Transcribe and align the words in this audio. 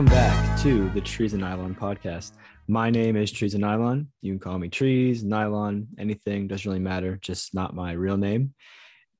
Welcome 0.00 0.16
back 0.16 0.58
to 0.62 0.88
the 0.94 1.00
Trees 1.02 1.34
and 1.34 1.42
Nylon 1.42 1.74
podcast. 1.74 2.32
My 2.68 2.88
name 2.88 3.16
is 3.16 3.30
Trees 3.30 3.52
and 3.52 3.60
Nylon. 3.60 4.08
You 4.22 4.32
can 4.32 4.38
call 4.38 4.58
me 4.58 4.70
Trees, 4.70 5.22
Nylon, 5.22 5.88
anything, 5.98 6.48
doesn't 6.48 6.66
really 6.66 6.80
matter, 6.80 7.18
just 7.20 7.52
not 7.52 7.74
my 7.74 7.92
real 7.92 8.16
name. 8.16 8.54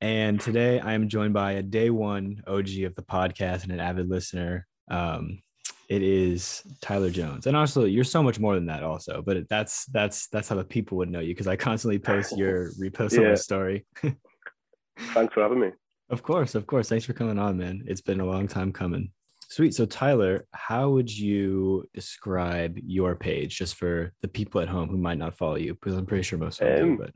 And 0.00 0.40
today 0.40 0.80
I 0.80 0.94
am 0.94 1.10
joined 1.10 1.34
by 1.34 1.52
a 1.52 1.62
day 1.62 1.90
one 1.90 2.42
OG 2.46 2.68
of 2.86 2.94
the 2.94 3.02
podcast 3.02 3.64
and 3.64 3.72
an 3.72 3.78
avid 3.78 4.08
listener. 4.08 4.66
Um, 4.90 5.42
it 5.90 6.00
is 6.02 6.62
Tyler 6.80 7.10
Jones. 7.10 7.46
And 7.46 7.58
also 7.58 7.84
you're 7.84 8.02
so 8.02 8.22
much 8.22 8.40
more 8.40 8.54
than 8.54 8.64
that 8.64 8.82
also, 8.82 9.20
but 9.20 9.50
that's 9.50 9.84
that's 9.84 10.28
that's 10.28 10.48
how 10.48 10.56
the 10.56 10.64
people 10.64 10.96
would 10.96 11.10
know 11.10 11.20
you 11.20 11.34
because 11.34 11.46
I 11.46 11.56
constantly 11.56 11.98
post 11.98 12.38
your 12.38 12.72
repost 12.80 13.18
on 13.18 13.24
Yeah. 13.24 13.28
my 13.28 13.34
story. 13.34 13.84
Thanks 14.98 15.34
for 15.34 15.42
having 15.42 15.60
me. 15.60 15.72
Of 16.08 16.22
course, 16.22 16.54
of 16.54 16.66
course. 16.66 16.88
Thanks 16.88 17.04
for 17.04 17.12
coming 17.12 17.38
on, 17.38 17.58
man. 17.58 17.84
It's 17.86 18.00
been 18.00 18.20
a 18.20 18.24
long 18.26 18.48
time 18.48 18.72
coming. 18.72 19.12
Sweet. 19.50 19.74
So, 19.74 19.84
Tyler, 19.84 20.46
how 20.52 20.90
would 20.90 21.10
you 21.10 21.84
describe 21.92 22.78
your 22.78 23.16
page 23.16 23.58
just 23.58 23.74
for 23.74 24.12
the 24.22 24.28
people 24.28 24.60
at 24.60 24.68
home 24.68 24.88
who 24.88 24.96
might 24.96 25.18
not 25.18 25.34
follow 25.34 25.56
you? 25.56 25.74
Because 25.74 25.96
I'm 25.96 26.06
pretty 26.06 26.22
sure 26.22 26.38
most 26.38 26.60
of 26.60 26.68
them 26.68 26.90
Um, 26.90 26.96
do, 26.96 27.08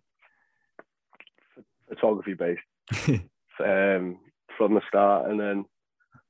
Photography 1.88 2.34
based 2.34 2.60
um, 3.60 4.18
from 4.58 4.74
the 4.74 4.80
start, 4.88 5.30
and 5.30 5.38
then 5.38 5.64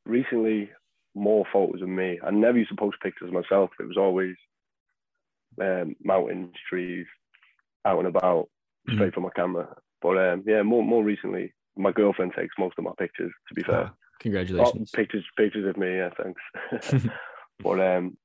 recently 0.05 0.71
more 1.15 1.47
photos 1.51 1.81
of 1.81 1.89
me. 1.89 2.21
I 2.23 2.31
never 2.31 2.59
used 2.59 2.71
to 2.71 2.77
post 2.77 2.99
pictures 3.03 3.29
of 3.29 3.35
myself. 3.35 3.71
It 3.81 3.89
was 3.89 3.97
always 3.97 4.37
um, 5.59 5.97
mountains, 6.05 6.53
trees, 6.69 7.07
out 7.87 7.99
and 7.99 8.09
about, 8.09 8.51
Mhm. 8.89 8.95
straight 8.95 9.15
from 9.15 9.23
my 9.23 9.31
camera. 9.35 9.75
But 10.03 10.19
um, 10.19 10.45
yeah, 10.47 10.63
more 10.63 10.83
more 10.85 11.03
recently, 11.03 11.55
my 11.79 11.93
girlfriend 11.93 12.33
takes 12.37 12.55
most 12.59 12.75
of 12.77 12.85
my 12.85 12.93
pictures. 12.99 13.33
To 13.49 13.55
be 13.55 13.63
fair, 13.63 13.91
Oh, 14.15 14.21
congratulations. 14.21 14.91
pictures 14.91 15.25
pictures 15.37 15.69
of 15.69 15.77
me. 15.77 15.97
Yeah, 15.97 16.11
thanks. 16.23 17.07
but 17.63 17.81
um, 17.81 18.17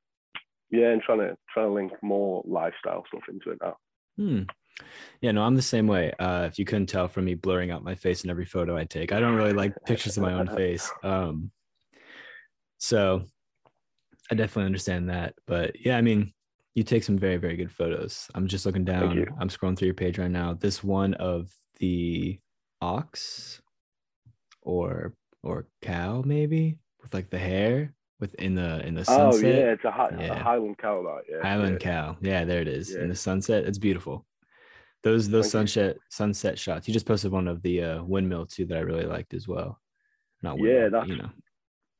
yeah, 0.72 0.90
and 0.90 1.02
trying 1.02 1.20
to 1.20 1.38
trying 1.54 1.68
to 1.68 1.74
link 1.74 1.92
more 2.02 2.44
lifestyle 2.46 3.04
stuff 3.08 3.24
into 3.30 3.52
it 3.52 3.60
now. 3.62 3.78
Hmm. 4.18 4.44
Yeah, 5.22 5.32
no, 5.32 5.44
I'm 5.44 5.56
the 5.56 5.62
same 5.62 5.88
way. 5.88 6.14
Uh, 6.20 6.44
if 6.46 6.58
you 6.58 6.66
couldn't 6.66 6.88
tell 6.88 7.08
from 7.08 7.26
me 7.26 7.36
blurring 7.36 7.72
out 7.72 7.84
my 7.84 7.96
face 7.96 8.24
in 8.24 8.30
every 8.30 8.46
photo 8.46 8.78
I 8.78 8.86
take, 8.86 9.12
I 9.12 9.20
don't 9.20 9.36
really 9.36 9.54
like 9.54 9.74
pictures 9.86 10.18
of 10.18 10.24
my 10.24 10.34
own 10.34 10.48
face. 10.48 10.90
Um, 11.04 11.52
so 12.78 13.24
I 14.32 14.36
definitely 14.36 14.68
understand 14.68 15.10
that. 15.10 15.34
But 15.46 15.86
yeah, 15.86 15.98
I 15.98 16.02
mean, 16.02 16.32
you 16.76 16.84
take 16.84 17.04
some 17.04 17.18
very, 17.18 17.36
very 17.36 17.58
good 17.58 17.72
photos. 17.72 18.30
I'm 18.36 18.48
just 18.48 18.66
looking 18.66 18.86
down. 18.86 19.26
I'm 19.38 19.50
scrolling 19.50 19.78
through 19.78 19.88
your 19.88 19.96
page 19.96 20.18
right 20.18 20.32
now. 20.32 20.54
This 20.54 20.82
one 20.82 21.14
of 21.16 21.52
the 21.80 22.40
ox 22.82 23.62
or 24.62 25.14
or 25.44 25.68
cow, 25.82 26.22
maybe 26.26 26.78
with 27.02 27.14
like 27.14 27.30
the 27.30 27.38
hair 27.40 27.94
within 28.20 28.56
the 28.56 28.86
in 28.86 28.96
the 28.96 29.06
sunset. 29.06 29.26
Oh 29.28 29.32
sunset. 29.32 29.56
yeah, 29.56 29.72
it's 29.72 29.84
a, 29.86 29.92
hi- 29.92 30.16
Yeah. 30.20 30.40
a 30.40 30.44
Highland 30.44 30.78
cow, 30.78 31.02
that 31.04 31.22
yeah. 31.30 31.48
Island 31.54 31.78
yeah. 31.82 31.92
cow. 31.92 32.18
Yeah, 32.22 32.44
there 32.46 32.62
it 32.62 32.68
is. 32.68 32.94
Yeah. 32.94 33.02
In 33.04 33.10
the 33.10 33.16
sunset. 33.16 33.66
It's 33.66 33.78
beautiful. 33.78 34.26
Those 35.04 35.30
those 35.30 35.46
Thank 35.52 35.54
you. 35.54 35.68
sunset 35.70 35.98
sunset 36.10 36.60
shots. 36.60 36.88
You 36.88 36.94
just 36.94 37.06
posted 37.06 37.32
one 37.32 37.48
of 37.48 37.62
the 37.62 37.84
uh, 37.84 38.04
windmill 38.04 38.46
too 38.48 38.66
that 38.66 38.78
I 38.78 38.82
really 38.82 39.06
liked 39.06 39.34
as 39.34 39.48
well. 39.48 39.80
Not 40.42 40.58
Yeah, 40.58 40.64
windmill, 40.64 40.84
but, 40.84 40.92
that's- 40.92 41.10
you 41.10 41.16
know. 41.24 41.30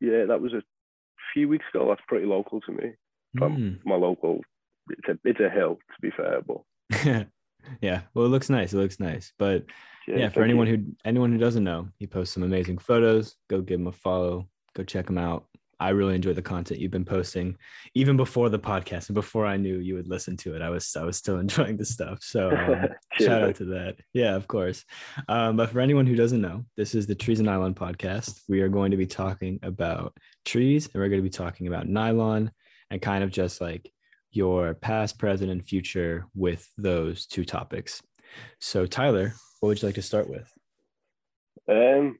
Yeah, 0.02 0.26
that 0.26 0.42
was 0.42 0.54
a 0.54 0.62
few 1.34 1.48
weeks 1.50 1.66
ago. 1.74 1.88
That's 1.90 2.02
pretty 2.08 2.26
local 2.26 2.62
to 2.62 2.72
me. 2.72 2.94
From 3.38 3.58
Mm. 3.58 3.80
my 3.86 3.96
local, 3.96 4.42
it's 4.90 5.08
a 5.08 5.18
it's 5.24 5.40
a 5.40 5.50
hill 5.50 5.76
to 5.76 6.02
be 6.02 6.10
fair, 6.16 6.42
but 6.42 6.62
yeah. 7.82 8.02
Well, 8.14 8.26
it 8.26 8.30
looks 8.30 8.50
nice. 8.50 8.74
It 8.74 8.78
looks 8.78 9.00
nice. 9.00 9.32
But 9.38 9.66
yeah, 10.18 10.30
for 10.30 10.44
anyone 10.44 10.68
who 10.68 10.84
anyone 11.06 11.32
who 11.32 11.38
doesn't 11.38 11.64
know, 11.64 11.90
he 11.98 12.08
posts 12.08 12.34
some 12.34 12.44
amazing 12.44 12.78
photos. 12.78 13.36
Go 13.50 13.62
give 13.62 13.80
him 13.80 13.88
a 13.88 13.92
follow. 13.92 14.48
Go 14.76 14.84
check 14.84 15.10
him 15.10 15.18
out. 15.18 15.46
I 15.82 15.90
really 15.90 16.16
enjoy 16.16 16.34
the 16.34 16.42
content 16.42 16.82
you've 16.82 16.92
been 16.92 17.06
posting, 17.06 17.58
even 17.94 18.18
before 18.18 18.50
the 18.50 18.60
podcast 18.60 19.08
and 19.08 19.16
before 19.16 19.46
I 19.46 19.56
knew 19.56 19.78
you 19.78 19.96
would 19.96 20.10
listen 20.10 20.36
to 20.38 20.54
it. 20.56 20.62
I 20.62 20.70
was 20.70 20.94
I 20.96 21.04
was 21.04 21.18
still 21.18 21.40
enjoying 21.40 21.78
the 21.78 21.86
stuff. 21.86 22.20
So 22.22 22.50
um, 22.56 22.88
shout 23.20 23.44
out 23.44 23.56
to 23.56 23.66
that. 23.66 23.98
Yeah, 24.14 24.36
of 24.36 24.48
course. 24.48 24.84
Um, 25.30 25.56
but 25.56 25.70
for 25.70 25.80
anyone 25.80 26.06
who 26.06 26.16
doesn't 26.16 26.42
know, 26.42 26.66
this 26.76 26.96
is 26.96 27.08
the 27.08 27.16
Trees 27.16 27.40
and 27.40 27.46
Nylon 27.46 27.76
podcast. 27.76 28.42
We 28.50 28.62
are 28.62 28.70
going 28.70 28.92
to 28.92 28.98
be 28.98 29.08
talking 29.08 29.60
about 29.64 30.18
trees, 30.44 30.90
and 30.94 31.02
we're 31.02 31.10
going 31.10 31.22
to 31.22 31.30
be 31.30 31.30
talking 31.30 31.68
about 31.68 31.88
nylon 31.88 32.52
and 32.90 33.02
kind 33.02 33.24
of 33.24 33.32
just 33.32 33.62
like 33.62 33.92
your 34.32 34.74
past, 34.74 35.18
present, 35.18 35.50
and 35.50 35.64
future 35.64 36.26
with 36.36 36.68
those 36.78 37.26
two 37.26 37.46
topics. 37.46 38.02
So, 38.60 38.86
Tyler, 38.86 39.34
what 39.60 39.68
would 39.70 39.82
you 39.82 39.88
like 39.88 39.96
to 39.96 40.02
start 40.02 40.30
with? 40.30 40.52
Um, 41.68 42.18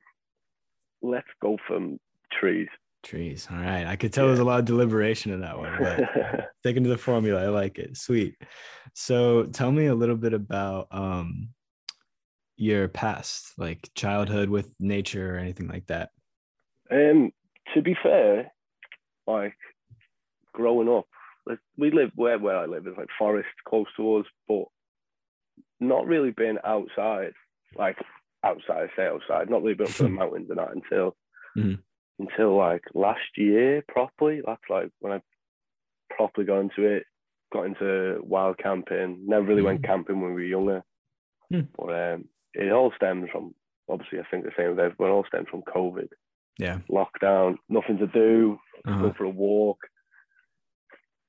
let's 1.02 1.28
go 1.42 1.58
from 1.68 2.00
trees. 2.32 2.68
Trees. 3.04 3.48
All 3.50 3.58
right. 3.58 3.88
I 3.88 3.96
could 3.96 4.12
tell 4.12 4.28
there's 4.28 4.40
a 4.40 4.44
lot 4.44 4.60
of 4.60 4.66
deliberation 4.66 5.32
in 5.32 5.42
that 5.42 5.58
one, 5.58 5.74
but 5.80 6.50
sticking 6.60 6.84
to 6.84 6.90
the 6.90 6.98
formula. 6.98 7.44
I 7.44 7.48
like 7.48 7.80
it. 7.80 7.96
Sweet. 7.96 8.36
So 8.94 9.46
tell 9.46 9.72
me 9.72 9.86
a 9.86 9.96
little 9.96 10.18
bit 10.18 10.34
about 10.34 10.88
um 10.92 11.50
your 12.58 12.90
past, 12.90 13.54
like 13.58 13.90
childhood 13.96 14.50
with 14.50 14.70
nature 14.82 15.36
or 15.36 15.38
anything 15.38 15.70
like 15.70 15.88
that. 15.88 16.10
um, 16.92 17.32
to 17.74 17.82
be 17.82 17.96
fair, 18.04 18.52
like 19.26 19.56
growing 20.54 20.90
up, 20.90 21.06
we 21.78 21.92
live 21.92 22.12
where 22.16 22.38
where 22.38 22.58
I 22.58 22.66
live 22.66 22.86
is 22.86 22.98
like 22.98 23.08
forest 23.18 23.48
close 23.66 23.88
to 23.96 24.18
us, 24.18 24.26
but 24.48 24.66
not 25.80 26.06
really 26.08 26.32
being 26.32 26.58
outside, 26.66 27.34
like 27.76 27.98
outside, 28.44 28.90
say 28.96 29.06
outside, 29.08 29.50
not 29.50 29.62
really 29.62 29.76
been 29.76 29.88
up 29.88 29.94
to 29.94 30.04
the 30.04 30.10
mountains 30.22 30.50
and 30.50 30.60
that 30.60 30.72
until 30.72 31.16
Mhm. 31.58 31.82
until 32.20 32.56
like 32.58 32.84
last 32.94 33.38
year 33.38 33.84
properly. 33.88 34.42
That's 34.46 34.62
like 34.70 34.92
when 35.00 35.14
I 35.14 35.22
properly 36.10 36.46
got 36.46 36.60
into 36.60 36.84
it, 36.86 37.06
got 37.54 37.66
into 37.66 38.20
wild 38.24 38.58
camping. 38.58 39.26
Never 39.26 39.46
really 39.46 39.62
went 39.62 39.82
Mhm. 39.82 39.86
camping 39.86 40.22
when 40.22 40.34
we 40.34 40.42
were 40.42 40.48
younger, 40.48 40.84
Hmm. 41.50 41.62
but 41.78 41.94
um, 41.96 42.30
it 42.54 42.72
all 42.72 42.92
stems 42.96 43.30
from 43.32 43.56
obviously 43.88 44.20
I 44.20 44.24
think 44.30 44.44
the 44.44 44.52
same 44.58 44.72
with 44.72 44.80
everyone. 44.80 45.12
It 45.12 45.16
all 45.16 45.26
stems 45.26 45.48
from 45.50 45.64
COVID, 45.64 46.10
Yeah. 46.58 46.80
lockdown, 46.90 47.58
nothing 47.70 47.98
to 48.00 48.08
do, 48.08 48.60
Uh-huh. 48.86 49.02
go 49.02 49.14
for 49.14 49.24
a 49.26 49.30
walk. 49.30 49.80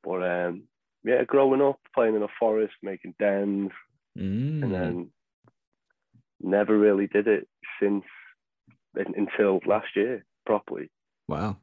But 0.03 0.23
um, 0.23 0.69
yeah, 1.05 1.25
growing 1.25 1.63
up, 1.63 1.81
playing 1.95 2.17
in 2.17 2.23
a 2.23 2.29
forest, 2.39 2.75
making 2.83 3.15
dens, 3.19 3.71
Mm. 4.19 4.63
and 4.65 4.75
then 4.75 5.11
never 6.41 6.77
really 6.79 7.07
did 7.07 7.29
it 7.29 7.47
since 7.81 8.05
un- 8.99 9.15
until 9.17 9.61
last 9.67 9.89
year 9.95 10.25
properly. 10.47 10.91
wow. 11.29 11.57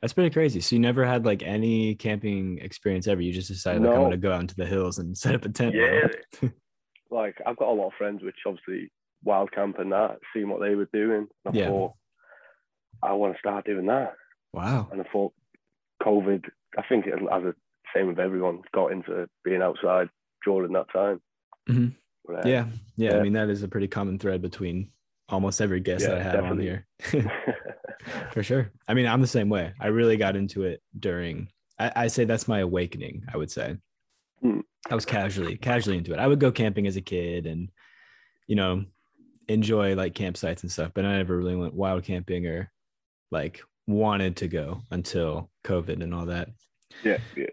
That's 0.00 0.12
pretty 0.12 0.30
crazy. 0.30 0.60
So 0.60 0.76
you 0.76 0.80
never 0.80 1.04
had 1.04 1.24
like 1.26 1.42
any 1.42 1.94
camping 1.96 2.58
experience 2.58 3.06
ever. 3.08 3.20
You 3.20 3.32
just 3.32 3.48
decided 3.48 3.82
like 3.82 3.94
I'm 3.94 4.02
gonna 4.02 4.16
go 4.16 4.32
out 4.32 4.40
into 4.42 4.54
the 4.56 4.64
hills 4.66 4.98
and 4.98 5.16
set 5.18 5.34
up 5.34 5.44
a 5.44 5.48
tent. 5.48 5.74
Yeah. 5.74 6.48
like 7.10 7.36
I've 7.46 7.56
got 7.56 7.68
a 7.68 7.72
lot 7.72 7.88
of 7.88 7.92
friends 7.98 8.22
which 8.22 8.36
obviously 8.46 8.90
wild 9.24 9.52
camp 9.52 9.78
and 9.78 9.92
that, 9.92 10.18
seeing 10.32 10.48
what 10.48 10.60
they 10.60 10.74
were 10.74 10.88
doing. 10.92 11.26
I 11.46 11.50
Yeah. 11.52 11.68
thought 11.68 11.92
I 13.02 13.12
want 13.12 13.34
to 13.34 13.38
start 13.38 13.66
doing 13.66 13.86
that. 13.86 14.14
Wow. 14.52 14.88
And 14.92 15.00
I 15.00 15.04
thought 15.12 15.34
COVID, 16.02 16.44
I 16.78 16.82
think 16.88 17.06
it, 17.06 17.14
as 17.14 17.42
a 17.42 17.54
same 17.94 18.06
with 18.08 18.18
everyone, 18.18 18.60
got 18.74 18.92
into 18.92 19.28
being 19.44 19.62
outside 19.62 20.08
during 20.44 20.72
that 20.72 20.90
time. 20.92 21.20
Mhm. 21.68 21.94
But, 22.24 22.46
uh, 22.46 22.48
Yeah. 22.48 22.66
Yeah. 22.96 23.18
I 23.18 23.22
mean, 23.22 23.32
that 23.34 23.48
is 23.48 23.62
a 23.62 23.68
pretty 23.68 23.88
common 23.88 24.18
thread 24.18 24.42
between 24.42 24.90
almost 25.28 25.60
every 25.60 25.80
guest 25.80 26.04
that 26.06 26.14
I 26.14 26.18
Yeah, 26.18 26.22
have 26.32 26.44
on 26.44 26.58
here. 26.60 26.86
For 28.32 28.42
sure. 28.42 28.70
I 28.86 28.94
mean, 28.94 29.06
I'm 29.06 29.20
the 29.20 29.26
same 29.26 29.48
way. 29.48 29.72
I 29.80 29.88
really 29.88 30.16
got 30.16 30.36
into 30.36 30.62
it 30.64 30.80
during, 30.98 31.48
I, 31.78 31.92
I 31.96 32.06
say 32.08 32.24
that's 32.24 32.46
my 32.48 32.60
awakening, 32.60 33.24
I 33.32 33.36
would 33.36 33.50
say. 33.50 33.76
Hmm. 34.40 34.60
I 34.90 34.94
was 34.94 35.04
casually, 35.04 35.56
casually 35.56 35.98
into 35.98 36.12
it. 36.12 36.18
I 36.20 36.26
would 36.26 36.38
go 36.40 36.52
camping 36.52 36.86
as 36.86 36.96
a 36.96 37.00
kid 37.00 37.46
and, 37.46 37.70
you 38.46 38.54
know, 38.54 38.84
enjoy 39.48 39.94
like 39.96 40.14
campsites 40.14 40.62
and 40.62 40.70
stuff, 40.70 40.92
but 40.94 41.04
I 41.04 41.16
never 41.16 41.36
really 41.36 41.56
went 41.56 41.74
wild 41.74 42.04
camping 42.04 42.46
or 42.46 42.70
like 43.32 43.60
wanted 43.88 44.36
to 44.36 44.48
go 44.48 44.82
until 44.90 45.50
COVID 45.64 46.02
and 46.02 46.14
all 46.14 46.26
that. 46.26 46.48
yeah, 47.02 47.18
yeah. 47.36 47.46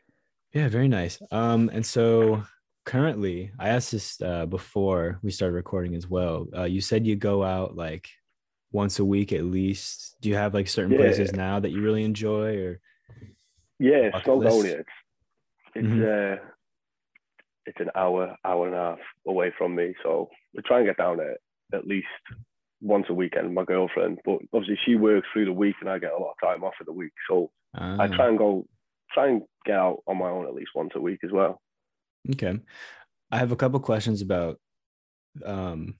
Yeah, 0.53 0.69
very 0.69 0.87
nice. 0.87 1.19
Um, 1.31 1.69
and 1.73 1.83
so 1.83 2.43
currently, 2.85 3.51
I 3.59 3.69
asked 3.69 3.91
this 3.91 4.21
uh, 4.21 4.45
before 4.45 5.19
we 5.23 5.31
started 5.31 5.55
recording 5.55 5.95
as 5.95 6.07
well. 6.07 6.47
Uh, 6.55 6.63
you 6.63 6.81
said 6.81 7.05
you 7.05 7.15
go 7.15 7.43
out 7.43 7.75
like 7.75 8.09
once 8.71 8.99
a 8.99 9.05
week 9.05 9.31
at 9.33 9.43
least. 9.43 10.15
Do 10.21 10.29
you 10.29 10.35
have 10.35 10.53
like 10.53 10.67
certain 10.67 10.91
Yeah. 10.93 10.99
places 10.99 11.33
now 11.33 11.59
that 11.59 11.69
you 11.71 11.81
really 11.81 12.03
enjoy, 12.03 12.57
or 12.57 12.81
Yeah, 13.79 14.09
list. 14.13 14.65
It's 14.79 14.89
it's 15.75 15.87
Mhm. 15.87 16.39
uh 16.41 16.49
it's 17.65 17.79
an 17.79 17.91
hour, 17.95 18.35
hour 18.43 18.67
and 18.67 18.75
a 18.75 18.79
half 18.79 18.99
away 19.25 19.51
from 19.57 19.73
me. 19.75 19.95
So 20.03 20.29
we 20.53 20.61
try 20.63 20.79
and 20.79 20.87
get 20.87 20.97
down 20.97 21.17
there 21.17 21.37
at 21.73 21.87
least 21.87 22.07
once 22.81 23.05
a 23.09 23.13
weekend 23.13 23.53
my 23.55 23.63
girlfriend. 23.63 24.19
But 24.25 24.39
obviously 24.53 24.77
she 24.85 24.95
works 24.95 25.27
through 25.31 25.45
the 25.45 25.53
week 25.53 25.75
and 25.79 25.89
I 25.89 25.97
get 25.99 26.11
a 26.11 26.17
lot 26.17 26.31
of 26.33 26.47
time 26.47 26.63
off 26.63 26.73
of 26.81 26.85
the 26.85 26.91
week. 26.93 27.13
So 27.29 27.51
I 27.73 28.07
Ah, 28.07 28.15
try 28.15 28.27
and 28.27 28.37
go 28.37 28.67
try 29.13 29.27
and 29.29 29.43
get 29.65 29.75
out 29.77 30.03
on 30.07 30.17
my 30.17 30.29
own 30.29 30.45
at 30.47 30.53
least 30.53 30.71
once 30.75 30.91
a 30.95 31.01
week 31.01 31.19
as 31.23 31.31
well. 31.31 31.61
Okay. 32.31 32.59
I 33.31 33.37
have 33.37 33.51
a 33.51 33.55
couple 33.55 33.79
questions 33.79 34.21
about 34.21 34.59
um 35.45 35.95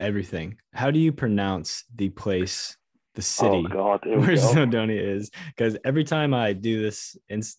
everything. 0.00 0.58
How 0.72 0.90
do 0.90 0.98
you 0.98 1.12
pronounce 1.12 1.84
the 1.94 2.10
place 2.10 2.76
the 3.14 3.22
city 3.22 3.48
Oh 3.48 3.62
God, 3.62 4.00
where 4.04 4.34
go. 4.34 4.34
Snowdonia 4.34 5.16
is. 5.16 5.30
Because 5.48 5.76
every 5.84 6.04
time 6.04 6.34
I 6.34 6.52
do 6.52 6.82
this, 6.82 7.16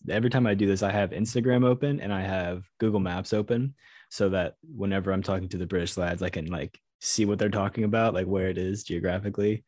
every 0.08 0.30
time 0.30 0.46
I 0.46 0.54
do 0.54 0.66
this, 0.66 0.82
I 0.82 0.92
have 0.92 1.10
Instagram 1.10 1.64
open 1.64 2.00
and 2.00 2.12
I 2.12 2.22
have 2.22 2.64
Google 2.78 3.00
Maps 3.00 3.32
open, 3.32 3.74
so 4.10 4.28
that 4.30 4.54
whenever 4.62 5.12
I'm 5.12 5.22
talking 5.22 5.48
to 5.48 5.58
the 5.58 5.66
British 5.66 5.96
lads, 5.96 6.22
I 6.22 6.28
can 6.28 6.46
like 6.46 6.78
see 7.00 7.24
what 7.24 7.38
they're 7.38 7.48
talking 7.48 7.84
about, 7.84 8.14
like 8.14 8.26
where 8.26 8.48
it 8.48 8.58
is 8.58 8.84
geographically. 8.84 9.64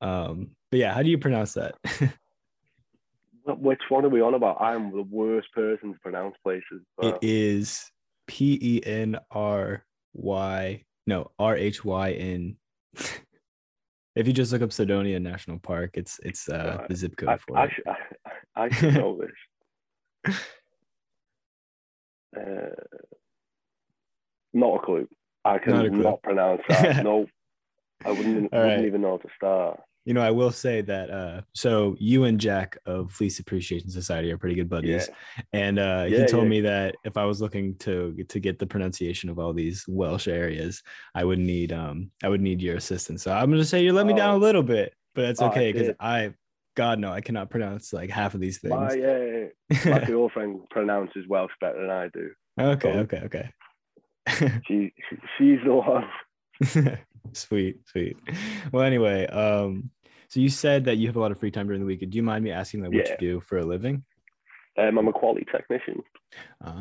Um, 0.00 0.50
but 0.70 0.80
yeah, 0.80 0.94
how 0.94 1.02
do 1.02 1.10
you 1.10 1.18
pronounce 1.18 1.54
that? 1.54 1.74
Wh- 3.44 3.60
Which 3.62 3.80
one 3.88 4.04
are 4.04 4.08
we 4.10 4.20
on 4.20 4.34
about? 4.34 4.60
I'm 4.60 4.90
the 4.90 5.02
worst 5.02 5.52
person 5.52 5.92
to 5.92 5.98
pronounce 6.00 6.36
places. 6.42 6.64
it 6.72 6.84
but- 6.98 7.18
is 7.22 7.90
P 8.26 8.58
E 8.60 8.80
N 8.86 9.18
R 9.30 9.84
Y, 10.14 10.84
no 11.06 11.30
R 11.38 11.56
H 11.56 11.84
Y 11.84 12.12
N. 12.12 12.56
If 14.16 14.28
you 14.28 14.32
just 14.32 14.52
look 14.52 14.62
up 14.62 14.70
Snowdonia 14.70 15.20
National 15.20 15.58
Park, 15.58 15.96
it's 15.96 16.20
it's 16.22 16.48
uh, 16.48 16.86
the 16.88 16.94
zip 16.94 17.16
code 17.16 17.30
I, 17.30 17.36
for 17.36 17.58
I, 17.58 17.64
it. 17.64 17.70
should, 17.74 17.84
I, 17.88 18.62
I 18.62 18.68
should 18.68 18.94
know 18.94 19.20
this. 20.24 20.36
Uh, 22.36 22.74
not 24.52 24.74
a 24.74 24.78
clue. 24.84 25.08
I 25.44 25.58
can 25.58 25.72
Not 25.74 25.92
not 25.92 26.22
pronounce 26.22 26.62
that. 26.68 27.04
no, 27.04 27.26
I 28.04 28.10
wouldn't, 28.10 28.52
wouldn't 28.52 28.52
right. 28.52 28.84
even 28.84 29.02
know 29.02 29.10
how 29.12 29.16
to 29.18 29.28
start. 29.36 29.80
You 30.04 30.12
know, 30.12 30.20
I 30.20 30.30
will 30.30 30.50
say 30.50 30.82
that 30.82 31.10
uh 31.10 31.40
so 31.54 31.96
you 31.98 32.24
and 32.24 32.38
Jack 32.38 32.76
of 32.84 33.10
Fleece 33.10 33.38
Appreciation 33.38 33.88
Society 33.90 34.30
are 34.30 34.36
pretty 34.38 34.54
good 34.54 34.68
buddies. 34.68 35.08
And 35.52 35.78
uh 35.78 36.04
he 36.04 36.26
told 36.26 36.44
yeah. 36.44 36.48
me 36.50 36.60
that 36.62 36.96
if 37.04 37.16
I 37.16 37.24
was 37.24 37.40
looking 37.40 37.74
to 37.76 38.14
to 38.28 38.38
get 38.40 38.58
the 38.58 38.66
pronunciation 38.66 39.30
of 39.30 39.38
all 39.38 39.52
these 39.54 39.84
Welsh 39.88 40.28
areas, 40.28 40.82
I 41.14 41.24
would 41.24 41.38
need 41.38 41.72
um 41.72 42.10
I 42.22 42.28
would 42.28 42.42
need 42.42 42.60
your 42.60 42.76
assistance. 42.76 43.22
So 43.22 43.32
I'm 43.32 43.50
gonna 43.50 43.64
say 43.64 43.82
you 43.82 43.92
let 43.94 44.06
me 44.06 44.12
down 44.14 44.34
a 44.34 44.36
Oh. 44.36 44.38
little 44.38 44.62
bit, 44.62 44.94
but 45.14 45.22
that's 45.22 45.40
Oh, 45.40 45.46
okay 45.48 45.72
because. 45.72 45.94
I 46.00 46.34
God 46.76 46.98
no, 46.98 47.12
I 47.12 47.20
cannot 47.20 47.50
pronounce 47.50 47.92
like 47.92 48.10
half 48.10 48.34
of 48.34 48.40
these 48.40 48.58
My, 48.64 48.88
things. 48.88 49.04
uh, 49.86 49.90
my 49.90 50.04
girlfriend 50.04 50.68
pronounces 50.70 51.24
Welsh 51.28 51.52
better 51.60 51.80
than 51.80 51.90
I 51.90 52.08
do. 52.12 52.30
okay, 52.60 52.92
so- 52.92 52.98
okay, 52.98 53.20
okay. 53.26 53.50
She, 54.66 54.92
she 55.08 55.16
she's 55.38 55.58
the 55.64 55.72
one. 55.72 56.04
sweet, 57.32 57.76
sweet. 57.86 58.16
Well, 58.72 58.82
anyway, 58.82 59.26
um, 59.26 59.90
so 60.34 60.40
you 60.40 60.48
said 60.48 60.84
that 60.86 60.96
you 60.96 61.06
have 61.06 61.14
a 61.14 61.20
lot 61.20 61.30
of 61.30 61.38
free 61.38 61.52
time 61.52 61.68
during 61.68 61.80
the 61.80 61.86
week. 61.86 62.00
Do 62.00 62.16
you 62.16 62.22
mind 62.24 62.42
me 62.42 62.50
asking 62.50 62.82
like 62.82 62.90
what 62.90 63.06
Yeah. 63.06 63.12
you 63.20 63.34
do 63.34 63.40
for 63.40 63.58
a 63.58 63.64
living? 63.64 64.04
Um, 64.76 64.98
I'm 64.98 65.06
a 65.06 65.12
quality 65.12 65.46
technician 65.48 66.02
Ah, 66.60 66.80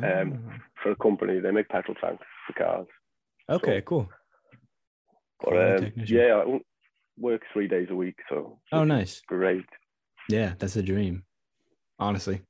for 0.81 0.89
a 0.89 0.95
company. 0.95 1.39
They 1.39 1.51
make 1.51 1.69
petrol 1.69 1.93
tanks 2.01 2.25
for 2.47 2.53
cars. 2.53 2.87
okay, 3.47 3.83
cool. 3.85 4.09
But 5.39 5.83
um, 5.83 5.93
yeah, 6.07 6.41
I 6.47 6.59
work 7.19 7.43
three 7.53 7.67
days 7.67 7.89
a 7.91 7.95
week, 7.95 8.15
so 8.27 8.59
Oh, 8.71 8.85
nice. 8.85 9.21
great. 9.27 9.65
Yeah, 10.29 10.53
that's 10.57 10.75
a 10.75 10.81
dream. 10.81 11.23
Honestly. 11.99 12.41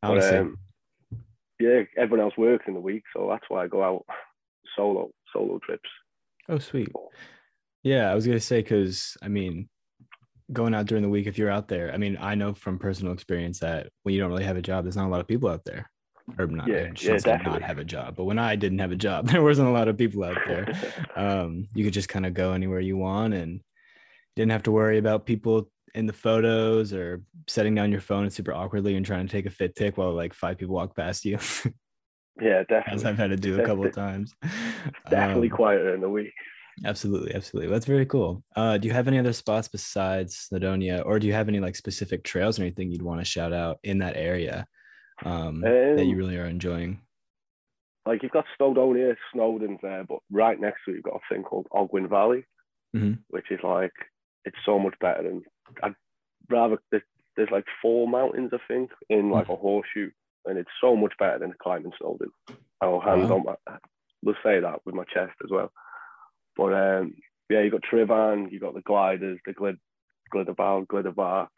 But, 0.00 0.08
Honestly. 0.08 0.38
um, 0.38 0.56
yeah, 1.60 1.82
everyone 1.98 2.24
else 2.24 2.38
works 2.38 2.64
in 2.66 2.72
the 2.72 2.80
week, 2.80 3.02
so 3.14 3.28
that's 3.28 3.44
why 3.48 3.64
I 3.64 3.66
go 3.66 3.82
out 3.82 4.06
solo 4.74 5.10
solo 5.30 5.58
trips. 5.58 5.90
oh, 6.48 6.58
sweet. 6.58 6.88
Yeah, 7.82 8.10
I 8.10 8.14
was 8.14 8.26
gonna 8.26 8.40
say 8.40 8.62
because 8.62 9.18
I 9.20 9.28
mean, 9.28 9.68
going 10.52 10.74
out 10.74 10.86
during 10.86 11.02
the 11.02 11.08
week 11.08 11.26
if 11.26 11.38
you're 11.38 11.50
out 11.50 11.68
there. 11.68 11.92
I 11.92 11.96
mean, 11.96 12.16
I 12.20 12.34
know 12.34 12.54
from 12.54 12.78
personal 12.78 13.12
experience 13.12 13.60
that 13.60 13.88
when 14.02 14.14
you 14.14 14.20
don't 14.20 14.30
really 14.30 14.44
have 14.44 14.56
a 14.56 14.62
job, 14.62 14.84
there's 14.84 14.96
not 14.96 15.06
a 15.06 15.10
lot 15.10 15.20
of 15.20 15.28
people 15.28 15.48
out 15.48 15.64
there. 15.64 15.90
Or 16.38 16.46
not, 16.46 16.66
Yeah, 16.66 16.90
yeah, 16.98 17.18
say 17.18 17.38
not 17.44 17.62
have 17.62 17.78
a 17.78 17.84
job, 17.84 18.16
but 18.16 18.24
when 18.24 18.38
I 18.38 18.56
didn't 18.56 18.80
have 18.80 18.90
a 18.90 18.96
job, 18.96 19.28
there 19.30 19.42
wasn't 19.42 19.68
a 19.68 19.72
lot 19.72 19.88
of 19.88 19.96
people 19.96 20.24
out 20.24 20.38
there. 20.46 20.66
um, 21.16 21.68
you 21.74 21.84
could 21.84 21.92
just 21.92 22.08
kind 22.08 22.26
of 22.26 22.34
go 22.34 22.52
anywhere 22.52 22.80
you 22.80 22.96
want 22.96 23.34
and 23.34 23.60
didn't 24.34 24.52
have 24.52 24.64
to 24.64 24.72
worry 24.72 24.98
about 24.98 25.26
people 25.26 25.70
in 25.94 26.06
the 26.06 26.12
photos 26.12 26.92
or 26.92 27.22
setting 27.46 27.74
down 27.74 27.90
your 27.90 28.00
phone 28.00 28.28
super 28.28 28.52
awkwardly 28.52 28.96
and 28.96 29.06
trying 29.06 29.26
to 29.26 29.32
take 29.32 29.46
a 29.46 29.50
fit 29.50 29.74
tick 29.74 29.96
while 29.96 30.12
like 30.12 30.34
five 30.34 30.58
people 30.58 30.74
walk 30.74 30.94
past 30.94 31.24
you, 31.24 31.38
yeah, 32.40 32.60
as 32.60 32.66
definitely. 32.68 33.04
I've 33.06 33.18
had 33.18 33.30
to 33.30 33.36
do 33.36 33.60
a 33.60 33.64
couple 33.64 33.86
of 33.86 33.94
times. 33.94 34.34
Definitely 35.08 35.50
Um, 35.50 35.56
quieter 35.56 35.94
in 35.94 36.00
the 36.00 36.10
week. 36.10 36.34
Absolutely, 36.84 37.34
absolutely. 37.34 37.70
That's 37.72 37.86
very 37.86 38.04
cool. 38.04 38.44
Uh, 38.54 38.76
do 38.76 38.86
you 38.86 38.92
have 38.92 39.08
any 39.08 39.18
other 39.18 39.32
spots 39.32 39.66
besides 39.68 40.48
Snowdonia, 40.52 41.04
or 41.06 41.18
do 41.18 41.26
you 41.26 41.32
have 41.32 41.48
any 41.48 41.58
like 41.58 41.74
specific 41.74 42.22
trails 42.22 42.58
or 42.58 42.62
anything 42.62 42.90
you'd 42.90 43.02
want 43.02 43.20
to 43.20 43.24
shout 43.24 43.52
out 43.52 43.78
in 43.82 43.98
that 43.98 44.16
area 44.16 44.66
um, 45.24 45.76
that 45.94 46.06
you 46.06 46.16
Um, 46.16 46.18
really 46.18 46.36
are 46.38 46.46
enjoying? 46.46 47.02
Like 48.06 48.22
you've 48.22 48.32
got 48.32 48.44
Snowdonia, 48.58 49.16
Snowdon's 49.32 49.80
there, 49.82 50.04
but 50.04 50.20
right 50.30 50.58
next 50.60 50.84
to 50.84 50.92
it 50.92 50.94
you've 50.96 51.02
got 51.04 51.16
a 51.16 51.34
thing 51.34 51.42
called 51.42 51.66
Ogwen 51.72 52.08
Valley, 52.08 52.44
Mhm. 52.94 53.24
which 53.28 53.50
is 53.50 53.60
like 53.64 53.92
it's 54.44 54.58
so 54.66 54.78
much 54.78 54.94
better 55.00 55.24
than 55.24 55.42
I'd 55.82 55.96
rather 56.50 56.78
there's, 56.90 57.04
there's 57.36 57.50
like 57.52 57.66
four 57.82 58.08
mountains 58.08 58.52
I 58.54 58.58
think 58.68 58.90
in 59.10 59.30
like 59.30 59.48
a 59.48 59.56
horseshoe, 59.56 60.10
and 60.46 60.58
it's 60.58 60.70
so 60.80 60.96
much 60.96 61.14
better 61.18 61.38
than 61.40 61.54
climbing 61.62 61.92
Snowdon. 61.98 62.30
I'll 62.82 63.00
hand 63.00 63.30
Wow. 63.30 63.32
on 63.32 63.44
my 63.44 63.56
we'll 64.22 64.36
say 64.44 64.60
that 64.60 64.80
with 64.86 64.94
my 64.94 65.04
chest 65.04 65.34
as 65.44 65.50
well. 65.50 65.72
But 66.56 66.72
um 66.72 67.14
yeah, 67.48 67.60
you've 67.62 67.72
got 67.72 67.82
Tryfan, 67.82 68.50
you've 68.50 68.62
got 68.62 68.74
the 68.74 68.82
Glyders, 68.82 69.38
the 69.44 69.54
glid 69.54 69.78
Glyder 70.34 70.56
Fawr, 70.56 70.84
Glitterbark, 70.86 71.48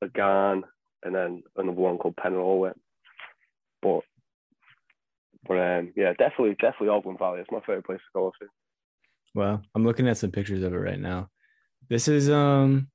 the 0.00 0.08
Garn, 0.08 0.64
and 1.02 1.14
then 1.14 1.42
another 1.56 1.76
one 1.76 1.98
called 1.98 2.16
Pen 2.16 2.32
yr 2.32 2.40
Ole 2.40 2.60
Wen. 2.60 2.74
But 3.82 4.00
but 5.46 5.58
um, 5.58 5.92
yeah, 5.96 6.14
definitely, 6.14 6.56
definitely 6.60 6.88
Ogwen 6.88 7.18
Valley. 7.18 7.40
It's 7.40 7.50
my 7.50 7.60
favorite 7.60 7.84
place 7.84 7.98
to 7.98 8.18
go 8.18 8.32
to. 8.40 8.46
Well, 9.34 9.62
I'm 9.74 9.84
looking 9.84 10.08
at 10.08 10.16
some 10.16 10.30
pictures 10.30 10.62
of 10.62 10.72
it 10.72 10.78
right 10.78 10.98
now. 10.98 11.28
This 11.90 12.08
is 12.08 12.30
um 12.30 12.88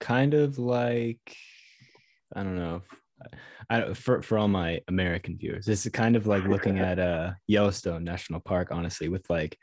kind 0.00 0.34
of 0.34 0.58
like 0.58 1.36
I 2.34 2.42
don't 2.42 2.56
know. 2.56 2.82
I 3.68 3.92
for 3.94 4.22
for 4.22 4.38
all 4.38 4.48
my 4.48 4.80
American 4.88 5.36
viewers, 5.36 5.66
this 5.66 5.84
is 5.84 5.92
kind 5.92 6.16
of 6.16 6.26
like 6.26 6.44
looking 6.44 6.78
at 6.78 6.98
uh 6.98 7.32
Yellowstone 7.46 8.04
National 8.04 8.40
Park, 8.40 8.68
honestly, 8.70 9.08
with 9.08 9.28
like 9.28 9.58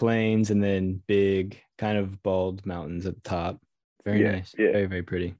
plains 0.00 0.50
and 0.50 0.62
then 0.62 1.02
big 1.06 1.60
kind 1.78 1.96
of 1.98 2.22
bald 2.22 2.66
mountains 2.66 3.06
at 3.06 3.14
the 3.14 3.20
top. 3.20 3.60
Very 4.04 4.22
Yeah, 4.22 4.32
nice. 4.32 4.54
yeah. 4.58 4.72
Very, 4.72 4.86
very 4.86 5.02
pretty. 5.02 5.34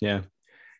Yeah. 0.00 0.22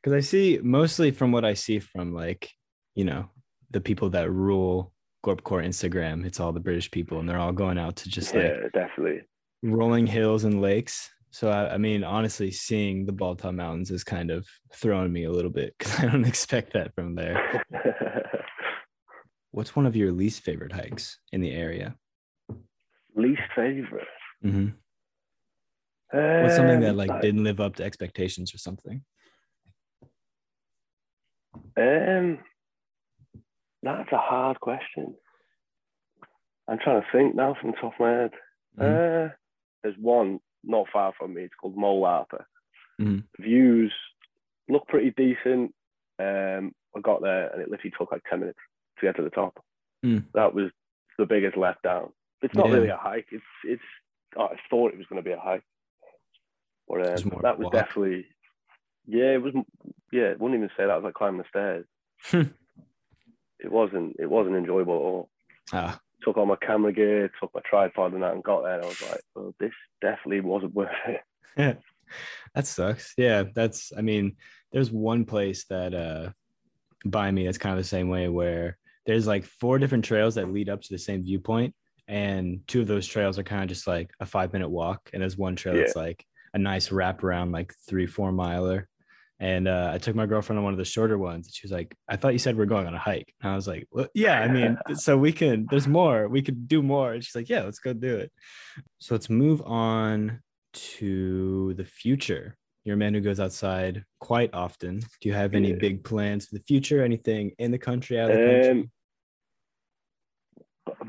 Because 0.02 0.16
I 0.16 0.20
see 0.20 0.58
mostly 0.62 1.10
from 1.12 1.30
what 1.30 1.44
I 1.44 1.54
see 1.54 1.78
from 1.78 2.12
like, 2.12 2.50
you 2.96 3.04
know, 3.04 3.28
the 3.70 3.80
people 3.80 4.10
that 4.10 4.30
rule 4.32 4.92
Gorpcore 5.24 5.64
Instagram, 5.64 6.24
it's 6.26 6.40
all 6.40 6.52
the 6.52 6.58
British 6.60 6.90
people 6.90 7.20
and 7.20 7.28
they're 7.28 7.38
all 7.38 7.52
going 7.52 7.78
out 7.78 7.96
to 7.96 8.08
just 8.08 8.34
like 8.34 8.44
yeah, 8.44 8.68
definitely. 8.74 9.20
rolling 9.62 10.06
hills 10.06 10.42
and 10.44 10.60
lakes. 10.60 11.08
So 11.30 11.48
I, 11.50 11.74
I 11.74 11.78
mean, 11.78 12.02
honestly, 12.02 12.50
seeing 12.50 13.06
the 13.06 13.12
Bald 13.12 13.38
Top 13.38 13.54
Mountains 13.54 13.90
is 13.90 14.04
kind 14.04 14.30
of 14.30 14.46
throwing 14.74 15.12
me 15.12 15.24
a 15.24 15.30
little 15.30 15.50
bit 15.50 15.74
because 15.78 15.98
I 16.00 16.06
don't 16.06 16.24
expect 16.26 16.72
that 16.72 16.94
from 16.94 17.14
there. 17.14 17.62
What's 19.52 19.76
one 19.76 19.86
of 19.86 19.94
your 19.96 20.12
least 20.12 20.42
favorite 20.42 20.72
hikes 20.72 21.18
in 21.30 21.40
the 21.42 21.52
area? 21.52 21.94
Least 23.14 23.42
favorite. 23.54 24.06
hmm 24.42 24.68
What's 26.10 26.56
something 26.56 26.80
that 26.80 26.94
like 26.94 27.22
didn't 27.22 27.42
live 27.44 27.58
up 27.60 27.76
to 27.76 27.84
expectations 27.84 28.54
or 28.54 28.58
something? 28.58 29.02
Um, 31.76 32.38
that's 33.82 34.12
a 34.12 34.18
hard 34.18 34.60
question. 34.60 35.14
I'm 36.68 36.78
trying 36.78 37.00
to 37.02 37.06
think 37.12 37.34
now 37.34 37.56
from 37.60 37.70
the 37.72 37.76
top 37.78 37.94
of 37.94 38.00
my 38.00 38.10
head. 38.10 38.30
Mhm. 38.78 39.30
Uh, 39.30 39.34
there's 39.82 39.96
one 39.98 40.40
not 40.64 40.86
far 40.92 41.12
from 41.18 41.34
me. 41.34 41.42
It's 41.44 41.54
called 41.54 41.76
Mole 41.76 42.04
Harper. 42.04 42.46
Mhm. 43.00 43.24
Views 43.38 43.92
look 44.68 44.86
pretty 44.88 45.10
decent. 45.10 45.74
Um, 46.18 46.74
I 46.94 47.00
got 47.00 47.22
there 47.22 47.48
and 47.52 47.62
it 47.62 47.70
literally 47.70 47.92
took 47.98 48.12
like 48.12 48.22
ten 48.28 48.40
minutes 48.40 48.60
to 48.98 49.06
get 49.06 49.16
to 49.16 49.22
the 49.22 49.30
top. 49.30 49.64
Mm. 50.04 50.30
That 50.34 50.54
was 50.54 50.70
the 51.18 51.26
biggest 51.26 51.56
letdown. 51.56 52.12
It's 52.42 52.54
not 52.54 52.68
Yeah. 52.68 52.74
really 52.74 52.88
a 52.88 52.96
hike. 52.96 53.26
It's 53.30 53.44
it's. 53.64 53.82
oh, 54.36 54.46
I 54.46 54.56
thought 54.70 54.92
it 54.92 54.98
was 54.98 55.06
going 55.06 55.22
to 55.22 55.28
be 55.28 55.32
a 55.34 55.38
hike, 55.40 55.62
but 56.88 57.00
um, 57.00 57.40
that 57.42 57.58
was 57.58 57.64
walk. 57.66 57.72
definitely. 57.72 58.26
Yeah, 59.06 59.34
it 59.34 59.42
was. 59.42 59.54
Yeah, 60.12 60.28
I 60.30 60.34
wouldn't 60.34 60.54
even 60.58 60.70
say 60.76 60.86
that 60.86 60.94
was 60.96 61.04
like 61.04 61.14
climbing 61.14 61.42
the 61.42 61.48
stairs. 61.48 61.86
it 63.60 63.70
wasn't. 63.70 64.16
It 64.18 64.28
wasn't 64.30 64.56
enjoyable 64.56 64.94
at 64.94 64.96
all. 64.96 65.30
ah, 65.72 65.98
Took 66.22 66.36
all 66.36 66.46
my 66.46 66.56
camera 66.56 66.92
gear, 66.92 67.30
took 67.40 67.52
my 67.54 67.60
tripod 67.68 68.12
and 68.12 68.22
that, 68.22 68.34
and 68.34 68.42
got 68.44 68.62
there. 68.62 68.74
And 68.76 68.84
I 68.84 68.88
was 68.88 69.02
like, 69.02 69.20
"Well, 69.34 69.54
this 69.58 69.72
definitely 70.00 70.40
wasn't 70.40 70.74
worth 70.74 70.90
it." 71.06 71.20
that 72.54 72.66
sucks. 72.66 73.14
Yeah, 73.16 73.44
that's. 73.54 73.92
I 73.96 74.02
mean, 74.02 74.36
there's 74.72 74.90
one 74.90 75.24
place 75.24 75.64
that 75.66 75.94
uh 75.94 76.30
by 77.04 77.30
me 77.30 77.44
that's 77.44 77.58
kind 77.58 77.72
of 77.76 77.82
the 77.82 77.88
same 77.88 78.08
way 78.08 78.28
where 78.28 78.78
there's 79.06 79.26
like 79.26 79.44
four 79.44 79.78
different 79.80 80.04
trails 80.04 80.36
that 80.36 80.52
lead 80.52 80.68
up 80.68 80.80
to 80.82 80.88
the 80.92 80.98
same 80.98 81.24
viewpoint, 81.24 81.74
and 82.08 82.60
two 82.66 82.80
of 82.82 82.86
those 82.86 83.06
trails 83.06 83.38
are 83.38 83.42
kind 83.44 83.62
of 83.62 83.68
just 83.68 83.86
like 83.86 84.10
a 84.20 84.26
five 84.26 84.52
minute 84.52 84.68
walk, 84.68 85.10
and 85.12 85.22
there's 85.22 85.36
one 85.36 85.56
trail 85.56 85.74
that's 85.76 85.96
like 85.96 86.24
a 86.54 86.58
nice 86.58 86.90
wrap 86.92 87.22
around, 87.24 87.52
like 87.52 87.72
three 87.88 88.06
four 88.06 88.32
miler. 88.32 88.88
And 89.40 89.66
uh, 89.66 89.90
I 89.92 89.98
took 89.98 90.14
my 90.14 90.26
girlfriend 90.26 90.58
on 90.58 90.64
one 90.64 90.72
of 90.72 90.78
the 90.78 90.84
shorter 90.84 91.18
ones. 91.18 91.50
She 91.52 91.66
was 91.66 91.72
like, 91.72 91.96
"I 92.08 92.14
thought 92.16 92.32
you 92.32 92.38
said 92.38 92.56
we're 92.56 92.64
going 92.66 92.86
on 92.86 92.94
a 92.94 92.98
hike." 92.98 93.34
And 93.42 93.50
I 93.52 93.56
was 93.56 93.66
like, 93.66 93.88
well, 93.90 94.06
"Yeah, 94.14 94.38
I 94.40 94.46
mean, 94.48 94.78
so 94.94 95.18
we 95.18 95.32
can. 95.32 95.66
There's 95.68 95.88
more. 95.88 96.28
We 96.28 96.42
could 96.42 96.68
do 96.68 96.80
more." 96.82 97.12
And 97.12 97.24
she's 97.24 97.34
like, 97.34 97.48
"Yeah, 97.48 97.62
let's 97.64 97.80
go 97.80 97.92
do 97.92 98.16
it." 98.18 98.30
So 99.00 99.14
let's 99.14 99.28
move 99.28 99.60
on 99.62 100.40
to 100.96 101.74
the 101.74 101.84
future. 101.84 102.56
You're 102.84 102.94
a 102.94 102.98
man 102.98 103.14
who 103.14 103.20
goes 103.20 103.40
outside 103.40 104.04
quite 104.20 104.50
often. 104.54 105.00
Do 105.20 105.28
you 105.28 105.34
have 105.34 105.54
any 105.54 105.70
Yeah. 105.70 105.76
big 105.76 106.04
plans 106.04 106.46
for 106.46 106.54
the 106.56 106.64
future? 106.66 107.02
Anything 107.02 107.52
in 107.58 107.70
the 107.70 107.78
country, 107.78 108.18
out 108.20 108.30
of 108.30 108.36
the 108.38 108.44
country? 108.44 108.90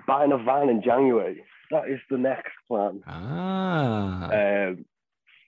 Buying 0.08 0.32
a 0.32 0.38
van 0.38 0.70
in 0.70 0.82
January. 0.84 1.44
That 1.72 1.89
is 1.89 2.00
the 2.10 2.18
next 2.18 2.51
plan. 2.68 3.01
ah. 3.08 4.25
Um, 4.32 4.86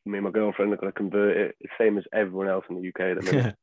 me 0.08 0.18
and 0.18 0.24
my 0.26 0.32
girlfriend 0.32 0.72
are 0.74 0.78
going 0.78 0.92
to 0.92 0.98
convert 0.98 1.36
it, 1.38 1.56
same 1.80 1.98
as 1.98 2.04
everyone 2.14 2.48
else 2.48 2.66
in 2.70 2.76
the 2.82 2.88
UK 2.90 3.18
at 3.18 3.24
the 3.24 3.32
minute. 3.32 3.56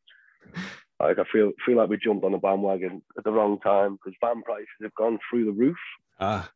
like 1.01 1.19
I 1.19 1.25
feel 1.33 1.53
feel 1.65 1.77
like 1.77 1.89
we 1.89 1.97
jumped 1.99 2.25
on 2.25 2.33
the 2.33 2.39
bandwagon 2.39 3.03
at 3.17 3.25
the 3.25 3.33
wrong 3.33 3.59
time 3.61 3.93
because 3.95 4.17
van 4.21 4.43
prices 4.43 4.67
have 4.83 4.95
gone 4.95 5.19
through 5.31 5.45
the 5.47 5.53
roof. 5.53 5.77
ah, 6.21 6.51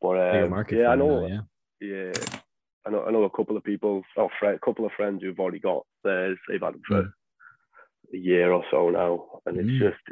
But 0.00 0.18
um, 0.44 0.50
market. 0.50 0.78
yeah, 0.78 0.88
I 0.88 0.94
know. 0.96 1.26
now, 1.26 1.26
yeah. 1.28 1.40
Yeah, 1.80 2.12
I 2.86 2.90
know. 2.90 3.04
I 3.04 3.10
know 3.10 3.24
a 3.24 3.30
couple 3.30 3.56
of 3.56 3.64
people, 3.64 4.02
or 4.16 4.30
friend, 4.38 4.56
a 4.56 4.64
couple 4.64 4.86
of 4.86 4.92
friends 4.92 5.22
who've 5.22 5.38
already 5.38 5.58
got 5.58 5.84
theirs. 6.02 6.38
They've 6.48 6.60
had 6.60 6.74
them 6.74 6.82
for 6.86 7.02
Mm. 7.02 7.12
a 8.14 8.16
year 8.16 8.52
or 8.52 8.64
so 8.70 8.88
now, 8.90 9.40
and 9.46 9.58
it's 9.58 9.68
Mm. 9.68 9.78
just, 9.78 10.02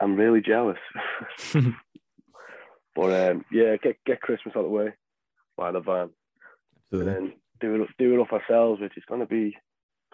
I'm 0.00 0.16
really 0.16 0.40
jealous. 0.40 0.78
but 1.52 3.30
um, 3.30 3.44
yeah, 3.52 3.76
get 3.76 3.96
get 4.06 4.20
Christmas 4.20 4.54
out 4.56 4.64
of 4.64 4.70
the 4.70 4.76
way, 4.76 4.92
buy 5.56 5.72
the 5.72 5.80
van, 5.80 6.10
and 6.92 7.08
then 7.08 7.32
do 7.60 7.82
it 7.82 7.88
do 7.98 8.14
it 8.14 8.20
up 8.20 8.32
ourselves, 8.32 8.80
which 8.80 8.96
is 8.96 9.04
going 9.08 9.20
to 9.20 9.26
be 9.26 9.56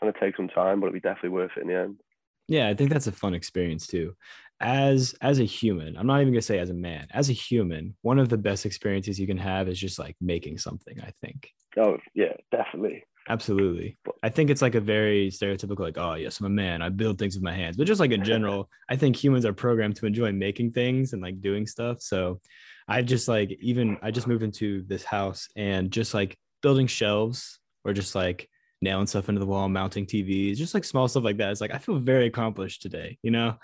going 0.00 0.12
to 0.12 0.21
take 0.21 0.37
some 0.37 0.49
time, 0.49 0.81
but 0.81 0.87
it'll 0.87 0.95
be 0.95 1.00
definitely 1.00 1.31
worth 1.31 1.53
it 1.57 1.62
in 1.62 1.69
the 1.69 1.79
end. 1.79 2.00
Yeah, 2.49 2.69
I 2.69 2.75
think 2.75 2.91
that's 2.91 3.07
a 3.07 3.12
fun 3.12 3.35
experience 3.35 3.87
too. 3.87 4.14
As 4.61 5.14
as 5.21 5.41
a 5.41 5.45
human, 5.45 5.97
I'm 5.97 6.07
not 6.07 6.21
even 6.21 6.33
gonna 6.33 6.43
say 6.43 6.59
as 6.59 6.71
a 6.71 6.75
man. 6.75 7.07
As 7.12 7.29
a 7.29 7.33
human, 7.33 7.97
one 8.03 8.19
of 8.19 8.29
the 8.29 8.38
best 8.38 8.67
experiences 8.67 9.19
you 9.19 9.26
can 9.26 9.38
have 9.38 9.69
is 9.69 9.79
just 9.79 9.99
like 9.99 10.17
making 10.21 10.59
something. 10.59 11.00
I 11.00 11.12
think 11.21 11.50
Oh 11.76 11.99
yeah, 12.14 12.35
definitely. 12.53 13.05
Absolutely. 13.28 13.97
I 14.23 14.28
think 14.28 14.50
it's 14.50 14.62
like 14.62 14.75
a 14.75 14.81
very 14.81 15.28
stereotypical, 15.31 15.81
like, 15.81 15.99
oh 15.99 16.14
yes, 16.14 16.40
I'm 16.40 16.47
a 16.47 16.50
man. 16.50 16.83
I 16.83 16.88
build 16.88 17.19
things 17.19 17.35
with 17.35 17.43
my 17.43 17.52
hands. 17.52 17.76
But 17.76 17.87
just 17.87 18.00
like 18.00 18.11
in 18.12 18.25
general, 18.25 18.71
I 18.88 18.97
think 18.97 19.16
humans 19.16 19.45
are 19.45 19.52
programmed 19.52 19.97
to 19.97 20.07
enjoy 20.07 20.33
making 20.33 20.73
things 20.73 21.12
and 21.12 21.23
like 21.23 21.40
doing 21.40 21.66
stuff. 21.66 22.00
So 22.00 22.40
I 22.88 23.02
just 23.02 23.28
like 23.28 23.57
even 23.61 23.99
I 24.02 24.11
just 24.11 24.26
moved 24.26 24.43
into 24.43 24.83
this 24.83 25.04
house 25.04 25.49
and 25.57 25.90
just 25.90 26.14
like 26.14 26.37
building 26.62 26.87
shelves 26.87 27.59
or 27.85 27.93
just 27.93 28.14
like 28.14 28.49
nailing 28.83 29.07
stuff 29.07 29.28
into 29.28 29.38
the 29.40 29.47
wall, 29.47 29.69
mounting 29.69 30.07
TVs, 30.07 30.57
just 30.57 30.75
like 30.75 30.85
small 30.85 31.09
stuff 31.09 31.25
like 31.25 31.38
that. 31.38 31.50
It's 31.50 31.61
like 31.61 31.75
I 31.75 31.78
feel 31.78 31.99
very 31.99 32.26
accomplished 32.26 32.83
today, 32.83 33.19
you 33.23 33.31
know? 33.31 33.57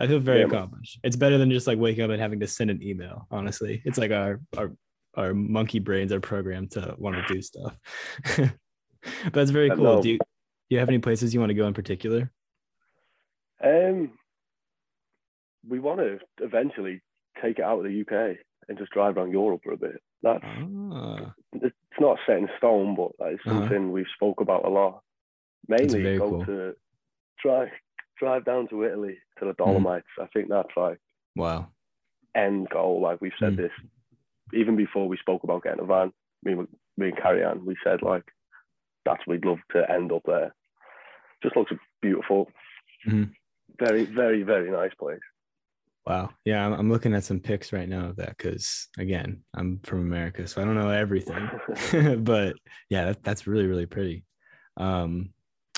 I 0.00 0.06
feel 0.06 0.18
very 0.18 0.40
Yeah, 0.40 0.46
accomplished. 0.46 0.98
It's 1.04 1.16
better 1.16 1.38
than 1.38 1.50
just 1.50 1.66
like 1.66 1.78
waking 1.78 2.04
up 2.04 2.10
and 2.10 2.20
having 2.20 2.40
to 2.40 2.46
send 2.46 2.70
an 2.70 2.82
email, 2.82 3.26
honestly. 3.30 3.82
It's 3.84 3.98
like 3.98 4.10
our 4.10 4.40
our 4.56 4.72
our 5.14 5.34
monkey 5.34 5.78
brains 5.78 6.12
are 6.12 6.20
programmed 6.20 6.72
to 6.72 6.94
want 6.98 7.16
to 7.16 7.22
do 7.34 7.42
stuff. 7.42 7.76
that's 9.32 9.50
very 9.50 9.70
cool. 9.70 10.02
Do 10.02 10.10
you, 10.10 10.18
do 10.18 10.24
you 10.70 10.78
have 10.78 10.88
any 10.88 10.98
places 10.98 11.32
you 11.34 11.40
want 11.40 11.50
to 11.50 11.54
go 11.54 11.66
in 11.66 11.74
particular? 11.74 12.30
Um, 13.64 14.12
we 15.68 15.78
want 15.78 16.00
to 16.00 16.18
eventually 16.40 17.00
take 17.40 17.58
it 17.58 17.64
out 17.64 17.78
of 17.78 17.84
the 17.84 18.00
UK 18.00 18.36
and 18.68 18.78
just 18.78 18.90
drive 18.92 19.16
around 19.16 19.30
Europe 19.32 19.60
for 19.64 19.72
a 19.72 19.76
bit. 19.76 20.02
That's 20.22 20.42
Ah, 20.44 21.34
it's 21.52 21.74
not 22.00 22.18
set 22.26 22.38
in 22.38 22.48
stone, 22.58 22.94
but 22.96 23.10
that 23.18 23.34
is 23.34 23.40
Uh-huh. 23.46 23.60
something 23.60 23.92
we've 23.92 24.06
spoke 24.14 24.40
about 24.40 24.64
a 24.64 24.68
lot. 24.68 25.02
Mainly 25.68 26.18
go 26.18 26.30
cool. 26.30 26.44
to 26.46 26.76
drive 27.42 27.68
drive 28.18 28.44
down 28.44 28.68
to 28.68 28.84
Italy 28.84 29.18
to 29.38 29.46
the 29.46 29.52
Dolomites. 29.54 30.06
I 30.20 30.26
think 30.26 30.48
that's 30.48 30.76
like 30.76 30.98
wow. 31.34 31.68
end 32.34 32.68
goal. 32.70 33.00
Like 33.00 33.20
we've 33.20 33.32
said 33.38 33.54
Mm. 33.54 33.56
this 33.56 33.72
even 34.54 34.76
before 34.76 35.08
we 35.08 35.16
spoke 35.16 35.44
about 35.44 35.62
getting 35.62 35.80
a 35.80 35.84
van. 35.86 36.12
Me, 36.44 36.54
me 36.96 37.08
and 37.08 37.16
Carrie 37.16 37.44
Ann, 37.44 37.64
we 37.64 37.76
said 37.84 38.02
like 38.02 38.24
that's 39.04 39.26
we'd 39.26 39.44
love 39.44 39.58
to 39.72 39.90
end 39.90 40.12
up 40.12 40.22
there. 40.26 40.54
Just 41.42 41.56
looks 41.56 41.72
beautiful. 42.00 42.48
Mhm. 43.06 43.32
Very, 43.78 44.04
very, 44.04 44.42
very 44.42 44.70
nice 44.70 44.94
place. 44.98 45.20
Wow. 46.06 46.30
Yeah, 46.44 46.66
I'm, 46.66 46.72
I'm 46.72 46.90
looking 46.90 47.14
at 47.14 47.24
some 47.24 47.40
pics 47.40 47.72
right 47.72 47.88
now 47.88 48.06
of 48.06 48.16
that 48.16 48.36
because 48.36 48.88
again, 48.98 49.42
I'm 49.54 49.80
from 49.82 50.00
America, 50.00 50.46
so 50.46 50.60
I 50.60 50.64
don't 50.64 50.74
know 50.74 50.90
everything. 50.90 51.48
but 52.24 52.56
yeah, 52.90 53.06
that, 53.06 53.22
that's 53.22 53.46
really, 53.46 53.66
really 53.66 53.86
pretty. 53.86 54.24
Um, 54.76 55.30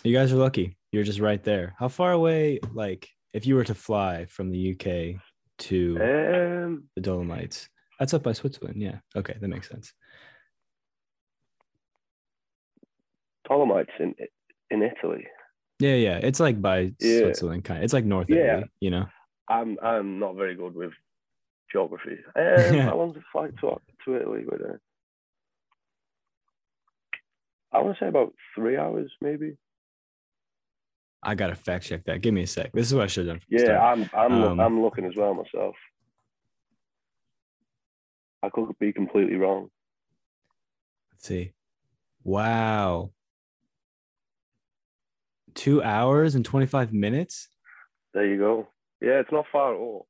you 0.02 0.14
guys 0.14 0.32
are 0.32 0.36
lucky. 0.36 0.76
You're 0.92 1.04
just 1.04 1.20
right 1.20 1.42
there. 1.42 1.74
How 1.78 1.88
far 1.88 2.12
away, 2.12 2.60
like, 2.72 3.08
if 3.32 3.46
you 3.46 3.56
were 3.56 3.64
to 3.64 3.74
fly 3.74 4.26
from 4.26 4.50
the 4.50 4.72
UK 4.72 5.20
to 5.58 5.96
um, 6.00 6.84
the 6.94 7.00
Dolomites, 7.00 7.68
that's 7.98 8.14
up 8.14 8.22
by 8.22 8.32
Switzerland. 8.32 8.80
Yeah. 8.80 8.98
Okay, 9.16 9.36
that 9.40 9.48
makes 9.48 9.68
sense. 9.68 9.92
Dolomites 13.48 13.90
in 14.00 14.14
in 14.70 14.82
Italy. 14.82 15.26
Yeah, 15.78 15.94
yeah. 15.94 16.18
It's 16.18 16.40
like 16.40 16.60
by 16.62 16.92
Yeah. 17.00 17.18
Switzerland, 17.20 17.64
kind 17.64 17.78
of. 17.78 17.84
It's 17.84 17.92
like 17.92 18.04
North 18.04 18.28
Yeah. 18.30 18.58
Italy, 18.58 18.70
you 18.80 18.90
know. 18.90 19.06
I'm 19.48 19.76
I'm 19.82 20.18
not 20.18 20.36
very 20.36 20.54
good 20.54 20.74
with 20.74 20.92
geography. 21.70 22.16
Um, 22.36 22.78
how 22.88 22.96
long's 22.96 23.14
the 23.14 23.22
flight 23.32 23.50
to 23.60 23.80
to 24.04 24.16
Italy 24.16 24.44
with 24.50 24.60
it? 24.60 24.80
I 27.72 27.80
want 27.80 27.98
to 27.98 28.04
say 28.04 28.08
about 28.08 28.32
three 28.54 28.76
hours, 28.76 29.10
maybe. 29.20 29.56
I 31.22 31.34
gotta 31.34 31.54
fact 31.56 31.86
check 31.86 32.04
that. 32.04 32.20
Give 32.20 32.32
me 32.34 32.42
a 32.42 32.46
sec. 32.46 32.70
This 32.72 32.86
is 32.86 32.94
what 32.94 33.04
I 33.04 33.06
should 33.08 33.26
have 33.26 33.38
done. 33.38 33.46
Yeah, 33.48 33.64
start. 33.64 33.98
I'm 33.98 34.10
I'm 34.32 34.42
Um, 34.44 34.60
I'm 34.60 34.82
looking 34.82 35.04
as 35.06 35.16
well 35.16 35.34
myself. 35.34 35.74
I 38.42 38.50
could 38.50 38.78
be 38.78 38.92
completely 38.92 39.36
wrong. 39.36 39.70
Let's 41.12 41.26
see. 41.26 41.52
Wow. 42.22 43.10
Two 45.54 45.82
hours 45.82 46.34
and 46.34 46.44
25 46.44 46.92
minutes? 46.92 47.48
There 48.12 48.26
you 48.26 48.38
go. 48.38 48.68
Yeah, 49.00 49.20
it's 49.20 49.32
not 49.32 49.46
far 49.52 49.74
at 49.74 49.78
all. 49.78 50.06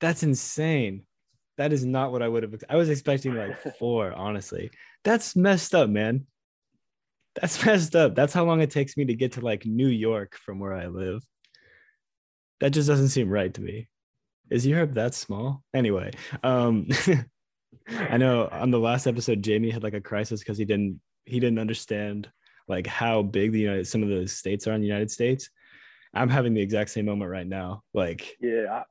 That's 0.00 0.22
insane. 0.22 1.04
That 1.58 1.72
is 1.72 1.84
not 1.84 2.12
what 2.12 2.22
I 2.22 2.28
would 2.28 2.42
have. 2.42 2.54
I 2.68 2.76
was 2.76 2.88
expecting 2.88 3.34
like 3.34 3.56
four, 3.78 4.12
honestly. 4.12 4.70
That's 5.04 5.36
messed 5.36 5.74
up, 5.74 5.88
man. 5.88 6.26
That's 7.40 7.64
messed 7.66 7.94
up. 7.94 8.14
That's 8.14 8.32
how 8.32 8.44
long 8.44 8.60
it 8.60 8.70
takes 8.70 8.96
me 8.96 9.04
to 9.06 9.14
get 9.14 9.32
to 9.32 9.40
like 9.40 9.66
New 9.66 9.88
York 9.88 10.36
from 10.36 10.58
where 10.58 10.72
I 10.72 10.86
live. 10.86 11.22
That 12.60 12.70
just 12.70 12.88
doesn't 12.88 13.08
seem 13.08 13.28
right 13.28 13.52
to 13.54 13.60
me. 13.60 13.88
Is 14.50 14.66
Europe 14.66 14.94
that 14.94 15.14
small? 15.14 15.62
Anyway, 15.74 16.12
um 16.42 16.88
I 17.88 18.16
know 18.16 18.48
on 18.50 18.70
the 18.70 18.78
last 18.78 19.06
episode 19.06 19.42
Jamie 19.42 19.70
had 19.70 19.82
like 19.82 19.94
a 19.94 20.00
crisis 20.00 20.40
because 20.40 20.58
he 20.58 20.64
didn't 20.64 21.00
he 21.24 21.40
didn't 21.40 21.58
understand 21.58 22.30
like 22.68 22.86
how 22.86 23.22
big 23.22 23.52
the 23.52 23.60
United 23.60 23.86
some 23.86 24.02
of 24.02 24.08
the 24.08 24.26
states 24.28 24.66
are 24.66 24.72
in 24.72 24.80
the 24.80 24.86
United 24.86 25.10
States. 25.10 25.50
I'm 26.14 26.28
having 26.28 26.52
the 26.52 26.60
exact 26.60 26.90
same 26.90 27.06
moment 27.06 27.30
right 27.30 27.46
now. 27.46 27.82
Like 27.94 28.36
Yeah, 28.40 28.66
I, 28.70 28.82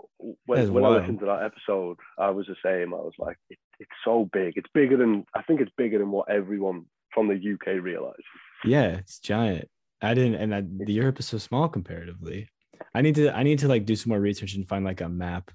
when, 0.45 0.73
when 0.73 0.85
I 0.85 0.89
listened 0.89 1.19
to 1.19 1.25
that 1.27 1.43
episode, 1.43 1.97
I 2.17 2.31
was 2.31 2.47
the 2.47 2.55
same. 2.65 2.93
I 2.93 2.97
was 2.97 3.13
like, 3.19 3.37
it, 3.49 3.59
it's 3.79 3.91
so 4.03 4.29
big. 4.33 4.53
It's 4.55 4.69
bigger 4.73 4.97
than 4.97 5.25
I 5.35 5.43
think 5.43 5.61
it's 5.61 5.71
bigger 5.77 5.99
than 5.99 6.11
what 6.11 6.29
everyone 6.29 6.85
from 7.13 7.27
the 7.27 7.35
UK 7.35 7.81
realizes. 7.81 8.23
Yeah, 8.65 8.97
it's 8.97 9.19
giant. 9.19 9.69
I 10.01 10.13
didn't, 10.13 10.35
and 10.35 10.55
I, 10.55 10.61
the 10.61 10.93
Europe 10.93 11.19
is 11.19 11.27
so 11.27 11.37
small 11.37 11.69
comparatively. 11.69 12.49
I 12.95 13.01
need 13.01 13.15
to, 13.15 13.35
I 13.35 13.43
need 13.43 13.59
to 13.59 13.67
like 13.67 13.85
do 13.85 13.95
some 13.95 14.09
more 14.09 14.19
research 14.19 14.55
and 14.55 14.67
find 14.67 14.83
like 14.83 15.01
a 15.01 15.09
map. 15.09 15.51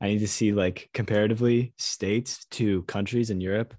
I 0.00 0.06
need 0.06 0.20
to 0.20 0.28
see 0.28 0.52
like 0.52 0.90
comparatively 0.94 1.74
states 1.76 2.46
to 2.52 2.82
countries 2.84 3.30
in 3.30 3.40
Europe. 3.40 3.74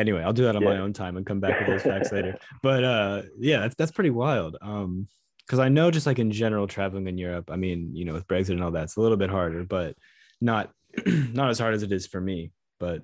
Anyway, 0.00 0.22
I'll 0.22 0.32
do 0.32 0.44
that 0.44 0.56
on 0.56 0.64
my 0.64 0.78
own 0.78 0.92
time 0.92 1.16
and 1.16 1.26
come 1.26 1.40
back 1.40 1.58
with 1.58 1.68
those 1.68 1.82
facts 1.82 2.10
later. 2.16 2.34
But 2.62 2.84
uh, 2.84 3.22
yeah, 3.38 3.60
that's 3.60 3.74
that's 3.76 3.92
pretty 3.92 4.10
wild. 4.10 4.56
Um, 4.60 5.08
because 5.46 5.58
I 5.58 5.68
know 5.68 5.90
just 5.90 6.06
like 6.06 6.18
in 6.20 6.30
general 6.30 6.68
traveling 6.68 7.08
in 7.08 7.18
Europe, 7.18 7.50
I 7.50 7.56
mean, 7.56 7.90
you 7.94 8.04
know, 8.04 8.12
with 8.12 8.26
Brexit 8.28 8.50
and 8.50 8.62
all 8.62 8.70
that, 8.72 8.84
it's 8.84 8.96
a 8.96 9.00
little 9.00 9.16
bit 9.16 9.30
harder, 9.30 9.64
but 9.64 9.96
not 10.40 10.70
not 11.06 11.50
as 11.50 11.58
hard 11.58 11.74
as 11.74 11.82
it 11.82 11.92
is 11.92 12.06
for 12.06 12.20
me. 12.20 12.52
But 12.78 13.02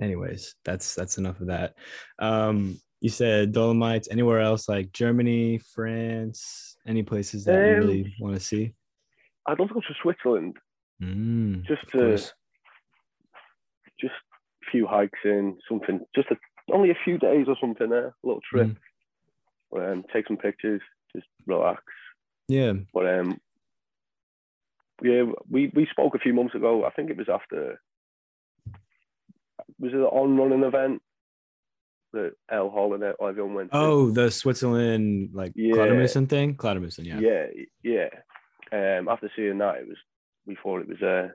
anyways, 0.00 0.54
that's 0.64 0.94
that's 0.94 1.18
enough 1.18 1.40
of 1.40 1.46
that. 1.48 1.74
Um, 2.18 2.78
you 3.00 3.08
said 3.10 3.52
Dolomites. 3.52 4.08
Anywhere 4.10 4.40
else 4.40 4.68
like 4.68 4.92
Germany, 4.92 5.58
France, 5.74 6.76
any 6.86 7.02
places 7.02 7.44
that 7.46 7.54
you 7.54 7.74
Um, 7.74 7.80
really 7.80 8.14
want 8.20 8.34
to 8.36 8.40
see? 8.40 8.74
I'd 9.46 9.58
love 9.58 9.68
to 9.68 9.74
go 9.74 9.80
to 9.80 9.94
Switzerland 10.02 10.56
Mm, 11.02 11.64
just 11.66 11.82
to 11.90 11.98
course. 11.98 12.20
just 12.20 12.32
a 12.32 12.34
few 14.72 14.86
hikes 14.88 15.20
in 15.24 15.56
something, 15.68 16.00
just 16.16 16.28
a, 16.32 16.36
only 16.72 16.90
a 16.90 16.98
few 17.04 17.18
days 17.18 17.46
or 17.48 17.56
something 17.60 17.88
there, 17.90 18.08
a 18.08 18.14
little 18.24 18.40
trip, 18.50 18.68
Mm. 19.72 19.92
um, 19.92 20.04
take 20.12 20.26
some 20.26 20.36
pictures, 20.36 20.80
just 21.14 21.26
relax. 21.46 21.82
Yeah. 22.48 22.72
But 22.92 23.06
um, 23.06 23.40
yeah, 25.02 25.24
we 25.48 25.70
we 25.74 25.86
spoke 25.90 26.14
a 26.14 26.18
few 26.18 26.34
months 26.34 26.54
ago. 26.54 26.84
I 26.84 26.90
think 26.90 27.10
it 27.10 27.16
was 27.16 27.28
after 27.28 27.80
was 29.78 29.92
it 29.92 29.96
an 29.96 30.02
on 30.02 30.36
running 30.36 30.62
event 30.64 31.02
that 32.12 32.32
El 32.50 32.68
Hall 32.70 32.94
and 32.94 33.02
everyone 33.02 33.54
went. 33.54 33.70
to? 33.72 33.76
Oh, 33.78 34.10
the 34.10 34.30
Switzerland 34.30 35.30
like 35.32 35.52
Yeah. 35.54 35.74
Cloudermusen 35.74 36.28
thing. 36.28 36.54
Cloudermusen, 36.56 37.04
yeah. 37.06 37.18
yeah, 37.20 37.46
yeah. 37.82 38.08
Um, 38.98 39.08
after 39.08 39.30
seeing 39.34 39.58
that, 39.58 39.76
it 39.76 39.88
was 39.88 39.96
we 40.46 40.56
thought 40.62 40.82
it 40.82 40.88
was 40.88 41.02
uh, 41.02 41.28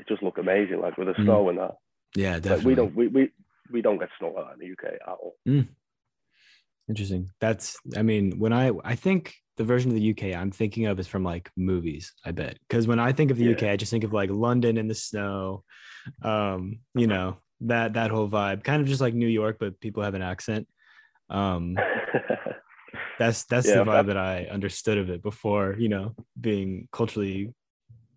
it 0.00 0.08
just 0.08 0.22
looked 0.22 0.38
amazing, 0.38 0.80
like 0.80 0.96
with 0.98 1.08
the 1.08 1.14
Mhm. 1.14 1.24
snow 1.24 1.48
and 1.48 1.58
that. 1.58 1.76
Yeah, 2.16 2.34
Like 2.34 2.42
definitely. 2.42 2.64
we 2.66 2.74
don't 2.74 2.94
we, 2.94 3.06
we 3.08 3.30
we 3.70 3.82
don't 3.82 3.98
get 3.98 4.08
snow 4.18 4.32
like 4.34 4.46
that 4.46 4.54
in 4.54 4.60
the 4.60 4.72
UK 4.72 4.94
at 4.94 5.08
all. 5.08 5.36
Interesting. 6.88 7.30
That's 7.40 7.78
I 7.96 8.02
mean, 8.02 8.38
when 8.38 8.52
I 8.52 8.72
I 8.84 8.94
think 8.96 9.34
the 9.56 9.64
version 9.64 9.90
of 9.90 9.96
the 9.96 10.10
UK 10.10 10.34
I'm 10.34 10.50
thinking 10.50 10.86
of 10.86 10.98
is 10.98 11.06
from 11.06 11.22
like 11.22 11.50
movies, 11.56 12.12
I 12.24 12.32
bet. 12.32 12.58
Because 12.68 12.86
when 12.88 12.98
I 12.98 13.12
think 13.12 13.30
of 13.30 13.36
the 13.36 13.44
Yeah. 13.44 13.52
UK, 13.52 13.62
I 13.70 13.76
just 13.76 13.90
think 13.92 14.04
of 14.04 14.12
like 14.12 14.30
London 14.30 14.76
in 14.76 14.88
the 14.88 14.94
snow. 14.94 15.62
Um, 16.22 16.80
you 16.94 17.06
know, 17.06 17.36
that 17.62 17.92
that 17.94 18.10
whole 18.10 18.28
vibe. 18.28 18.64
Kind 18.64 18.82
of 18.82 18.88
just 18.88 19.00
like 19.00 19.14
New 19.14 19.28
York, 19.28 19.58
but 19.60 19.80
people 19.80 20.02
have 20.02 20.14
an 20.14 20.22
accent. 20.22 20.66
Um, 21.28 21.76
that's 23.18 23.44
that's 23.44 23.66
Yeah, 23.68 23.84
the 23.84 23.84
vibe 23.84 24.06
that 24.06 24.16
I 24.16 24.46
understood 24.46 24.98
of 24.98 25.10
it 25.10 25.22
before, 25.22 25.76
you 25.78 25.88
know, 25.88 26.14
being 26.40 26.88
culturally 26.92 27.54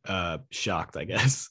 uh 0.08 0.40
shocked, 0.50 0.98
I 0.98 1.04
guess. 1.04 1.50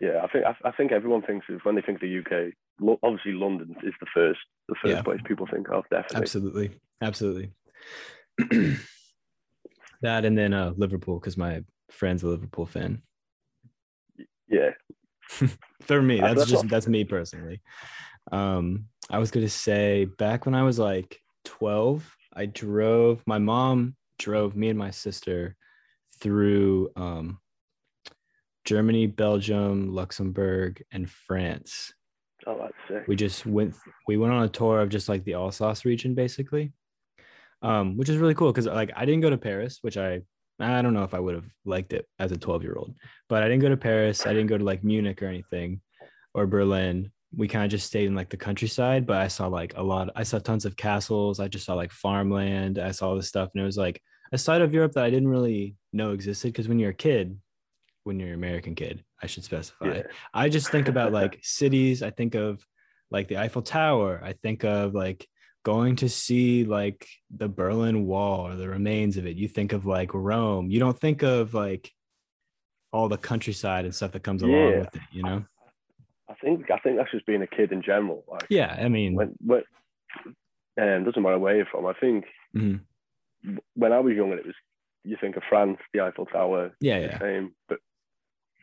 Yeah, 0.00 0.20
I 0.22 0.28
think 0.28 0.44
I, 0.44 0.56
I 0.68 0.72
think 0.72 0.92
everyone 0.92 1.22
thinks 1.22 1.46
of 1.48 1.60
when 1.64 1.74
they 1.74 1.82
think 1.82 1.96
of 1.96 2.02
the 2.02 2.18
UK. 2.18 2.52
Lo- 2.80 2.98
obviously, 3.02 3.32
London 3.32 3.74
is 3.82 3.94
the 4.00 4.06
first 4.14 4.40
the 4.68 4.74
first 4.82 4.94
Yeah. 4.94 5.02
place 5.02 5.20
people 5.26 5.46
think 5.50 5.68
of. 5.70 5.84
Definitely. 5.90 6.20
Absolutely. 6.22 6.70
Absolutely. 7.00 7.50
that 10.02 10.24
and 10.24 10.36
then 10.36 10.52
uh 10.52 10.72
Liverpool, 10.76 11.18
because 11.18 11.36
my 11.36 11.64
friend's 11.90 12.22
a 12.22 12.28
Liverpool 12.28 12.66
fan. 12.66 13.02
Yeah. 14.48 14.70
For 15.82 16.02
me, 16.02 16.20
that's 16.20 16.34
that's 16.38 16.50
just 16.50 16.64
all- 16.64 16.68
that's 16.70 16.86
me 16.88 17.04
personally. 17.04 17.60
Um, 18.32 18.86
I 19.10 19.18
was 19.18 19.30
gonna 19.30 19.48
say 19.48 20.04
back 20.04 20.46
when 20.46 20.54
I 20.54 20.62
was 20.62 20.78
like 20.78 21.20
12, 21.44 22.16
I 22.34 22.46
drove 22.46 23.22
my 23.26 23.38
mom 23.38 23.96
drove 24.18 24.56
me 24.56 24.68
and 24.70 24.78
my 24.78 24.90
sister 24.90 25.56
through 26.20 26.90
um 26.96 27.38
Germany, 28.66 29.06
Belgium, 29.06 29.94
Luxembourg, 29.94 30.82
and 30.92 31.08
France. 31.08 31.94
Oh, 32.46 32.58
that's 32.60 32.74
sick. 32.88 33.08
we 33.08 33.16
just 33.16 33.46
went 33.46 33.74
we 34.06 34.16
went 34.16 34.32
on 34.32 34.44
a 34.44 34.48
tour 34.48 34.80
of 34.80 34.88
just 34.88 35.08
like 35.08 35.24
the 35.24 35.34
Alsace 35.34 35.84
region 35.84 36.14
basically. 36.14 36.72
Um 37.62 37.96
which 37.96 38.08
is 38.08 38.18
really 38.18 38.34
cool 38.34 38.52
because 38.52 38.66
like 38.66 38.92
I 38.94 39.04
didn't 39.04 39.22
go 39.22 39.30
to 39.30 39.38
Paris 39.38 39.78
which 39.80 39.96
I 39.96 40.20
I 40.60 40.82
don't 40.82 40.94
know 40.94 41.02
if 41.02 41.14
I 41.14 41.20
would 41.20 41.34
have 41.34 41.48
liked 41.64 41.92
it 41.92 42.06
as 42.18 42.32
a 42.32 42.36
12 42.36 42.62
year 42.62 42.76
old 42.76 42.94
but 43.28 43.42
I 43.42 43.48
didn't 43.48 43.62
go 43.62 43.70
to 43.70 43.76
Paris. 43.76 44.26
I 44.26 44.32
didn't 44.32 44.48
go 44.48 44.58
to 44.58 44.64
like 44.64 44.84
Munich 44.84 45.22
or 45.22 45.26
anything 45.26 45.80
or 46.34 46.46
Berlin. 46.46 47.10
We 47.36 47.48
kind 47.48 47.64
of 47.64 47.70
just 47.70 47.86
stayed 47.86 48.06
in 48.06 48.14
like 48.14 48.30
the 48.30 48.36
countryside 48.36 49.06
but 49.06 49.16
I 49.16 49.28
saw 49.28 49.48
like 49.48 49.72
a 49.76 49.82
lot 49.82 50.10
I 50.14 50.22
saw 50.22 50.38
tons 50.38 50.66
of 50.66 50.76
castles. 50.76 51.40
I 51.40 51.48
just 51.48 51.64
saw 51.64 51.74
like 51.74 51.90
farmland. 51.90 52.78
I 52.78 52.92
saw 52.92 53.08
all 53.08 53.16
this 53.16 53.28
stuff 53.28 53.50
and 53.54 53.62
it 53.62 53.66
was 53.66 53.78
like 53.78 54.00
a 54.32 54.38
side 54.38 54.60
of 54.60 54.74
Europe 54.74 54.92
that 54.92 55.04
I 55.04 55.10
didn't 55.10 55.28
really 55.28 55.76
know 55.92 56.12
existed 56.12 56.52
because 56.52 56.68
when 56.68 56.78
you're 56.78 56.90
a 56.90 56.94
kid 56.94 57.38
when 58.06 58.20
you're 58.20 58.28
an 58.28 58.34
American 58.34 58.74
kid 58.74 59.04
I 59.22 59.26
should 59.26 59.44
specify 59.44 59.86
Yeah. 59.86 60.02
I 60.32 60.48
just 60.48 60.70
think 60.70 60.88
about 60.88 61.12
like 61.20 61.40
cities. 61.42 62.02
I 62.02 62.10
think 62.10 62.34
of 62.34 62.64
like 63.10 63.28
the 63.28 63.38
Eiffel 63.38 63.62
Tower. 63.62 64.20
I 64.22 64.32
think 64.32 64.64
of 64.64 64.94
like 64.94 65.26
going 65.64 65.96
to 65.96 66.08
see 66.08 66.64
like 66.64 67.06
the 67.34 67.48
Berlin 67.48 68.06
Wall 68.06 68.46
or 68.46 68.56
the 68.56 68.68
remains 68.68 69.16
of 69.16 69.26
it. 69.26 69.36
You 69.36 69.48
think 69.48 69.72
of 69.72 69.86
like 69.86 70.14
Rome. 70.14 70.70
You 70.70 70.78
don't 70.78 70.98
think 70.98 71.22
of 71.22 71.54
like 71.54 71.90
all 72.92 73.08
the 73.08 73.18
countryside 73.18 73.84
and 73.84 73.94
stuff 73.94 74.12
that 74.12 74.22
comes 74.22 74.42
along 74.42 74.78
with 74.78 74.94
it, 74.94 75.02
you 75.12 75.22
know? 75.22 75.44
I 76.28 76.34
think 76.34 76.70
I 76.70 76.78
think 76.78 76.96
that's 76.96 77.10
just 77.10 77.26
being 77.26 77.42
a 77.42 77.46
kid 77.46 77.72
in 77.72 77.82
general. 77.82 78.24
Like 78.28 78.46
Yeah. 78.48 78.76
I 78.78 78.88
mean, 78.88 79.14
when 79.14 79.34
when 79.44 79.62
um, 80.78 81.04
doesn't 81.04 81.22
matter 81.22 81.38
where 81.38 81.56
you're 81.56 81.66
from. 81.66 81.86
I 81.86 81.94
think 81.94 82.26
mhm. 82.54 82.80
when 83.74 83.92
I 83.92 84.00
was 84.00 84.14
younger, 84.14 84.38
it 84.38 84.46
was 84.46 84.54
you 85.04 85.16
think 85.20 85.36
of 85.36 85.42
France, 85.48 85.78
the 85.94 86.00
Eiffel 86.00 86.26
Tower, 86.26 86.72
yeah, 86.80 86.98
yeah. 86.98 87.18
same. 87.18 87.54
But 87.68 87.78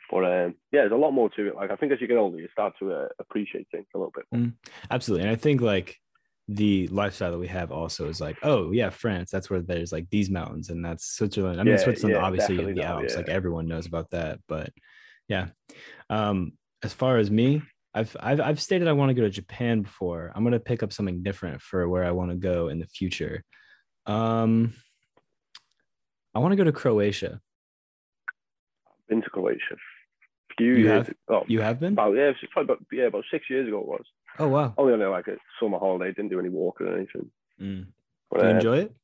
but 0.10 0.26
um, 0.26 0.56
yeah, 0.72 0.82
there's 0.82 0.92
a 0.92 0.96
lot 0.96 1.12
more 1.12 1.30
to 1.32 1.48
it. 1.48 1.56
Like 1.56 1.72
I 1.72 1.76
think 1.76 1.92
as 1.92 2.02
you 2.02 2.08
get 2.08 2.18
older, 2.18 2.38
you 2.38 2.48
start 2.52 2.74
to 2.80 2.94
uh, 2.94 3.08
appreciate 3.20 3.68
things 3.72 3.88
a 3.94 3.98
little 3.98 4.14
bit 4.16 4.26
more. 4.32 4.52
Absolutely. 4.92 5.28
And 5.28 5.32
I 5.32 5.40
think 5.40 5.62
like 5.62 5.98
the 6.48 6.88
lifestyle 6.88 7.32
that 7.32 7.38
we 7.38 7.48
have 7.48 7.72
also 7.72 8.10
is 8.10 8.20
like, 8.20 8.38
oh 8.44 8.72
yeah, 8.72 8.90
France. 8.90 9.32
That's 9.32 9.50
where 9.50 9.62
there's 9.62 9.92
like 9.92 10.10
these 10.10 10.30
mountains, 10.30 10.70
and 10.70 10.84
that's 10.84 11.06
Switzerland. 11.06 11.60
I 11.60 11.64
mean, 11.64 11.74
Yeah, 11.74 11.84
Switzerland, 11.84 12.18
yeah, 12.18 12.26
obviously, 12.26 12.58
the 12.58 12.74
now, 12.74 13.00
Alps. 13.00 13.16
Like 13.16 13.30
everyone 13.30 13.68
knows 13.68 13.86
about 13.86 14.10
that. 14.12 14.40
But 14.48 14.72
yeah. 15.28 15.48
Um, 16.10 16.54
as 16.84 16.94
far 16.94 17.18
as 17.18 17.32
me, 17.32 17.62
I've 17.94 18.16
I've 18.20 18.42
I've 18.42 18.62
stated 18.62 18.88
I 18.88 18.94
want 18.94 19.10
to 19.10 19.14
go 19.14 19.22
to 19.22 19.30
Japan 19.30 19.82
before. 19.84 20.32
I'm 20.36 20.44
gonna 20.44 20.60
pick 20.60 20.84
up 20.84 20.92
something 20.92 21.24
different 21.24 21.62
for 21.62 21.88
where 21.88 22.04
I 22.04 22.12
want 22.12 22.32
to 22.32 22.38
go 22.38 22.68
in 22.68 22.80
the 22.80 22.88
future. 22.88 23.44
Um, 24.06 24.74
I 26.36 26.40
want 26.40 26.52
to 26.52 26.56
go 26.56 26.64
to 26.64 26.72
Croatia. 26.72 27.40
Been 29.08 29.22
to 29.22 29.30
Croatia. 29.30 29.78
Few 30.58 30.74
You 30.76 30.86
years. 30.86 31.08
have? 31.08 31.16
Oh, 31.30 31.44
You 31.48 31.62
have 31.62 31.80
been? 31.80 31.94
about 31.94 32.16
yeah, 32.16 32.32
probably 32.52 32.74
about 32.74 32.86
yeah, 32.92 33.04
about 33.06 33.24
six 33.32 33.50
years 33.50 33.68
ago 33.68 33.80
it 33.80 33.88
was. 33.88 34.04
Oh 34.40 34.48
wow. 34.48 34.74
Only 34.78 34.94
on 34.94 35.12
like 35.12 35.28
a 35.28 35.38
summer 35.60 35.80
holiday. 35.80 36.12
Didn't 36.14 36.30
do 36.30 36.40
any 36.40 36.50
walking 36.50 36.88
or 36.88 36.96
anything. 36.98 37.30
Mm. 37.62 37.88
But 38.32 38.40
Do 38.40 38.46
you 38.48 38.52
uh, 38.52 38.56
enjoy 38.56 38.78
it? 38.80 38.96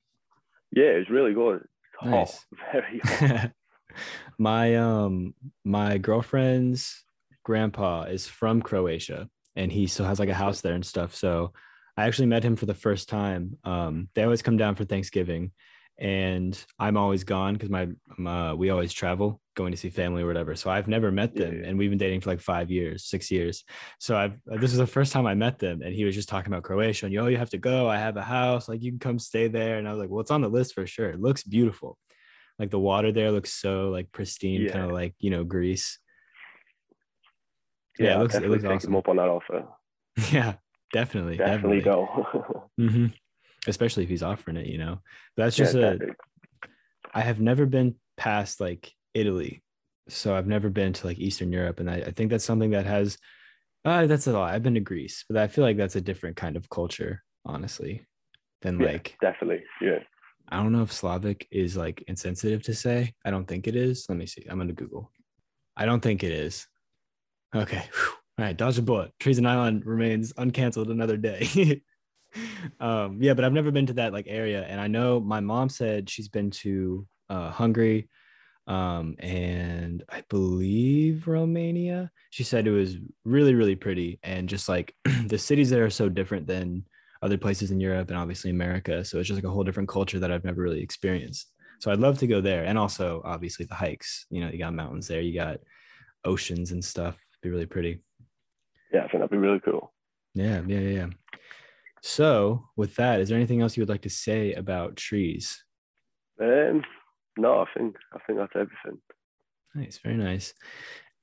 yeah, 0.71 0.83
it 0.85 0.97
was 0.99 1.09
really 1.09 1.33
good. 1.33 1.57
It's 1.61 1.99
hot, 1.99 2.09
Nice. 2.11 2.45
very 2.71 2.99
hot. 3.03 3.51
my 4.37 4.75
um 4.75 5.33
my 5.65 5.97
girlfriend's 5.97 7.03
grandpa 7.43 8.03
is 8.03 8.27
from 8.27 8.61
Croatia 8.61 9.29
and 9.55 9.71
he 9.71 9.87
still 9.87 10.05
has 10.05 10.19
like 10.19 10.29
a 10.29 10.33
house 10.33 10.61
there 10.61 10.73
and 10.73 10.85
stuff. 10.85 11.15
So 11.15 11.53
I 11.97 12.05
actually 12.05 12.27
met 12.27 12.43
him 12.43 12.55
for 12.55 12.65
the 12.65 12.73
first 12.75 13.09
time. 13.09 13.57
Um 13.63 14.09
they 14.13 14.23
always 14.23 14.41
come 14.41 14.57
down 14.57 14.75
for 14.75 14.85
Thanksgiving 14.85 15.51
and 15.99 16.57
I'm 16.79 16.95
always 16.95 17.23
gone 17.25 17.53
because 17.55 17.69
my 17.69 17.89
uh, 18.25 18.55
we 18.55 18.69
always 18.69 18.93
travel 18.93 19.41
going 19.55 19.71
to 19.71 19.77
see 19.77 19.89
family 19.89 20.23
or 20.23 20.27
whatever. 20.27 20.55
So 20.55 20.69
I've 20.69 20.87
never 20.87 21.11
met 21.11 21.35
them 21.35 21.61
Yeah. 21.61 21.67
and 21.67 21.77
we've 21.77 21.89
been 21.89 21.99
dating 21.99 22.21
for 22.21 22.29
like 22.29 22.39
five 22.39 22.71
years, 22.71 23.03
six 23.03 23.29
years. 23.29 23.65
So 23.99 24.15
I've 24.15 24.39
this 24.45 24.71
is 24.71 24.77
the 24.77 24.87
first 24.87 25.11
time 25.11 25.25
I 25.27 25.35
met 25.35 25.59
them 25.59 25.81
and 25.81 25.93
he 25.93 26.05
was 26.05 26.15
just 26.15 26.29
talking 26.29 26.51
about 26.53 26.63
Croatia 26.63 27.05
and 27.05 27.13
yo, 27.13 27.27
you 27.27 27.35
have 27.37 27.49
to 27.49 27.57
go. 27.57 27.89
I 27.89 27.97
have 27.97 28.15
a 28.15 28.21
house, 28.23 28.69
like 28.69 28.81
you 28.81 28.91
can 28.91 28.99
come 28.99 29.19
stay 29.19 29.49
there. 29.49 29.77
And 29.77 29.87
I 29.87 29.91
was 29.91 29.99
like, 29.99 30.09
well, 30.09 30.21
it's 30.21 30.31
on 30.31 30.41
the 30.41 30.47
list 30.47 30.73
for 30.73 30.87
sure. 30.87 31.09
It 31.09 31.19
looks 31.19 31.43
beautiful 31.43 31.97
like 32.57 32.69
the 32.71 32.79
water 32.79 33.11
there 33.11 33.31
looks 33.31 33.51
so 33.53 33.89
like 33.89 34.11
pristine, 34.11 34.61
Yeah. 34.61 34.71
kind 34.71 34.85
of 34.85 34.91
like 34.91 35.13
you 35.19 35.29
know 35.31 35.43
Greece. 35.43 35.99
Yeah, 37.97 38.15
it 38.15 38.19
looks- 38.19 38.35
it 38.35 38.49
looks 38.49 38.63
awesome. 38.63 38.95
up 38.95 39.09
on 39.09 39.17
that 39.17 39.27
offer. 39.27 39.65
yeah, 40.31 40.53
definitely, 40.93 41.35
Definitely, 41.37 41.81
definitely. 41.81 41.81
go. 41.81 42.69
hmm 42.77 43.05
Especially 43.67 44.03
if 44.03 44.09
he's 44.09 44.23
offering 44.23 44.57
it, 44.57 44.67
you 44.67 44.77
know. 44.77 44.99
But 45.35 45.43
that's 45.45 45.57
Yeah, 45.57 45.65
just 45.65 45.75
a. 45.75 45.81
definitely. 45.81 46.15
I 47.13 47.21
have 47.21 47.39
never 47.39 47.65
been 47.65 47.95
past 48.17 48.59
like 48.61 48.91
Italy, 49.13 49.63
so 50.07 50.35
I've 50.35 50.47
never 50.47 50.69
been 50.69 50.93
to 50.93 51.07
like 51.07 51.17
Eastern 51.19 51.51
Europe, 51.51 51.79
and 51.79 51.89
I, 51.89 51.95
I 51.95 52.11
think 52.11 52.29
that's 52.31 52.45
something 52.45 52.71
that 52.71 52.85
has. 52.85 53.17
Uh, 53.85 54.05
that's 54.07 54.27
a 54.27 54.33
lot. 54.33 54.53
I've 54.53 54.63
been 54.63 54.73
to 54.75 54.79
Greece, 54.81 55.23
but 55.29 55.37
I 55.37 55.47
feel 55.47 55.63
like 55.63 55.77
that's 55.77 55.95
a 55.95 56.01
different 56.01 56.35
kind 56.35 56.55
of 56.57 56.69
culture, 56.69 57.23
honestly, 57.45 58.05
than 58.61 58.79
Yeah. 58.79 58.87
like 58.87 59.17
definitely. 59.21 59.63
Yeah. 59.81 59.99
I 60.49 60.57
don't 60.57 60.71
know 60.73 60.81
if 60.81 60.91
Slavic 60.91 61.47
is 61.51 61.77
like 61.77 62.03
insensitive 62.07 62.63
to 62.63 62.73
say. 62.73 63.13
I 63.25 63.31
don't 63.31 63.47
think 63.47 63.67
it 63.67 63.75
is. 63.75 64.05
Let 64.09 64.17
me 64.17 64.25
see. 64.25 64.45
I'm 64.49 64.57
gonna 64.57 64.73
Google. 64.73 65.11
I 65.77 65.85
don't 65.85 66.01
think 66.01 66.23
it 66.23 66.31
is. 66.31 66.67
Okay. 67.55 67.83
Whew. 67.93 68.11
All 68.39 68.45
right. 68.45 68.57
Dodge 68.57 68.77
a 68.77 68.81
bullet. 68.81 69.11
Trees 69.19 69.37
and 69.37 69.43
Nylon 69.45 69.81
remains 69.85 70.33
uncanceled 70.33 70.89
another 70.91 71.17
day. 71.17 71.81
um, 72.79 73.21
yeah, 73.21 73.33
but 73.33 73.45
I've 73.45 73.53
never 73.53 73.71
been 73.71 73.87
to 73.87 73.93
that 73.93 74.13
like 74.13 74.25
area, 74.27 74.63
and 74.63 74.79
I 74.79 74.87
know 74.87 75.19
my 75.19 75.39
mom 75.39 75.69
said 75.69 76.09
she's 76.09 76.29
been 76.29 76.51
to 76.51 77.07
uh, 77.29 77.51
Hungary, 77.51 78.09
um, 78.67 79.15
and 79.19 80.03
I 80.09 80.23
believe 80.29 81.27
Romania. 81.27 82.11
She 82.29 82.43
said 82.43 82.67
it 82.67 82.71
was 82.71 82.97
really, 83.25 83.55
really 83.55 83.75
pretty, 83.75 84.19
and 84.23 84.49
just 84.49 84.69
like 84.69 84.93
the 85.25 85.37
cities 85.37 85.69
there 85.69 85.85
are 85.85 85.89
so 85.89 86.09
different 86.09 86.47
than 86.47 86.85
other 87.21 87.37
places 87.37 87.71
in 87.71 87.79
Europe 87.79 88.09
and 88.09 88.17
obviously 88.17 88.49
America. 88.49 89.03
So 89.03 89.19
it's 89.19 89.27
just 89.27 89.37
like 89.37 89.49
a 89.49 89.53
whole 89.53 89.63
different 89.63 89.89
culture 89.89 90.19
that 90.19 90.31
I've 90.31 90.45
never 90.45 90.61
really 90.61 90.81
experienced. 90.81 91.51
So 91.79 91.91
I'd 91.91 91.99
love 91.99 92.17
to 92.19 92.27
go 92.27 92.41
there. 92.41 92.65
And 92.65 92.77
also 92.77 93.21
obviously 93.25 93.65
the 93.65 93.75
hikes, 93.75 94.25
you 94.29 94.41
know, 94.41 94.49
you 94.49 94.57
got 94.57 94.73
mountains 94.73 95.07
there, 95.07 95.21
you 95.21 95.33
got 95.33 95.59
oceans 96.25 96.71
and 96.71 96.83
stuff. 96.83 97.15
It'd 97.15 97.41
be 97.41 97.49
really 97.49 97.65
pretty. 97.65 97.99
Yeah, 98.93 98.99
I 98.99 99.07
think 99.07 99.13
that'd 99.13 99.29
be 99.29 99.37
really 99.37 99.59
cool. 99.59 99.93
Yeah, 100.33 100.61
yeah, 100.65 100.79
yeah. 100.79 101.07
So 102.01 102.65
with 102.75 102.95
that, 102.95 103.19
is 103.19 103.29
there 103.29 103.37
anything 103.37 103.61
else 103.61 103.75
you 103.75 103.81
would 103.81 103.89
like 103.89 104.01
to 104.03 104.09
say 104.09 104.53
about 104.53 104.95
trees? 104.95 105.63
Um, 106.41 106.83
no, 107.37 107.59
I 107.59 107.65
think 107.77 107.95
I 108.13 108.19
think 108.25 108.39
that's 108.39 108.53
everything. 108.55 109.01
Nice, 109.75 109.99
very 110.03 110.17
nice. 110.17 110.53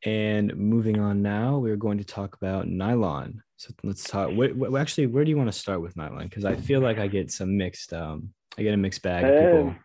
And 0.05 0.55
moving 0.57 1.01
on 1.01 1.23
now, 1.23 1.59
we're 1.59 1.77
going 1.77 1.99
to 1.99 2.05
talk 2.05 2.37
about 2.37 2.69
nylon. 2.69 3.43
So 3.57 3.73
let's 3.83 4.05
talk. 4.05 4.31
What, 4.33 4.55
what, 4.55 4.81
actually, 4.81 5.07
where 5.07 5.25
do 5.25 5.31
you 5.31 5.37
want 5.37 5.51
to 5.51 5.59
start 5.59 5.81
with 5.81 5.97
nylon? 5.97 6.29
Because 6.29 6.45
I 6.45 6.55
feel 6.55 6.81
like 6.81 6.99
I 6.99 7.07
get 7.07 7.31
some 7.31 7.57
mixed. 7.57 7.93
Um, 7.93 8.33
I 8.59 8.63
get 8.63 8.75
a 8.75 8.77
mixed 8.77 9.03
bag 9.03 9.25
of 9.25 9.31
people. 9.31 9.69
Um, 9.69 9.79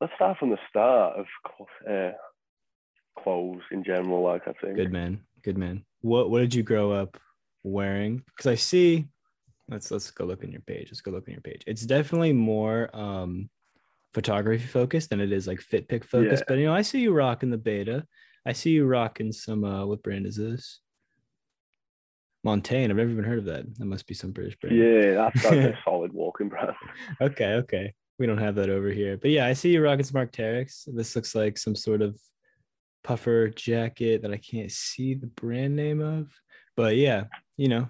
let's 0.00 0.12
start 0.14 0.38
from 0.38 0.50
the 0.50 0.58
start 0.68 1.18
of 1.18 1.26
uh, 1.88 2.12
clothes 3.22 3.62
in 3.70 3.84
general. 3.84 4.22
Like 4.22 4.42
I 4.48 4.52
think. 4.60 4.76
Good 4.76 4.92
man. 4.92 5.20
Good 5.42 5.58
man. 5.58 5.84
What 6.00 6.30
what 6.30 6.40
did 6.40 6.54
you 6.54 6.62
grow 6.62 6.92
up 6.92 7.18
wearing? 7.62 8.22
Because 8.26 8.46
I 8.46 8.54
see. 8.54 9.06
Let's 9.68 9.90
let's 9.90 10.10
go 10.10 10.24
look 10.24 10.42
in 10.42 10.50
your 10.50 10.62
page. 10.62 10.88
Let's 10.90 11.00
go 11.00 11.12
look 11.12 11.28
in 11.28 11.34
your 11.34 11.42
page. 11.42 11.62
It's 11.66 11.86
definitely 11.86 12.32
more 12.32 12.90
um 12.92 13.48
photography 14.12 14.66
focused 14.66 15.10
than 15.10 15.20
it 15.20 15.32
is 15.32 15.46
like 15.46 15.60
fit 15.60 15.88
pick 15.88 16.04
focused. 16.04 16.42
Yeah. 16.42 16.46
But 16.48 16.58
you 16.58 16.66
know, 16.66 16.74
I 16.74 16.82
see 16.82 17.00
you 17.00 17.12
rocking 17.12 17.50
the 17.50 17.58
beta. 17.58 18.04
I 18.44 18.52
see 18.52 18.70
you 18.70 18.86
rocking 18.86 19.32
some. 19.32 19.64
Uh, 19.64 19.86
what 19.86 20.02
brand 20.02 20.26
is 20.26 20.36
this? 20.36 20.80
Montane. 22.44 22.90
I've 22.90 22.96
never 22.96 23.10
even 23.10 23.24
heard 23.24 23.38
of 23.38 23.44
that. 23.46 23.66
That 23.78 23.84
must 23.84 24.06
be 24.06 24.14
some 24.14 24.32
British 24.32 24.58
brand. 24.58 24.76
Yeah, 24.76 25.14
that's, 25.14 25.42
that's 25.42 25.54
a 25.54 25.78
solid 25.84 26.12
walking 26.12 26.48
brand. 26.48 26.74
Okay, 27.20 27.54
okay. 27.54 27.94
We 28.18 28.26
don't 28.26 28.38
have 28.38 28.54
that 28.56 28.70
over 28.70 28.88
here, 28.88 29.16
but 29.16 29.30
yeah, 29.30 29.46
I 29.46 29.54
see 29.54 29.70
you 29.70 29.82
rocking 29.82 30.04
some 30.04 30.20
Arc'teryx. 30.20 30.94
This 30.94 31.16
looks 31.16 31.34
like 31.34 31.56
some 31.56 31.74
sort 31.74 32.02
of 32.02 32.18
puffer 33.02 33.48
jacket 33.48 34.22
that 34.22 34.32
I 34.32 34.36
can't 34.36 34.70
see 34.70 35.14
the 35.14 35.26
brand 35.26 35.74
name 35.74 36.00
of, 36.00 36.30
but 36.80 36.96
yeah, 36.96 37.24
you 37.56 37.68
know, 37.68 37.88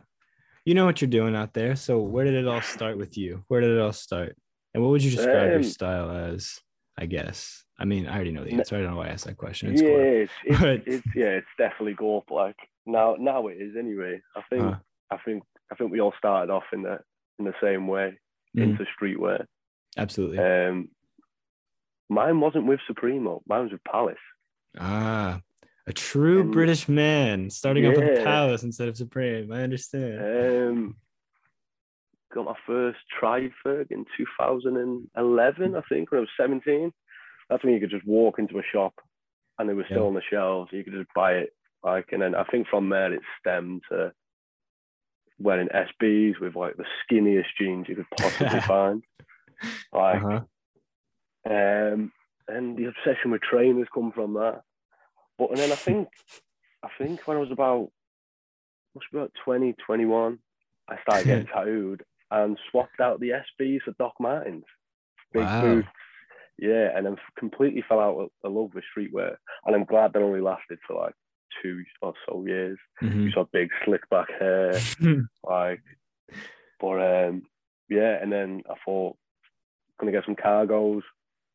you 0.65 0.75
know 0.75 0.85
what 0.85 1.01
you're 1.01 1.11
doing 1.11 1.37
out 1.37 1.55
there. 1.55 1.77
So 1.77 2.01
where 2.01 2.25
did 2.25 2.35
it 2.35 2.49
all 2.49 2.61
start 2.61 2.99
with 2.99 3.17
you? 3.17 3.45
Where 3.49 3.61
did 3.61 3.71
it 3.71 3.81
all 3.81 3.93
start? 3.93 4.37
And 4.75 4.83
what 4.83 4.91
would 4.91 5.03
you 5.03 5.11
describe 5.11 5.45
um, 5.45 5.51
your 5.51 5.63
style 5.63 6.11
as? 6.11 6.59
I 6.99 7.07
guess. 7.07 7.65
I 7.79 7.87
mean, 7.87 8.07
I 8.07 8.15
already 8.15 8.33
know 8.33 8.45
the 8.45 8.53
answer. 8.53 8.77
I 8.77 8.81
don't 8.81 8.91
know 8.91 8.99
why 8.99 9.07
I 9.07 9.13
asked 9.13 9.25
that 9.25 9.39
question. 9.39 9.73
It's 9.73 9.81
yeah, 9.81 9.89
it's, 9.89 10.33
it's, 10.45 10.61
but... 10.61 10.83
it's, 10.87 11.07
yeah, 11.17 11.29
it's 11.29 11.47
definitely 11.57 11.95
Gorp. 11.95 12.31
Like 12.31 12.57
now, 12.85 13.17
now 13.19 13.47
it 13.47 13.55
is 13.55 13.75
anyway. 13.79 14.21
I 14.37 14.43
think, 14.51 14.63
uh 14.63 14.75
I 15.11 15.17
think, 15.25 15.43
I 15.73 15.77
think 15.77 15.93
we 15.93 16.01
all 16.01 16.13
started 16.19 16.53
off 16.53 16.65
in 16.73 16.83
the 16.83 16.99
in 17.39 17.47
the 17.47 17.55
same 17.63 17.89
way 17.89 18.19
mm. 18.57 18.63
into 18.63 18.85
streetwear. 19.01 19.47
Absolutely. 19.97 20.39
Um, 20.39 20.91
mine 22.11 22.39
wasn't 22.41 22.67
with 22.67 22.81
Supreme. 22.87 23.25
Mine 23.25 23.63
was 23.63 23.73
with 23.73 23.85
Palace. 23.85 24.17
Ah, 24.79 25.41
a 25.91 25.93
true 25.93 26.43
and, 26.43 26.53
British 26.53 26.89
man 26.89 27.51
starting 27.51 27.83
yeah. 27.83 27.91
off 27.91 27.97
with 27.97 28.25
Palace 28.25 28.63
instead 28.63 28.89
of 28.89 28.97
Supreme. 28.97 29.53
I 29.53 29.63
understand. 29.63 30.21
Um, 30.21 30.97
got 32.33 32.45
my 32.45 32.55
first 32.65 32.99
Tri-Ferg 33.19 33.91
in 33.91 34.07
2011, 34.17 35.75
I 35.75 35.81
think, 35.89 36.11
when 36.11 36.19
I 36.19 36.21
was 36.21 36.29
17. 36.41 36.93
That's 37.49 37.65
when 37.65 37.75
you 37.75 37.81
could 37.81 37.91
just 37.91 38.07
walk 38.07 38.39
into 38.39 38.59
a 38.59 38.63
shop 38.73 38.95
and 39.59 39.69
they 39.69 39.75
were 39.75 39.85
still 39.85 40.03
yeah. 40.03 40.07
on 40.07 40.15
the 40.15 40.23
shelves. 40.31 40.71
You 40.73 40.85
could 40.85 40.93
just 40.93 41.13
buy 41.15 41.33
it. 41.33 41.51
Like, 41.83 42.07
and 42.13 42.23
then 42.23 42.37
I 42.37 42.45
think 42.45 42.69
from 42.69 42.89
there 42.89 43.13
it 43.13 43.23
stemmed 43.41 43.83
to 43.91 44.13
wearing 45.41 45.69
SBs 45.69 46.39
with 46.41 46.55
like 46.55 46.77
the 46.77 46.85
skinniest 47.05 47.47
jeans 47.59 47.87
you 47.89 47.97
could 47.97 48.11
possibly 48.17 48.61
find. 48.67 49.03
Like, 49.93 50.23
uh-huh. 50.23 50.41
um, 51.47 52.13
and 52.47 52.77
the 52.77 52.85
obsession 52.85 53.33
with 53.33 53.43
trainers 53.43 53.89
come 53.93 54.13
from 54.13 54.35
that. 54.35 54.63
But 55.41 55.53
and 55.53 55.59
then 55.59 55.73
I 55.73 55.77
think, 55.77 56.09
I 56.85 56.89
think 56.99 57.27
when 57.27 57.39
I 57.39 57.41
was 57.41 57.51
about, 57.51 57.91
must 58.95 59.07
be 59.11 59.17
about 59.19 59.33
20, 59.43 59.75
21, 59.87 60.39
I 60.87 60.97
started 61.01 61.27
getting 61.27 61.47
tattooed 61.55 62.05
and 62.31 62.59
swapped 62.71 63.01
out 63.01 63.21
the 63.21 63.31
SBs 63.31 63.81
for 63.85 63.95
Doc 63.99 64.13
Martens. 64.21 64.65
Big 65.33 65.43
wow. 65.43 65.63
boots. 65.63 65.89
Yeah, 66.59 66.91
and 66.95 67.07
then 67.07 67.17
completely 67.39 67.83
fell 67.89 68.01
out 68.01 68.31
of 68.45 68.53
love 68.53 68.73
with 68.75 68.85
streetwear. 68.95 69.37
And 69.65 69.75
I'm 69.75 69.85
glad 69.85 70.13
that 70.13 70.21
only 70.21 70.43
lasted 70.43 70.79
for 70.87 70.95
like 70.95 71.15
two 71.63 71.83
or 72.03 72.13
so 72.29 72.45
years. 72.47 72.79
Mm-hmm. 73.03 73.23
You 73.23 73.31
saw 73.31 73.47
big 73.51 73.71
slick 73.87 74.03
back 74.11 74.29
hair. 74.39 74.79
like, 75.43 75.81
but 76.79 77.01
um, 77.01 77.43
yeah, 77.89 78.19
and 78.21 78.31
then 78.31 78.63
I 78.69 78.75
thought, 78.85 79.17
gonna 79.99 80.13
get 80.13 80.27
some 80.27 80.37
cargos 80.37 81.01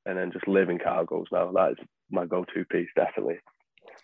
and 0.08 0.18
then 0.18 0.32
just 0.32 0.48
live 0.48 0.70
in 0.70 0.80
cargos 0.80 1.26
now. 1.32 1.52
That 1.52 1.74
is 1.74 1.78
my 2.10 2.26
go-to 2.26 2.66
piece, 2.66 2.90
definitely. 2.96 3.38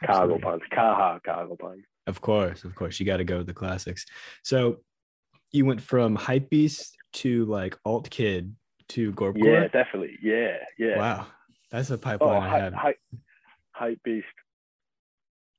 Cargo 0.05 0.39
pants, 0.39 0.65
Carhartt 0.71 1.23
cargo 1.23 1.55
pants. 1.55 1.85
Of 2.07 2.21
course, 2.21 2.63
of 2.63 2.75
course, 2.75 2.99
you 2.99 3.05
got 3.05 3.17
to 3.17 3.23
go 3.23 3.37
with 3.37 3.47
the 3.47 3.53
classics. 3.53 4.05
So 4.43 4.77
you 5.51 5.65
went 5.65 5.81
from 5.81 6.15
hype 6.15 6.49
beast 6.49 6.97
to 7.13 7.45
like 7.45 7.77
alt 7.85 8.09
kid 8.09 8.55
to 8.89 9.11
Gorp. 9.13 9.37
Yeah, 9.37 9.67
definitely. 9.67 10.17
Yeah, 10.21 10.57
yeah. 10.77 10.97
Wow, 10.97 11.27
that's 11.69 11.91
a 11.91 11.97
pipeline 11.97 12.37
oh, 12.37 12.39
I 12.39 12.59
have. 12.59 12.73
Hype, 12.73 12.99
hype 13.71 14.03
beast, 14.03 14.25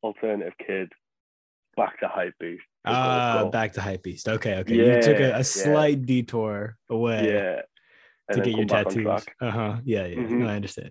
alternative 0.03 0.55
kid, 0.65 0.91
back 1.77 2.01
to 2.01 2.09
hype 2.09 2.35
beast. 2.41 2.63
Ah, 2.85 3.49
back 3.53 3.75
to 3.75 3.81
hype 3.81 4.03
beast. 4.03 4.29
Okay, 4.29 4.57
okay. 4.57 4.75
Yeah, 4.75 4.97
you 4.97 5.03
took 5.03 5.21
a, 5.21 5.39
a 5.39 5.45
slight 5.45 5.99
yeah. 6.01 6.07
detour 6.07 6.77
away. 6.91 7.33
Yeah. 7.33 7.63
to 8.35 8.41
get 8.41 8.57
your 8.57 8.67
tattoos. 8.67 9.25
Uh 9.41 9.51
huh. 9.51 9.77
Yeah, 9.85 10.07
yeah. 10.07 10.17
Mm-hmm. 10.17 10.39
No, 10.41 10.49
I 10.49 10.57
understand. 10.57 10.91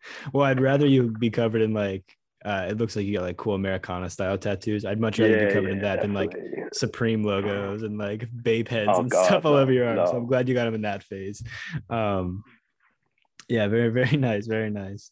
well, 0.32 0.44
I'd 0.44 0.60
rather 0.60 0.86
you 0.86 1.10
be 1.10 1.30
covered 1.30 1.62
in 1.62 1.72
like 1.72 2.17
uh, 2.44 2.66
it 2.70 2.78
looks 2.78 2.94
like 2.94 3.06
you 3.06 3.14
got 3.14 3.22
like 3.22 3.36
cool 3.36 3.54
Americana 3.54 4.08
style 4.08 4.38
tattoos. 4.38 4.84
I'd 4.84 5.00
much 5.00 5.18
rather 5.18 5.36
yeah, 5.36 5.48
be 5.48 5.52
covered 5.52 5.68
yeah, 5.68 5.74
in 5.74 5.82
that 5.82 6.02
than 6.02 6.14
like 6.14 6.36
Supreme 6.72 7.22
logos 7.24 7.82
and 7.82 7.98
like 7.98 8.28
Bape 8.42 8.68
heads 8.68 8.90
oh, 8.92 9.00
and 9.00 9.10
God, 9.10 9.26
stuff 9.26 9.44
all 9.44 9.54
no, 9.54 9.58
over 9.58 9.72
your 9.72 9.88
arm. 9.88 9.96
No. 9.96 10.06
So 10.06 10.16
I'm 10.16 10.26
glad 10.26 10.48
you 10.48 10.54
got 10.54 10.64
them 10.64 10.74
in 10.74 10.82
that 10.82 11.02
phase. 11.02 11.42
Um, 11.90 12.44
yeah, 13.48 13.66
very, 13.66 13.88
very 14.04 14.16
nice, 14.16 14.46
very 14.46 14.70
nice. 14.70 15.10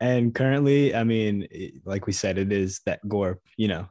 And 0.00 0.34
currently, 0.34 0.94
I 0.94 1.04
mean, 1.04 1.48
like 1.84 2.06
we 2.06 2.12
said, 2.12 2.38
it 2.38 2.52
is 2.52 2.80
that 2.86 3.06
Gorp, 3.08 3.40
you 3.56 3.68
know, 3.68 3.88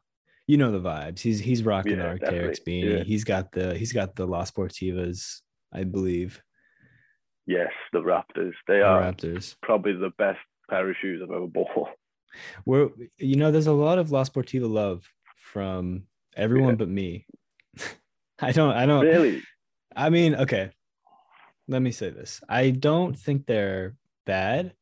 you 0.48 0.58
know 0.58 0.72
the 0.72 0.80
vibes. 0.80 1.20
He's 1.20 1.40
he's 1.40 1.64
rocking 1.64 1.98
yeah, 1.98 2.14
the 2.14 2.20
Arc'teryx 2.20 2.60
beanie. 2.68 3.04
He's 3.04 3.24
got 3.24 3.52
the 3.52 3.76
he's 3.76 3.94
got 3.94 4.16
the 4.16 4.28
La 4.28 4.44
Sportivas, 4.44 5.42
I 5.74 5.86
believe. 5.86 6.42
Yes, 7.48 7.72
the 7.94 8.00
Raptors. 8.00 8.54
They 8.68 8.78
the 8.78 8.84
are 8.84 9.02
Raptors. 9.02 9.56
Probably 9.64 9.94
the 9.94 10.12
best 10.18 10.40
pair 10.70 10.88
of 10.90 10.96
shoes 11.02 11.22
I've 11.24 11.32
ever 11.32 11.48
bought. 11.48 11.90
Where 12.64 12.90
you 13.18 13.36
know, 13.36 13.52
there's 13.52 13.68
a 13.68 13.74
lot 13.74 13.98
of 13.98 14.12
La 14.12 14.24
Sportiva 14.24 14.70
love 14.70 15.04
from 15.36 16.04
everyone 16.36 16.72
yeah. 16.72 16.76
but 16.76 16.90
me. 16.90 17.26
I 18.40 18.52
don't. 18.52 18.74
I 18.74 18.86
don't 18.86 19.06
really. 19.06 19.44
I 19.96 20.10
mean, 20.10 20.36
okay. 20.36 20.72
Let 21.68 21.82
me 21.82 21.92
say 21.92 22.10
this. 22.10 22.42
I 22.48 22.70
don't 22.70 23.18
think 23.18 23.46
they're 23.46 23.96
bad. 24.26 24.74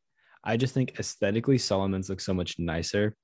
I 0.44 0.58
just 0.58 0.74
think 0.74 1.00
aesthetically, 1.00 1.58
Salomon's 1.58 2.10
look 2.10 2.20
so 2.20 2.34
much 2.34 2.60
nicer, 2.60 3.16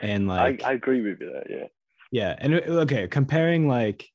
and 0.00 0.26
like 0.26 0.64
I, 0.64 0.70
I 0.70 0.72
agree 0.72 1.00
with 1.02 1.20
you 1.20 1.30
there. 1.32 1.46
Yeah. 1.48 1.66
Yeah, 2.12 2.36
and 2.38 2.54
okay, 2.54 3.08
comparing 3.08 3.68
like 3.68 4.08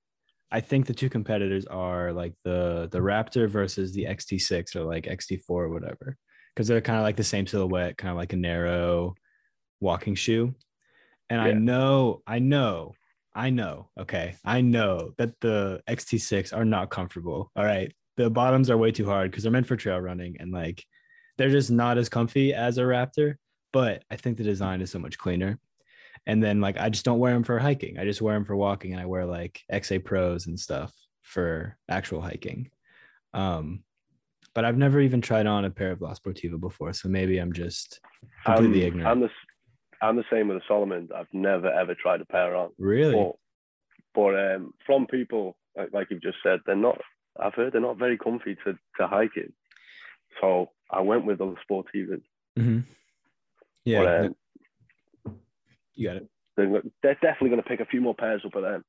I 0.52 0.60
think 0.60 0.86
the 0.86 0.94
two 0.94 1.10
competitors 1.10 1.66
are 1.66 2.12
like 2.12 2.34
the 2.44 2.90
the 2.92 3.00
Raptor 3.00 3.50
versus 3.50 3.94
the 3.94 4.06
XT6 4.06 4.76
or 4.76 4.84
like 4.84 5.06
XT4 5.06 5.42
or 5.50 5.70
whatever, 5.70 6.18
because 6.54 6.68
they're 6.68 6.82
kind 6.82 6.98
of 6.98 7.04
like 7.04 7.16
the 7.16 7.24
same 7.24 7.48
silhouette, 7.48 7.98
kind 7.98 8.12
of 8.12 8.18
like 8.18 8.34
a 8.34 8.38
narrow 8.38 9.16
walking 9.82 10.16
shoe. 10.16 10.56
And 11.30 11.42
yeah. 11.42 11.50
I 11.50 11.54
know, 11.54 12.22
I 12.26 12.40
know, 12.40 12.94
I 13.34 13.50
know, 13.50 13.90
okay, 14.00 14.36
I 14.46 14.62
know 14.62 15.14
that 15.18 15.40
the 15.42 15.82
XT6 15.90 16.56
are 16.56 16.66
not 16.66 16.90
comfortable. 16.90 17.52
All 17.56 17.66
right. 17.66 17.94
The 18.18 18.30
bottoms 18.30 18.70
are 18.70 18.78
way 18.78 18.92
too 18.92 19.06
hard 19.06 19.32
because 19.32 19.44
they're 19.44 19.52
meant 19.52 19.68
for 19.68 19.76
trail 19.76 20.00
running 20.00 20.38
and 20.40 20.52
like 20.52 20.86
they're 21.38 21.50
just 21.50 21.72
not 21.72 21.98
as 21.98 22.10
comfy 22.10 22.54
as 22.54 22.78
a 22.78 22.82
Raptor. 22.82 23.36
But 23.74 24.04
I 24.12 24.18
think 24.18 24.38
the 24.38 24.44
design 24.44 24.82
is 24.82 24.92
so 24.92 25.00
much 25.00 25.18
cleaner. 25.18 25.60
And 26.26 26.44
then 26.44 26.62
like 26.62 26.78
I 26.78 26.90
just 26.90 27.06
don't 27.06 27.20
wear 27.20 27.34
them 27.34 27.44
for 27.44 27.58
hiking. 27.58 27.98
I 27.98 28.04
just 28.04 28.22
wear 28.22 28.36
them 28.36 28.46
for 28.46 28.56
walking 28.56 28.92
and 28.92 29.02
I 29.02 29.06
wear 29.06 29.26
like 29.26 29.62
XA 29.72 30.04
Pros 30.04 30.48
and 30.48 30.60
stuff 30.60 30.94
for 31.22 31.78
actual 31.90 32.22
hiking. 32.22 32.70
Um, 33.34 33.84
but 34.54 34.66
I've 34.66 34.78
never 34.78 35.00
even 35.00 35.22
tried 35.22 35.48
on 35.48 35.66
a 35.66 35.70
pair 35.70 35.92
of 35.92 36.02
La 36.02 36.14
Sportiva 36.14 36.60
before, 36.60 36.92
so 36.94 37.08
maybe 37.08 37.38
I'm 37.38 37.54
just 37.54 38.02
completely 38.46 38.82
um, 38.82 38.88
ignorant. 38.88 39.08
I'm 39.08 39.20
the 39.22 39.30
I'm 40.02 40.16
the 40.16 40.24
same 40.32 40.48
with 40.48 40.58
the 40.58 40.64
Salomon. 40.68 41.10
I've 41.16 41.34
never 41.34 41.72
ever 41.72 41.96
tried 41.96 42.22
a 42.22 42.26
pair 42.26 42.56
on. 42.56 42.72
Really? 42.78 43.16
But, 43.16 43.36
but 44.14 44.54
um, 44.56 44.74
from 44.86 45.08
people 45.08 45.56
like, 45.78 45.94
like 45.94 46.08
you've 46.10 46.24
just 46.24 46.38
said, 46.44 46.60
they're 46.66 46.76
not. 46.76 47.00
I've 47.40 47.54
heard 47.54 47.74
they're 47.74 47.82
not 47.82 47.98
very 47.98 48.18
comfy 48.18 48.56
to 48.66 48.74
to 49.00 49.08
hike 49.08 49.38
in. 49.38 49.54
So 50.40 50.70
I 50.90 51.02
went 51.02 51.26
with 51.26 51.38
the 51.38 51.56
Sportivas. 51.70 52.22
Mm-hmm. 52.58 52.80
Yeah. 53.86 54.04
But, 54.04 54.26
um, 55.28 55.40
you 55.94 56.08
got 56.08 56.18
it. 56.18 56.28
They're, 56.58 56.82
they're 57.02 57.14
definitely 57.16 57.50
going 57.50 57.62
to 57.62 57.68
pick 57.70 57.80
a 57.80 57.86
few 57.86 58.02
more 58.02 58.16
pairs 58.16 58.42
up 58.46 58.56
of 58.56 58.64
them. 58.64 58.84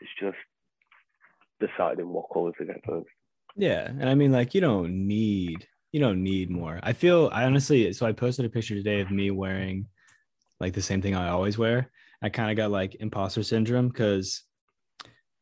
It's 0.00 0.10
just 0.20 0.36
deciding 1.60 2.08
what 2.08 2.30
colors 2.32 2.54
to 2.58 2.64
get 2.64 2.84
first. 2.86 3.06
Yeah, 3.56 3.86
and 3.86 4.08
I 4.08 4.14
mean, 4.14 4.32
like 4.32 4.54
you 4.54 4.60
don't 4.60 5.06
need 5.06 5.66
you 5.92 6.00
don't 6.00 6.22
need 6.22 6.50
more. 6.50 6.80
I 6.82 6.92
feel 6.92 7.30
I 7.32 7.44
honestly. 7.44 7.92
So 7.92 8.06
I 8.06 8.12
posted 8.12 8.44
a 8.44 8.48
picture 8.48 8.74
today 8.74 9.00
of 9.00 9.10
me 9.10 9.30
wearing 9.30 9.86
like 10.64 10.72
the 10.72 10.80
same 10.80 11.02
thing 11.02 11.14
I 11.14 11.28
always 11.28 11.58
wear. 11.58 11.90
I 12.22 12.30
kind 12.30 12.50
of 12.50 12.56
got 12.56 12.70
like 12.70 12.96
imposter 12.98 13.42
syndrome 13.42 13.88
because 13.88 14.42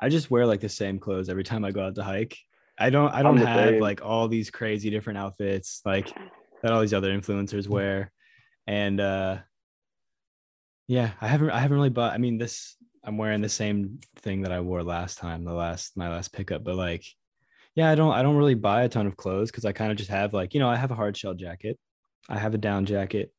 I 0.01 0.09
just 0.09 0.33
wear 0.33 0.47
like 0.47 0.59
the 0.59 0.69
same 0.69 0.99
clothes 0.99 1.29
every 1.29 1.45
time 1.45 1.65
I 1.65 1.71
go 1.71 1.87
out 1.87 1.95
to 1.95 2.03
hike. 2.03 2.37
I 2.77 2.91
don't 2.91 3.15
I 3.15 3.23
don't 3.23 3.37
have 3.37 3.69
same. 3.69 3.81
like 3.81 4.05
all 4.05 4.27
these 4.27 4.51
crazy 4.51 4.91
different 4.91 5.21
outfits 5.21 5.81
like 5.85 6.13
that 6.61 6.73
all 6.73 6.81
these 6.81 6.93
other 6.93 7.17
influencers 7.17 7.69
wear. 7.69 8.11
And 8.67 9.01
uh 9.01 9.39
yeah, 10.89 11.13
I 11.21 11.29
haven't 11.29 11.51
I 11.51 11.61
haven't 11.61 11.77
really 11.77 11.89
bought 11.89 12.15
I 12.15 12.19
mean 12.19 12.37
this 12.37 12.77
I'm 13.05 13.17
wearing 13.17 13.43
the 13.43 13.49
same 13.49 14.01
thing 14.17 14.43
that 14.43 14.51
I 14.51 14.61
wore 14.61 14.83
last 14.83 15.19
time, 15.19 15.45
the 15.45 15.53
last 15.53 15.97
my 15.97 16.09
last 16.09 16.33
pickup, 16.33 16.65
but 16.65 16.75
like 16.75 17.05
yeah, 17.77 17.89
I 17.89 17.95
don't 17.95 18.13
I 18.13 18.23
don't 18.23 18.37
really 18.37 18.55
buy 18.55 18.83
a 18.83 18.89
ton 18.89 19.07
of 19.07 19.17
clothes 19.17 19.53
because 19.53 19.67
I 19.67 19.71
kind 19.71 19.93
of 19.93 19.99
just 19.99 20.11
have 20.11 20.35
like, 20.35 20.53
you 20.53 20.59
know, 20.59 20.69
I 20.69 20.75
have 20.75 20.91
a 20.91 20.97
hard 20.97 21.17
shell 21.17 21.35
jacket. 21.35 21.79
I 22.29 22.41
have 22.41 22.55
a 22.55 22.59
down 22.59 22.87
jacket 22.87 23.33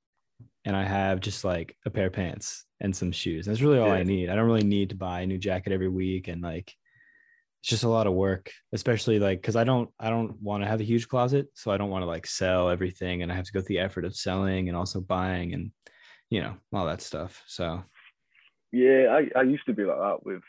and 0.65 0.75
I 0.75 0.83
have 0.83 1.19
just 1.19 1.43
like 1.43 1.75
a 1.85 1.89
pair 1.89 2.07
of 2.07 2.13
pants 2.13 2.65
and 2.79 2.95
some 2.95 3.11
shoes. 3.11 3.45
That's 3.45 3.61
really 3.61 3.79
all 3.79 3.87
yeah. 3.87 3.93
I 3.95 4.03
need. 4.03 4.29
I 4.29 4.35
don't 4.35 4.45
really 4.45 4.63
need 4.63 4.89
to 4.89 4.95
buy 4.95 5.21
a 5.21 5.27
new 5.27 5.37
jacket 5.37 5.73
every 5.73 5.89
week 5.89 6.27
and 6.27 6.41
like 6.41 6.73
it's 7.61 7.69
just 7.69 7.83
a 7.83 7.89
lot 7.89 8.07
of 8.07 8.13
work, 8.13 8.51
especially 8.73 9.19
like 9.19 9.41
cuz 9.41 9.55
I 9.55 9.63
don't 9.63 9.89
I 9.99 10.09
don't 10.09 10.41
want 10.41 10.63
to 10.63 10.67
have 10.67 10.81
a 10.81 10.85
huge 10.85 11.07
closet, 11.07 11.47
so 11.53 11.71
I 11.71 11.77
don't 11.77 11.89
want 11.89 12.03
to 12.03 12.07
like 12.07 12.25
sell 12.27 12.69
everything 12.69 13.21
and 13.21 13.31
I 13.31 13.35
have 13.35 13.45
to 13.45 13.53
go 13.53 13.61
through 13.61 13.75
the 13.75 13.79
effort 13.79 14.05
of 14.05 14.15
selling 14.15 14.67
and 14.67 14.77
also 14.77 14.99
buying 15.01 15.53
and 15.53 15.71
you 16.29 16.41
know, 16.41 16.55
all 16.73 16.85
that 16.87 17.01
stuff. 17.01 17.43
So 17.47 17.83
Yeah, 18.71 19.17
I, 19.35 19.39
I 19.39 19.43
used 19.43 19.65
to 19.67 19.73
be 19.73 19.83
like 19.83 19.97
that 19.97 20.25
with 20.25 20.41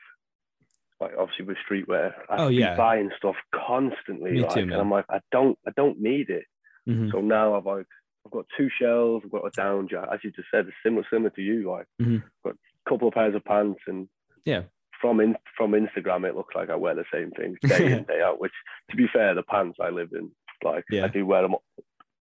like 1.00 1.12
obviously 1.18 1.44
with 1.44 1.58
streetwear. 1.68 2.14
I'd 2.30 2.40
Oh, 2.40 2.48
yeah. 2.48 2.76
buying 2.76 3.10
stuff 3.18 3.36
constantly. 3.54 4.32
Me 4.32 4.42
like, 4.42 4.54
too, 4.54 4.60
and. 4.60 4.72
I'm 4.72 4.90
like, 4.90 5.04
I 5.10 5.20
don't 5.30 5.58
I 5.66 5.72
don't 5.76 6.00
need 6.00 6.30
it. 6.30 6.44
mhm, 6.88 7.10
So 7.10 7.20
now 7.20 7.54
I've 7.54 7.66
like 7.66 7.86
I've 8.26 8.32
got 8.32 8.46
two 8.56 8.68
shells, 8.78 9.22
I've 9.24 9.30
got 9.32 9.46
a 9.46 9.50
down 9.50 9.88
jacket. 9.88 10.08
As 10.12 10.20
you 10.24 10.30
just 10.30 10.48
said, 10.50 10.66
it's 10.66 10.76
similar 10.84 11.04
similar 11.10 11.30
to 11.30 11.42
you. 11.42 11.70
Like 11.70 11.86
Mhm. 12.00 12.22
got 12.44 12.54
a 12.54 12.88
couple 12.90 13.08
of 13.08 13.14
pairs 13.14 13.34
of 13.34 13.44
pants 13.44 13.80
and 13.86 14.08
Yeah. 14.44 14.62
From 15.00 15.20
in 15.20 15.36
from 15.56 15.72
Instagram 15.72 16.26
it 16.26 16.34
looks 16.34 16.54
like 16.54 16.70
I 16.70 16.76
wear 16.76 16.94
the 16.94 17.04
same 17.12 17.30
things 17.32 17.58
day 17.62 17.92
in, 17.92 18.04
day 18.04 18.22
out, 18.22 18.40
which 18.40 18.52
to 18.90 18.96
be 18.96 19.06
fair, 19.12 19.34
the 19.34 19.42
pants 19.42 19.78
I 19.80 19.90
live 19.90 20.10
in, 20.12 20.30
like 20.62 20.84
Yeah. 20.90 21.04
I 21.04 21.08
do 21.08 21.26
wear 21.26 21.42
them 21.42 21.56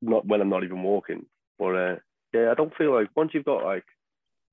not 0.03 0.27
when 0.27 0.41
I'm 0.41 0.49
not 0.49 0.65
even 0.65 0.83
walking. 0.83 1.27
But 1.59 1.77
uh, 1.77 1.97
yeah, 2.33 2.51
I 2.51 2.55
don't 2.55 2.75
feel 2.77 2.93
like 2.93 3.09
once 3.15 3.31
you've 3.35 3.45
got 3.45 3.63
like 3.65 3.85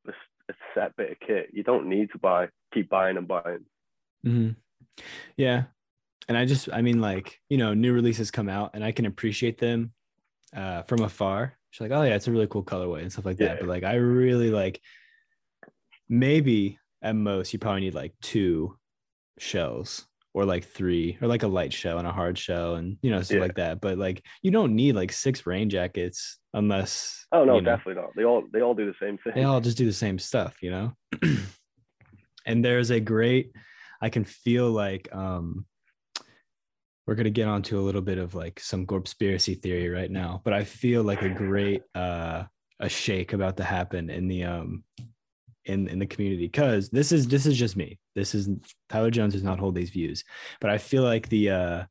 a 0.08 0.54
set 0.74 0.96
bit 0.98 1.12
of 1.12 1.20
kit, 1.20 1.50
you 1.54 1.64
don't 1.64 1.88
need 1.88 2.12
to 2.12 2.18
buy 2.20 2.50
keep 2.74 2.90
buying 2.90 3.18
and 3.18 3.28
buying. 3.28 3.66
mhm. 4.26 4.56
yeah. 5.38 5.64
And 6.28 6.38
I 6.38 6.46
just, 6.46 6.70
I 6.72 6.82
mean, 6.82 7.02
like, 7.02 7.42
you 7.50 7.58
know, 7.58 7.74
new 7.74 7.92
releases 7.94 8.32
come 8.32 8.48
out 8.48 8.72
and 8.74 8.84
I 8.84 8.92
can 8.92 9.06
appreciate 9.06 9.58
them 9.58 9.92
uh, 10.56 10.84
from 10.84 11.02
afar. 11.02 11.58
She's 11.72 11.82
like, 11.82 11.92
oh, 11.92 12.04
yeah, 12.04 12.16
it's 12.16 12.28
a 12.28 12.32
really 12.32 12.48
cool 12.48 12.64
colorway 12.64 13.02
and 13.02 13.12
stuff 13.12 13.26
like 13.26 13.38
that. 13.38 13.60
But 13.60 13.70
like, 13.70 13.84
I 13.84 13.96
really 13.96 14.50
like, 14.52 14.82
maybe 16.10 16.80
at 17.02 17.16
most, 17.16 17.54
you 17.54 17.60
probably 17.60 17.82
need 17.82 17.96
like 17.96 18.14
two 18.22 18.78
shells 19.40 20.06
or 20.34 20.46
like 20.46 20.66
three 20.66 21.18
or 21.22 21.28
like 21.28 21.44
a 21.44 21.48
light 21.48 21.74
shell 21.74 21.98
and 21.98 22.08
a 22.08 22.12
hard 22.12 22.38
shell 22.38 22.76
and, 22.76 22.98
you 23.02 23.10
know, 23.12 23.22
stuff 23.22 23.36
Yeah. 23.36 23.42
like 23.42 23.56
that. 23.56 23.82
But 23.82 23.98
like, 23.98 24.24
you 24.42 24.52
don't 24.52 24.76
need 24.76 24.96
like 24.96 25.12
six 25.12 25.46
rain 25.46 25.70
jackets 25.70 26.40
unless, 26.54 27.26
Oh 27.32 27.46
no, 27.46 27.56
you 27.56 27.62
know, 27.62 27.72
definitely 27.78 28.02
not. 28.02 28.12
They 28.16 28.26
all 28.26 28.44
they 28.52 28.62
all 28.62 28.74
do 28.76 28.86
the 28.86 28.96
same 29.02 29.18
thing. 29.18 29.34
they 29.36 29.44
all 29.44 29.62
just 29.62 29.78
do 29.78 29.86
the 29.86 29.94
same 29.94 30.20
stuff, 30.20 30.62
you 30.62 30.72
know? 30.72 30.94
and 32.46 32.64
there's 32.66 32.90
a 32.90 33.00
great, 33.00 33.54
I 34.02 34.10
can 34.10 34.24
feel 34.26 34.70
like 34.70 35.14
um 35.14 35.66
we're 37.12 37.16
gonna 37.16 37.30
get 37.30 37.50
onto 37.50 37.78
a 37.78 37.82
little 37.82 38.02
bit 38.02 38.18
of 38.18 38.36
like 38.36 38.58
some 38.58 38.88
conspiracy 38.88 39.54
theory 39.54 39.90
right 39.90 40.10
now, 40.10 40.40
but 40.46 40.54
I 40.54 40.64
feel 40.64 41.04
like 41.04 41.22
a 41.24 41.28
great 41.28 41.82
uh 41.94 42.46
a 42.80 42.88
shake 42.88 43.34
about 43.34 43.58
to 43.58 43.66
happen 43.66 44.10
in 44.10 44.30
the 44.30 44.46
um 44.46 44.86
in 45.66 45.90
in 45.90 46.00
the 46.00 46.06
community 46.06 46.46
because 46.48 46.90
this 46.90 47.12
is 47.12 47.28
this 47.28 47.46
is 47.46 47.58
just 47.58 47.76
me. 47.76 48.00
This 48.16 48.34
is 48.34 48.48
Tyler 48.88 49.12
Jones 49.12 49.34
does 49.34 49.44
not 49.44 49.60
hold 49.60 49.76
these 49.76 49.90
views, 49.90 50.24
but 50.62 50.70
I 50.70 50.78
feel 50.78 51.04
like 51.04 51.28
the 51.28 51.50
uh 51.50 51.84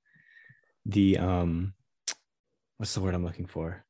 the 0.86 1.18
um 1.18 1.74
what's 2.78 2.94
the 2.94 3.02
word 3.02 3.14
I'm 3.14 3.24
looking 3.24 3.46
for? 3.46 3.84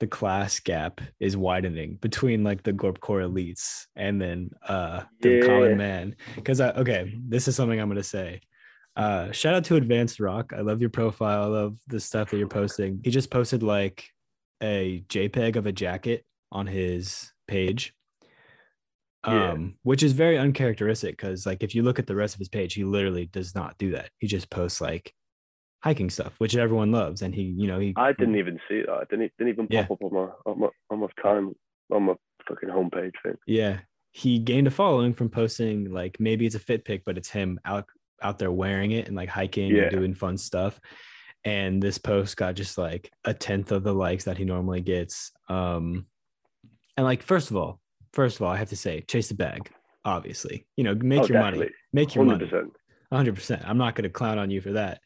the 0.00 0.06
class 0.06 0.60
gap 0.60 1.00
is 1.20 1.36
widening 1.38 1.96
between 2.02 2.44
like 2.44 2.62
the 2.64 2.72
Gorp 2.72 3.00
core 3.00 3.20
elites 3.20 3.86
and 3.94 4.20
then 4.20 4.50
uh 4.68 5.04
the 5.20 5.36
Yeah. 5.36 5.46
common 5.46 5.76
man. 5.76 6.16
Because 6.34 6.60
I 6.60 6.70
okay, 6.72 7.16
this 7.28 7.46
is 7.46 7.54
something 7.54 7.80
I'm 7.80 7.88
gonna 7.88 8.02
say. 8.02 8.40
Uh 8.96 9.30
shout 9.32 9.54
out 9.54 9.64
to 9.64 9.76
Advanced 9.76 10.20
Rock. 10.20 10.52
I 10.56 10.60
love 10.62 10.80
your 10.80 10.90
profile. 10.90 11.42
I 11.44 11.46
love 11.46 11.78
the 11.86 12.00
stuff 12.00 12.30
that 12.30 12.38
you're 12.38 12.48
posting. 12.48 13.00
He 13.04 13.10
just 13.10 13.30
posted 13.30 13.62
like 13.62 14.08
a 14.62 15.04
JPEG 15.08 15.56
of 15.56 15.66
a 15.66 15.72
jacket 15.72 16.24
on 16.50 16.66
his 16.66 17.30
page. 17.46 17.92
Yeah. 19.26 19.50
Um, 19.52 19.74
which 19.82 20.02
is 20.04 20.12
very 20.12 20.38
uncharacteristic 20.38 21.16
because 21.16 21.44
like 21.46 21.62
if 21.62 21.74
you 21.74 21.82
look 21.82 21.98
at 21.98 22.06
the 22.06 22.14
rest 22.14 22.34
of 22.34 22.38
his 22.38 22.48
page, 22.48 22.74
he 22.74 22.84
literally 22.84 23.26
does 23.26 23.54
not 23.54 23.76
do 23.76 23.90
that. 23.90 24.10
He 24.18 24.28
just 24.28 24.48
posts 24.50 24.80
like 24.80 25.12
hiking 25.82 26.10
stuff, 26.10 26.34
which 26.38 26.56
everyone 26.56 26.92
loves. 26.92 27.22
And 27.22 27.34
he, 27.34 27.42
you 27.42 27.66
know, 27.66 27.80
he 27.80 27.92
I 27.96 28.12
didn't 28.12 28.36
even 28.36 28.58
see 28.68 28.82
that. 28.82 28.90
I 28.92 29.04
didn't 29.10 29.32
didn't 29.36 29.52
even 29.52 29.66
pop 29.66 29.72
Yeah. 29.74 29.86
up 29.90 30.00
on 30.00 30.12
my 30.14 30.28
on 30.46 30.60
my 30.60 30.68
on 30.90 31.00
my 31.00 31.08
time 31.20 31.54
on 31.92 32.04
my 32.04 32.14
fucking 32.48 32.68
homepage 32.68 33.14
thing. 33.22 33.34
Yeah. 33.46 33.80
He 34.12 34.38
gained 34.38 34.68
a 34.68 34.70
following 34.70 35.12
from 35.12 35.28
posting 35.28 35.90
like 35.90 36.18
maybe 36.20 36.46
it's 36.46 36.54
a 36.54 36.60
fit 36.60 36.84
pic, 36.84 37.02
but 37.04 37.18
it's 37.18 37.28
him 37.30 37.58
out 37.64 37.86
out 38.22 38.38
there 38.38 38.50
wearing 38.52 38.92
it 38.92 39.06
and 39.06 39.16
like 39.16 39.28
hiking 39.28 39.74
Yeah. 39.74 39.82
and 39.84 39.90
doing 39.90 40.14
fun 40.14 40.36
stuff. 40.38 40.80
And 41.44 41.82
this 41.82 41.98
post 41.98 42.36
got 42.36 42.54
just 42.56 42.76
like 42.78 43.10
a 43.24 43.32
tenth 43.32 43.70
of 43.72 43.84
the 43.84 43.92
likes 43.94 44.24
that 44.24 44.38
he 44.38 44.44
normally 44.44 44.80
gets. 44.80 45.32
Um 45.48 46.06
and 46.96 47.04
like 47.04 47.22
first 47.22 47.50
of 47.50 47.56
all, 47.56 47.80
first 48.12 48.36
of 48.36 48.42
all, 48.42 48.50
I 48.52 48.56
have 48.56 48.70
to 48.70 48.76
say, 48.76 49.02
chase 49.02 49.28
the 49.28 49.34
bag, 49.34 49.70
obviously. 50.04 50.66
You 50.76 50.84
know, 50.84 50.94
make 50.94 51.22
Oh, 51.22 51.26
your 51.26 51.40
money. 51.40 51.68
Make 51.92 52.14
your 52.14 52.24
Hundred 52.24 52.50
money. 52.52 53.30
100%. 53.30 53.62
I'm 53.68 53.78
not 53.78 53.94
going 53.94 54.02
to 54.04 54.10
clown 54.10 54.38
on 54.38 54.50
you 54.50 54.60
for 54.60 54.72
that. 54.72 55.00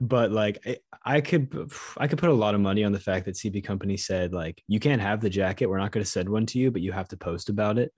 But 0.00 0.30
like 0.32 0.58
I, 0.66 0.78
I 1.04 1.20
could 1.20 1.70
I 1.98 2.06
could 2.08 2.18
put 2.18 2.30
a 2.30 2.34
lot 2.34 2.54
of 2.54 2.60
money 2.62 2.82
on 2.84 2.92
the 2.92 3.00
fact 3.00 3.26
that 3.26 3.34
CP 3.34 3.62
company 3.64 3.96
said 3.98 4.32
like 4.32 4.62
you 4.68 4.80
can't 4.80 5.02
have 5.02 5.20
the 5.20 5.28
jacket. 5.28 5.66
We're 5.66 5.78
not 5.78 5.92
going 5.92 6.04
to 6.04 6.10
send 6.10 6.28
one 6.28 6.46
to 6.46 6.58
you, 6.58 6.70
but 6.70 6.80
you 6.80 6.92
have 6.92 7.08
to 7.08 7.16
post 7.18 7.50
about 7.50 7.76
it. 7.78 7.92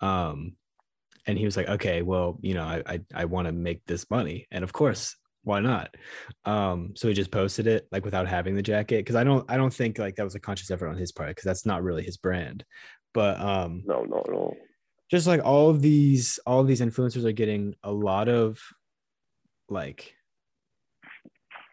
Um 0.00 0.56
and 1.26 1.38
he 1.38 1.44
was 1.44 1.56
like, 1.56 1.68
"Okay, 1.68 2.02
well, 2.02 2.38
you 2.42 2.54
know, 2.54 2.64
I 2.64 2.82
I, 2.86 3.00
I 3.14 3.24
want 3.26 3.46
to 3.46 3.52
make 3.52 3.84
this 3.86 4.10
money." 4.10 4.46
And 4.50 4.64
of 4.64 4.72
course, 4.72 5.16
why 5.44 5.60
not? 5.60 5.96
Um 6.44 6.92
so 6.94 7.08
he 7.08 7.14
just 7.14 7.30
posted 7.32 7.66
it 7.66 7.88
like 7.92 8.04
without 8.04 8.28
having 8.28 8.54
the 8.54 8.62
jacket 8.62 9.04
cuz 9.06 9.16
I 9.16 9.24
don't 9.24 9.44
I 9.50 9.56
don't 9.56 9.74
think 9.74 9.98
like 9.98 10.16
that 10.16 10.24
was 10.24 10.34
a 10.36 10.40
conscious 10.40 10.70
effort 10.70 10.88
on 10.88 10.96
his 10.96 11.12
part 11.12 11.34
cuz 11.36 11.44
that's 11.44 11.66
not 11.66 11.82
really 11.82 12.02
his 12.04 12.16
brand. 12.16 12.64
But 13.12 13.40
um 13.40 13.82
No, 13.84 14.04
not 14.04 14.28
at 14.28 14.34
all. 14.34 14.56
just 15.10 15.26
like 15.26 15.44
all 15.44 15.68
of 15.70 15.82
these 15.82 16.38
all 16.46 16.60
of 16.60 16.66
these 16.68 16.80
influencers 16.80 17.24
are 17.24 17.32
getting 17.32 17.74
a 17.82 17.90
lot 17.92 18.28
of 18.28 18.60
like 19.68 20.14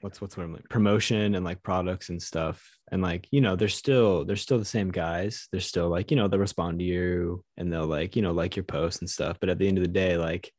what's 0.02 0.22
what's 0.22 0.38
what 0.38 0.44
I'm 0.46 0.54
like 0.54 0.70
promotion 0.70 1.36
and 1.36 1.46
like 1.46 1.62
products 1.62 2.10
and 2.10 2.22
stuff 2.22 2.79
and 2.92 3.02
like 3.02 3.28
you 3.32 3.42
know 3.42 3.56
they're 3.56 3.68
still 3.68 4.26
they're 4.26 4.36
still 4.36 4.60
the 4.60 4.66
same 4.66 4.92
guys 4.92 5.48
they're 5.52 5.62
still 5.62 5.90
like 5.90 6.12
you 6.12 6.18
know 6.18 6.28
they'll 6.28 6.40
respond 6.40 6.80
to 6.80 6.86
you 6.86 7.44
and 7.58 7.72
they'll 7.72 7.88
like 7.88 8.16
you 8.16 8.22
know 8.22 8.32
like 8.32 8.56
your 8.56 8.64
posts 8.64 9.00
and 9.02 9.10
stuff 9.10 9.38
but 9.40 9.50
at 9.50 9.58
the 9.60 9.68
end 9.68 9.78
of 9.78 9.84
the 9.84 9.90
day 9.90 10.18
like 10.18 10.52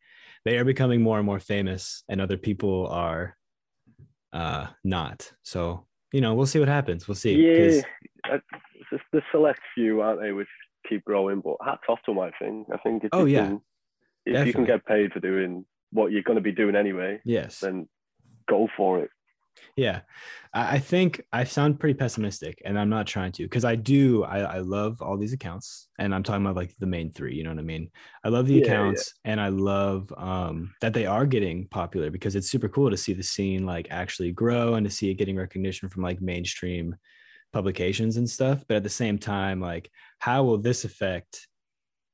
they 0.45 0.57
are 0.59 0.65
becoming 0.65 1.03
more 1.03 1.19
and 1.19 1.27
more 1.27 1.41
famous 1.41 2.03
and 2.09 2.21
other 2.21 2.37
people 2.37 2.87
are 2.89 3.37
uh 4.33 4.67
not 4.85 5.31
so 5.43 5.87
you 6.13 6.21
know 6.21 6.35
we'll 6.35 6.47
see 6.47 6.59
what 6.59 6.69
happens 6.69 7.07
we'll 7.09 7.15
see 7.15 7.37
Yeah, 7.37 7.83
uh, 8.33 8.39
it's 8.75 8.91
just 8.91 9.03
the 9.13 9.23
select 9.33 9.61
few, 9.75 10.01
aren't 10.01 10.21
they, 10.21 10.33
which 10.33 10.49
keep 10.89 11.05
growing. 11.05 11.41
But 11.41 11.57
hats 11.65 11.83
off 11.89 11.99
to 12.07 12.13
them, 12.15 12.19
I 12.21 12.31
think. 12.41 12.69
I 12.73 12.77
think 12.79 13.05
if 13.05 13.11
Oh, 13.13 13.25
you 13.25 13.35
yeah. 13.35 13.47
can, 13.47 13.61
if 14.27 14.47
you 14.47 14.53
can 14.53 14.65
get 14.65 14.85
paid 14.87 15.13
for 15.13 15.21
doing 15.21 15.65
what 15.93 16.13
you're 16.13 16.23
going 16.23 16.37
to 16.37 16.43
be 16.43 16.53
doing 16.53 16.77
anyway, 16.77 17.21
yes 17.25 17.61
then 17.61 17.89
go 18.49 18.69
for 18.77 19.01
it. 19.01 19.11
Yeah, 19.77 20.01
I 20.53 20.79
think 20.79 21.23
I 21.33 21.45
sound 21.45 21.79
pretty 21.81 21.95
pessimistic, 21.95 22.61
and 22.65 22.79
I'm 22.79 22.89
not 22.89 23.07
trying 23.07 23.33
to 23.33 23.45
because 23.45 23.65
I 23.65 23.77
do. 23.77 24.25
I, 24.25 24.41
I 24.41 24.59
love 24.59 25.01
all 25.01 25.17
these 25.17 25.33
accounts, 25.33 25.89
and 25.99 26.15
I'm 26.15 26.23
talking 26.23 26.45
about 26.45 26.57
like 26.57 26.75
the 26.79 26.87
main 26.87 27.13
three. 27.13 27.35
You 27.35 27.45
know 27.45 27.51
what 27.51 27.59
I 27.59 27.63
mean? 27.63 27.91
I 28.25 28.29
love 28.29 28.47
the 28.47 28.57
Yeah, 28.57 28.83
yeah. 28.83 29.03
accounts, 29.03 29.15
and 29.25 29.41
I 29.41 29.49
love 29.49 30.13
um, 30.17 30.75
that 30.81 30.93
they 30.93 31.07
are 31.07 31.27
getting 31.27 31.69
popular 31.69 32.11
because 32.11 32.37
it's 32.37 32.51
super 32.51 32.69
cool 32.69 32.91
to 32.91 32.97
see 32.97 33.13
the 33.13 33.23
scene 33.23 33.65
like 33.67 33.89
actually 33.91 34.33
grow 34.33 34.75
and 34.75 34.85
to 34.87 34.91
see 34.91 35.11
it 35.11 35.15
getting 35.15 35.37
recognition 35.37 35.89
from 35.89 36.03
like 36.03 36.21
mainstream 36.21 36.97
publications 37.53 38.17
and 38.17 38.29
stuff. 38.29 38.65
But 38.69 38.77
at 38.79 38.83
the 38.83 38.89
same 38.91 39.19
time, 39.19 39.61
like, 39.61 39.91
how 40.19 40.45
will 40.45 40.59
this 40.59 40.85
affect? 40.85 41.47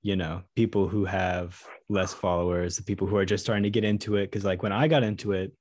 You 0.02 0.14
know, 0.14 0.42
people 0.54 0.86
who 0.88 1.04
have 1.04 1.60
less 1.88 2.12
followers, 2.14 2.76
the 2.76 2.84
people 2.84 3.08
who 3.08 3.16
are 3.16 3.24
just 3.24 3.44
starting 3.44 3.64
to 3.64 3.70
get 3.70 3.82
into 3.84 4.16
it. 4.16 4.26
Because 4.30 4.44
like 4.44 4.62
when 4.62 4.72
I 4.72 4.86
got 4.86 5.02
into 5.02 5.32
it, 5.32 5.52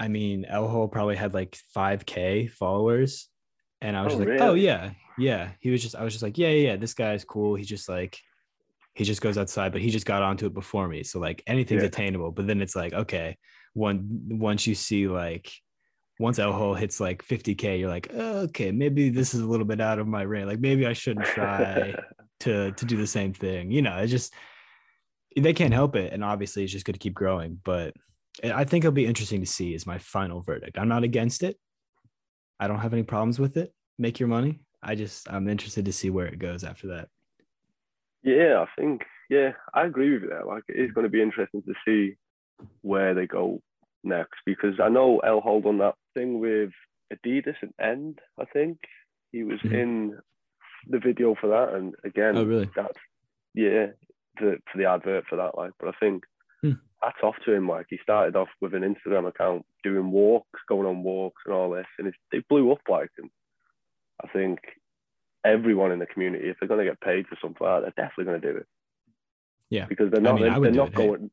I 0.00 0.08
mean, 0.08 0.44
El 0.46 0.66
Hole 0.66 0.88
probably 0.88 1.14
had 1.16 1.34
like 1.34 1.56
5K 1.76 2.50
followers. 2.50 3.28
And 3.82 3.96
I 3.96 4.02
was 4.02 4.14
Oh, 4.14 4.18
just 4.18 4.28
like, 4.30 4.40
oh, 4.40 4.54
yeah. 4.54 4.90
Yeah. 5.18 5.50
He 5.60 5.70
was 5.70 5.82
just, 5.82 5.94
I 5.94 6.02
was 6.02 6.12
just 6.14 6.22
like, 6.22 6.38
yeah, 6.38 6.48
yeah, 6.48 6.70
yeah, 6.70 6.76
this 6.76 6.94
guy's 6.94 7.24
cool. 7.24 7.54
He 7.54 7.64
just 7.64 7.88
like, 7.88 8.18
he 8.94 9.04
just 9.04 9.20
goes 9.20 9.38
outside, 9.38 9.72
but 9.72 9.80
he 9.80 9.90
just 9.90 10.06
got 10.06 10.22
onto 10.22 10.46
it 10.46 10.54
before 10.54 10.88
me. 10.88 11.02
So 11.04 11.20
like 11.20 11.42
anything's 11.46 11.82
Yeah. 11.82 11.88
attainable. 11.88 12.32
But 12.32 12.46
then 12.46 12.60
it's 12.60 12.74
like, 12.74 12.92
okay, 12.92 13.36
one, 13.74 14.08
once 14.30 14.66
you 14.66 14.74
see 14.74 15.06
like, 15.06 15.52
once 16.18 16.38
El 16.38 16.52
Hole 16.52 16.74
hits 16.74 16.98
like 17.00 17.22
50K, 17.24 17.78
you're 17.80 17.88
like, 17.88 18.08
oh, 18.12 18.40
okay, 18.48 18.72
maybe 18.72 19.08
this 19.10 19.32
is 19.34 19.40
a 19.40 19.46
little 19.46 19.64
bit 19.66 19.80
out 19.80 19.98
of 19.98 20.06
my 20.08 20.22
range. 20.22 20.46
Like 20.48 20.60
maybe 20.60 20.86
I 20.86 20.92
shouldn't 20.92 21.26
try 21.26 21.94
to 22.40 22.72
to 22.72 22.84
do 22.84 22.96
the 22.96 23.06
same 23.06 23.32
thing. 23.32 23.70
You 23.70 23.80
know, 23.82 23.96
it's 23.98 24.10
just 24.10 24.34
they 25.36 25.52
can't 25.54 25.72
help 25.72 25.96
it, 25.96 26.12
and 26.12 26.22
obviously 26.24 26.64
it's 26.64 26.72
just 26.72 26.84
going 26.84 26.92
to 26.94 26.98
keep 26.98 27.14
growing. 27.14 27.58
But 27.64 27.94
I 28.44 28.64
think 28.64 28.84
it'll 28.84 28.92
be 28.92 29.06
interesting 29.06 29.40
to 29.40 29.46
see. 29.46 29.74
Is 29.74 29.86
my 29.86 29.98
final 29.98 30.40
verdict. 30.40 30.78
I'm 30.78 30.88
not 30.88 31.02
against 31.04 31.42
it. 31.42 31.56
I 32.58 32.68
don't 32.68 32.78
have 32.80 32.92
any 32.92 33.02
problems 33.02 33.38
with 33.38 33.56
it. 33.56 33.72
Make 33.98 34.20
your 34.20 34.28
money. 34.28 34.60
I 34.82 34.94
just 34.94 35.30
I'm 35.30 35.48
interested 35.48 35.84
to 35.86 35.92
see 35.92 36.10
where 36.10 36.26
it 36.26 36.38
goes 36.38 36.64
after 36.64 36.88
that. 36.88 37.08
Yeah, 38.22 38.64
I 38.66 38.80
think 38.80 39.02
yeah, 39.28 39.52
I 39.74 39.84
agree 39.84 40.12
with 40.12 40.22
you 40.22 40.28
there. 40.28 40.44
Like 40.44 40.64
it 40.68 40.76
is 40.78 40.92
going 40.92 41.04
to 41.04 41.10
be 41.10 41.22
interesting 41.22 41.62
to 41.62 41.74
see 41.84 42.16
where 42.82 43.14
they 43.14 43.26
go 43.26 43.60
next 44.04 44.38
because 44.46 44.74
I 44.82 44.88
know 44.88 45.18
El 45.20 45.40
Hold 45.40 45.66
on 45.66 45.78
that 45.78 45.94
thing 46.14 46.40
with 46.40 46.70
Adidas 47.12 47.56
and 47.62 47.72
End. 47.80 48.20
I 48.38 48.44
think 48.46 48.78
he 49.32 49.42
was 49.42 49.60
Mhm. 49.60 49.72
in 49.72 50.18
the 50.86 50.98
video 50.98 51.34
for 51.34 51.48
that, 51.48 51.74
and 51.74 51.94
again, 52.04 52.36
Oh, 52.36 52.44
really? 52.44 52.70
that's 52.74 52.98
yeah, 53.54 53.88
the 54.38 54.58
for 54.70 54.78
the 54.78 54.86
advert 54.86 55.26
for 55.28 55.36
that. 55.36 55.56
Like, 55.56 55.72
but 55.78 55.88
I 55.88 55.92
think 56.00 56.24
Hmm. 57.02 57.06
hats 57.06 57.18
off 57.22 57.36
to 57.44 57.52
him. 57.52 57.68
Like 57.68 57.86
he 57.90 57.98
started 58.02 58.36
off 58.36 58.48
with 58.60 58.74
an 58.74 58.82
Instagram 58.82 59.28
account 59.28 59.64
doing 59.82 60.10
walks, 60.10 60.60
going 60.68 60.86
on 60.86 61.02
walks 61.02 61.42
and 61.46 61.54
all 61.54 61.70
this, 61.70 61.86
and 61.98 62.08
it, 62.08 62.14
they 62.32 62.42
blew 62.48 62.70
up 62.72 62.80
like 62.88 63.10
him. 63.18 63.30
I 64.22 64.28
think 64.28 64.58
everyone 65.44 65.92
in 65.92 65.98
the 65.98 66.06
community, 66.06 66.48
if 66.48 66.56
they're 66.60 66.68
going 66.68 66.84
to 66.84 66.90
get 66.90 67.00
paid 67.00 67.26
for 67.26 67.38
something 67.40 67.66
like 67.66 67.82
that, 67.82 67.92
they're 67.96 68.06
definitely 68.06 68.24
going 68.24 68.40
to 68.40 68.52
do 68.52 68.58
it. 68.58 68.66
Yeah. 69.70 69.86
Because 69.86 70.10
they're 70.10 70.20
not, 70.20 70.34
mean, 70.34 70.44
they're, 70.50 70.60
they're 70.60 70.72
not 70.72 70.88
it, 70.88 70.98
hey. 70.98 71.06
going, 71.06 71.30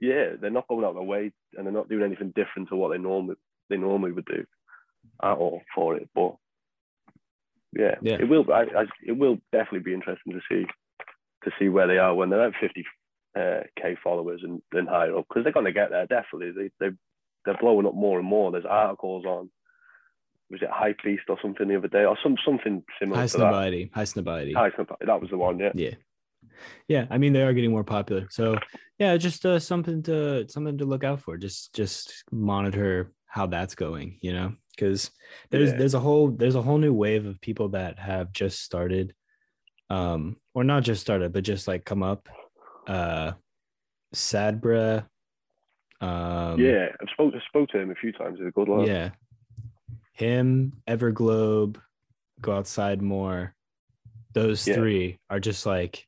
yeah, 0.00 0.26
they're 0.40 0.50
not 0.50 0.68
going 0.68 0.84
out 0.84 0.90
of 0.90 0.96
their 0.96 1.02
way 1.02 1.32
and 1.56 1.64
they're 1.66 1.72
not 1.72 1.88
doing 1.88 2.04
anything 2.04 2.32
different 2.36 2.68
to 2.68 2.76
what 2.76 2.90
they 2.90 2.98
normally, 2.98 3.36
they 3.70 3.76
normally 3.76 4.12
would 4.12 4.26
do 4.26 4.44
at 5.22 5.36
all 5.36 5.62
for 5.74 5.96
it. 5.96 6.08
But 6.14 6.34
yeah, 7.72 7.94
Yeah. 8.02 8.16
it 8.20 8.28
will, 8.28 8.44
I, 8.52 8.62
I, 8.62 8.84
it 9.04 9.12
will 9.16 9.38
definitely 9.52 9.80
be 9.80 9.94
interesting 9.94 10.32
to 10.32 10.40
see, 10.50 10.66
to 11.44 11.50
see 11.58 11.68
where 11.68 11.86
they 11.86 11.98
are 11.98 12.14
when 12.14 12.28
they're 12.28 12.48
at 12.48 12.54
50 12.60 12.84
uh, 13.36 13.60
K 13.80 13.96
followers 14.02 14.40
and 14.42 14.62
then 14.72 14.86
higher 14.86 15.16
up 15.16 15.26
because 15.28 15.44
they're 15.44 15.52
going 15.52 15.66
to 15.66 15.72
get 15.72 15.90
there 15.90 16.06
definitely. 16.06 16.52
They 16.52 16.70
they 16.88 16.94
they're 17.44 17.58
blowing 17.60 17.86
up 17.86 17.94
more 17.94 18.18
and 18.18 18.26
more. 18.26 18.50
There's 18.50 18.64
articles 18.64 19.24
on 19.24 19.50
was 20.50 20.62
it 20.62 20.70
Hype 20.70 20.98
Beast 21.04 21.24
or 21.28 21.38
something 21.42 21.66
the 21.68 21.76
other 21.76 21.88
day 21.88 22.04
or 22.04 22.16
some 22.22 22.36
something 22.44 22.82
similar 23.00 23.20
High 23.20 23.26
to 23.26 23.36
that. 23.38 23.52
High 23.92 24.04
Snobody. 24.04 24.52
High 24.54 24.70
Snobody, 24.70 25.06
that 25.06 25.20
was 25.20 25.30
the 25.30 25.36
one. 25.36 25.58
Yeah, 25.58 25.72
Yeah. 25.74 25.94
Yeah. 26.88 27.06
I 27.10 27.18
mean, 27.18 27.32
they 27.32 27.42
are 27.42 27.52
getting 27.52 27.72
more 27.72 27.84
popular. 27.84 28.26
So 28.30 28.56
yeah, 28.98 29.16
just 29.16 29.44
uh, 29.44 29.58
something 29.58 30.02
to 30.04 30.48
something 30.48 30.78
to 30.78 30.84
look 30.84 31.04
out 31.04 31.20
for. 31.20 31.36
Just 31.36 31.74
just 31.74 32.24
monitor 32.30 33.12
how 33.26 33.46
that's 33.46 33.74
going, 33.74 34.18
you 34.22 34.32
know, 34.32 34.54
because 34.74 35.10
there's 35.50 35.72
Yeah. 35.72 35.76
there's 35.78 35.94
a 35.94 36.00
whole 36.00 36.30
there's 36.30 36.54
a 36.54 36.62
whole 36.62 36.78
new 36.78 36.94
wave 36.94 37.26
of 37.26 37.40
people 37.40 37.70
that 37.70 37.98
have 37.98 38.32
just 38.32 38.62
started, 38.62 39.14
um, 39.90 40.36
or 40.54 40.64
not 40.64 40.84
just 40.84 41.02
started, 41.02 41.32
but 41.32 41.44
just 41.44 41.68
like 41.68 41.84
come 41.84 42.02
up. 42.02 42.28
Uh 42.86 43.32
Sadbra. 44.14 45.06
Um 46.00 46.60
yeah. 46.60 46.88
I've 47.00 47.08
spoke 47.12 47.34
I 47.34 47.40
spoke 47.48 47.68
to 47.70 47.78
him 47.78 47.90
a 47.90 47.94
few 47.94 48.12
times. 48.12 48.38
He's 48.38 48.48
a 48.48 48.50
good 48.50 48.68
lad. 48.68 48.86
yeah. 48.88 49.10
Him, 50.12 50.72
Everglobe, 50.88 51.76
go 52.40 52.56
outside 52.56 53.02
more. 53.02 53.54
Those 54.32 54.66
Yeah. 54.66 54.74
three 54.76 55.18
are 55.28 55.40
just 55.40 55.66
like 55.66 56.06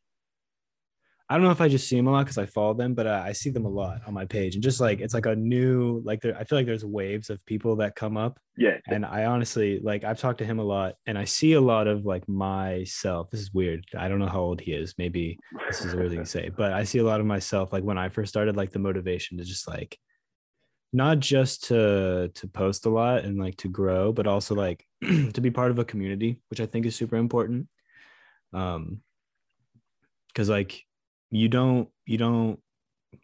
I 1.30 1.34
don't 1.34 1.44
know 1.44 1.50
if 1.50 1.60
I 1.60 1.68
just 1.68 1.86
see 1.86 1.96
them 1.96 2.06
a 2.06 2.10
lot 2.10 2.24
because 2.24 2.38
I 2.38 2.46
follow 2.46 2.72
them, 2.72 2.94
but 2.94 3.06
uh, 3.06 3.22
I 3.24 3.32
see 3.32 3.50
them 3.50 3.66
a 3.66 3.70
lot 3.70 4.00
on 4.06 4.14
my 4.14 4.24
page, 4.24 4.54
and 4.54 4.62
just 4.62 4.80
like 4.80 5.00
it's 5.00 5.12
like 5.12 5.26
a 5.26 5.36
new 5.36 6.00
like 6.02 6.22
there. 6.22 6.34
I 6.34 6.44
feel 6.44 6.58
like 6.58 6.66
there's 6.66 6.86
waves 6.86 7.28
of 7.28 7.44
people 7.44 7.76
that 7.76 7.96
come 7.96 8.16
up, 8.16 8.40
yeah, 8.56 8.78
and 8.86 9.04
I 9.04 9.26
honestly 9.26 9.78
like 9.78 10.04
I've 10.04 10.18
talked 10.18 10.38
to 10.38 10.46
him 10.46 10.58
a 10.58 10.64
lot, 10.64 10.94
and 11.06 11.18
I 11.18 11.24
see 11.24 11.52
a 11.52 11.60
lot 11.60 11.86
of 11.86 12.06
like 12.06 12.26
myself. 12.28 13.30
This 13.30 13.40
is 13.40 13.52
weird. 13.52 13.84
I 13.96 14.08
don't 14.08 14.20
know 14.20 14.26
how 14.26 14.40
old 14.40 14.62
he 14.62 14.72
is. 14.72 14.94
Maybe 14.96 15.38
this 15.66 15.84
is 15.84 15.92
a 15.92 15.98
weird 15.98 16.10
thing 16.10 16.20
to 16.20 16.26
say, 16.26 16.50
but 16.56 16.72
I 16.72 16.84
see 16.84 16.98
a 16.98 17.04
lot 17.04 17.20
of 17.20 17.26
myself 17.26 17.74
like 17.74 17.84
when 17.84 17.98
I 17.98 18.08
first 18.08 18.30
started, 18.30 18.56
like 18.56 18.72
the 18.72 18.78
motivation 18.78 19.36
to 19.36 19.44
just 19.44 19.68
like 19.68 19.98
not 20.94 21.18
just 21.18 21.64
to 21.64 22.30
to 22.36 22.48
post 22.48 22.86
a 22.86 22.90
lot 22.90 23.24
and 23.24 23.38
like 23.38 23.56
to 23.58 23.68
grow, 23.68 24.12
but 24.12 24.26
also 24.26 24.54
like 24.54 24.86
to 25.02 25.40
be 25.42 25.50
part 25.50 25.70
of 25.70 25.78
a 25.78 25.84
community, 25.84 26.40
which 26.48 26.60
I 26.60 26.66
think 26.66 26.86
is 26.86 26.96
super 26.96 27.16
important. 27.16 27.68
Um, 28.54 29.02
because 30.28 30.48
like 30.48 30.86
you 31.30 31.48
don't 31.48 31.88
you 32.06 32.18
don't 32.18 32.58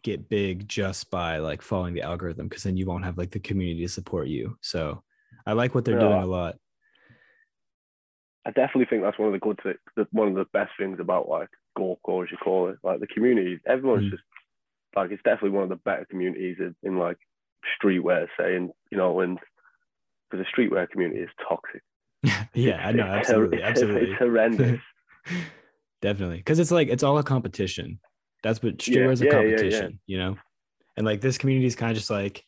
get 0.03 0.29
big 0.29 0.67
just 0.67 1.09
by 1.09 1.37
like 1.37 1.61
following 1.61 1.93
the 1.93 2.01
algorithm 2.01 2.47
because 2.47 2.63
then 2.63 2.77
you 2.77 2.85
won't 2.85 3.05
have 3.05 3.17
like 3.17 3.31
the 3.31 3.39
community 3.39 3.81
to 3.81 3.89
support 3.89 4.27
you. 4.27 4.57
So 4.61 5.03
I 5.45 5.53
like 5.53 5.75
what 5.75 5.85
they're 5.85 5.95
No, 5.95 6.01
doing 6.09 6.23
a 6.23 6.25
lot. 6.25 6.55
I 8.45 8.51
definitely 8.51 8.85
think 8.85 9.01
that's 9.03 9.17
one 9.17 9.27
of 9.27 9.33
the 9.33 9.39
good, 9.39 9.59
thi- 9.63 9.79
the, 9.95 10.07
one 10.11 10.27
of 10.27 10.35
the 10.35 10.45
best 10.53 10.71
things 10.77 10.99
about 10.99 11.27
like 11.27 11.49
Gorpcore, 11.77 12.23
as 12.23 12.31
you 12.31 12.37
call 12.37 12.69
it, 12.69 12.77
like 12.83 12.99
the 12.99 13.07
community. 13.07 13.59
Everyone's 13.65 14.05
Mm. 14.05 14.11
just 14.11 14.23
like 14.95 15.11
it's 15.11 15.23
definitely 15.23 15.49
one 15.51 15.63
of 15.63 15.69
the 15.69 15.75
better 15.77 16.05
communities 16.09 16.57
in, 16.59 16.75
in 16.83 16.97
like 16.97 17.17
streetwear, 17.81 18.27
say, 18.39 18.55
and 18.55 18.71
you 18.91 18.97
know, 18.97 19.19
and 19.19 19.39
because 20.29 20.45
the 20.45 20.61
streetwear 20.63 20.89
community 20.89 21.21
is 21.21 21.29
toxic. 21.47 21.81
yeah, 22.53 22.85
I 22.87 22.91
know, 22.91 23.03
absolutely, 23.03 23.57
it's, 23.61 23.65
absolutely. 23.65 24.11
It's 24.11 24.19
horrendous. 24.19 24.79
Definitely. 26.05 26.37
Because 26.37 26.59
it's 26.59 26.69
like 26.69 26.87
it's 26.89 27.01
all 27.01 27.17
a 27.17 27.23
competition. 27.23 27.99
That's 28.43 28.61
what 28.61 28.87
Yeah, 28.87 28.97
streetwear 28.97 29.11
is 29.11 29.21
a 29.21 29.25
yeah, 29.25 29.31
yeah, 29.31 29.39
yeah. 29.41 29.55
competition, 29.55 29.99
you 30.05 30.19
know? 30.19 30.35
And 30.97 31.03
like 31.03 31.19
this 31.19 31.39
community 31.39 31.65
is 31.65 31.75
kind 31.75 31.89
of 31.89 31.97
just 31.97 32.11
like 32.11 32.45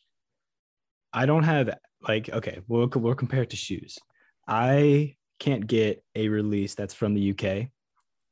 I 1.12 1.26
don't 1.26 1.42
have 1.42 1.76
like 2.00 2.30
okay, 2.30 2.60
we'll 2.68 2.88
we'll 2.94 3.16
compare 3.16 3.42
it 3.42 3.50
to 3.50 3.56
shoes. 3.56 3.98
I 4.46 5.16
can't 5.40 5.66
get 5.66 6.04
a 6.14 6.28
release 6.28 6.76
that's 6.76 6.94
from 6.94 7.14
the 7.14 7.32
UK. 7.32 7.70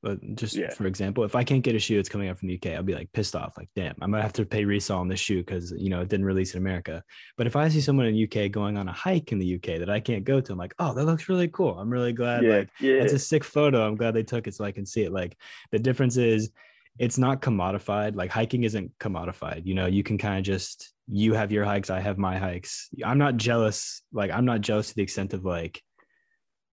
But 0.06 0.36
just 0.36 0.54
Yeah. 0.54 0.70
for 0.70 0.86
example, 0.86 1.24
if 1.24 1.34
I 1.34 1.42
can't 1.42 1.64
get 1.64 1.74
a 1.74 1.80
shoe 1.80 1.96
that's 1.96 2.08
coming 2.08 2.28
out 2.28 2.38
from 2.38 2.46
the 2.46 2.54
UK, 2.54 2.76
I'll 2.76 2.84
be 2.84 2.94
like 2.94 3.10
pissed 3.12 3.34
off. 3.34 3.54
Like, 3.58 3.68
damn, 3.74 3.96
I 4.00 4.06
might 4.06 4.22
have 4.22 4.32
to 4.34 4.46
pay 4.46 4.64
resale 4.64 4.98
on 4.98 5.08
this 5.08 5.18
shoe 5.18 5.38
because 5.38 5.72
you 5.76 5.90
know 5.90 6.00
it 6.00 6.08
didn't 6.08 6.26
release 6.26 6.54
in 6.54 6.58
America. 6.58 7.02
But 7.36 7.48
if 7.48 7.56
I 7.56 7.68
see 7.68 7.80
someone 7.80 8.06
in 8.06 8.14
the 8.14 8.22
UK 8.22 8.52
going 8.52 8.76
on 8.78 8.86
a 8.88 8.92
hike 8.92 9.32
in 9.32 9.40
the 9.40 9.56
UK 9.56 9.80
that 9.80 9.90
I 9.90 9.98
can't 9.98 10.22
go 10.22 10.40
to, 10.40 10.52
I'm 10.52 10.58
like, 10.58 10.74
oh, 10.78 10.94
that 10.94 11.06
looks 11.06 11.28
really 11.28 11.48
cool. 11.48 11.76
I'm 11.76 11.90
really 11.90 12.12
glad 12.12 12.44
yeah, 12.44 12.58
like 12.58 12.68
yeah, 12.78 13.02
it's 13.02 13.14
a 13.14 13.18
sick 13.18 13.42
photo. 13.42 13.84
I'm 13.84 13.96
glad 13.96 14.14
they 14.14 14.22
took 14.22 14.46
it 14.46 14.54
so 14.54 14.64
I 14.64 14.70
can 14.70 14.86
see 14.86 15.02
it. 15.02 15.10
Like 15.10 15.36
the 15.72 15.80
difference 15.80 16.16
is 16.16 16.52
it's 17.00 17.18
not 17.18 17.42
commodified. 17.42 18.14
Like 18.14 18.30
hiking 18.30 18.62
isn't 18.62 18.96
commodified. 19.00 19.66
You 19.66 19.74
know, 19.74 19.86
you 19.86 20.04
can 20.04 20.18
kind 20.18 20.38
of 20.38 20.44
just 20.44 20.92
you 21.08 21.34
have 21.34 21.50
your 21.50 21.64
hikes, 21.64 21.90
I 21.90 21.98
have 21.98 22.16
my 22.16 22.38
hikes. 22.38 22.90
I'm 23.04 23.18
not 23.18 23.38
jealous. 23.38 24.02
Like 24.12 24.30
I'm 24.30 24.44
not 24.44 24.60
jealous 24.60 24.90
to 24.90 24.94
the 24.94 25.02
extent 25.02 25.34
of 25.34 25.44
like 25.44 25.82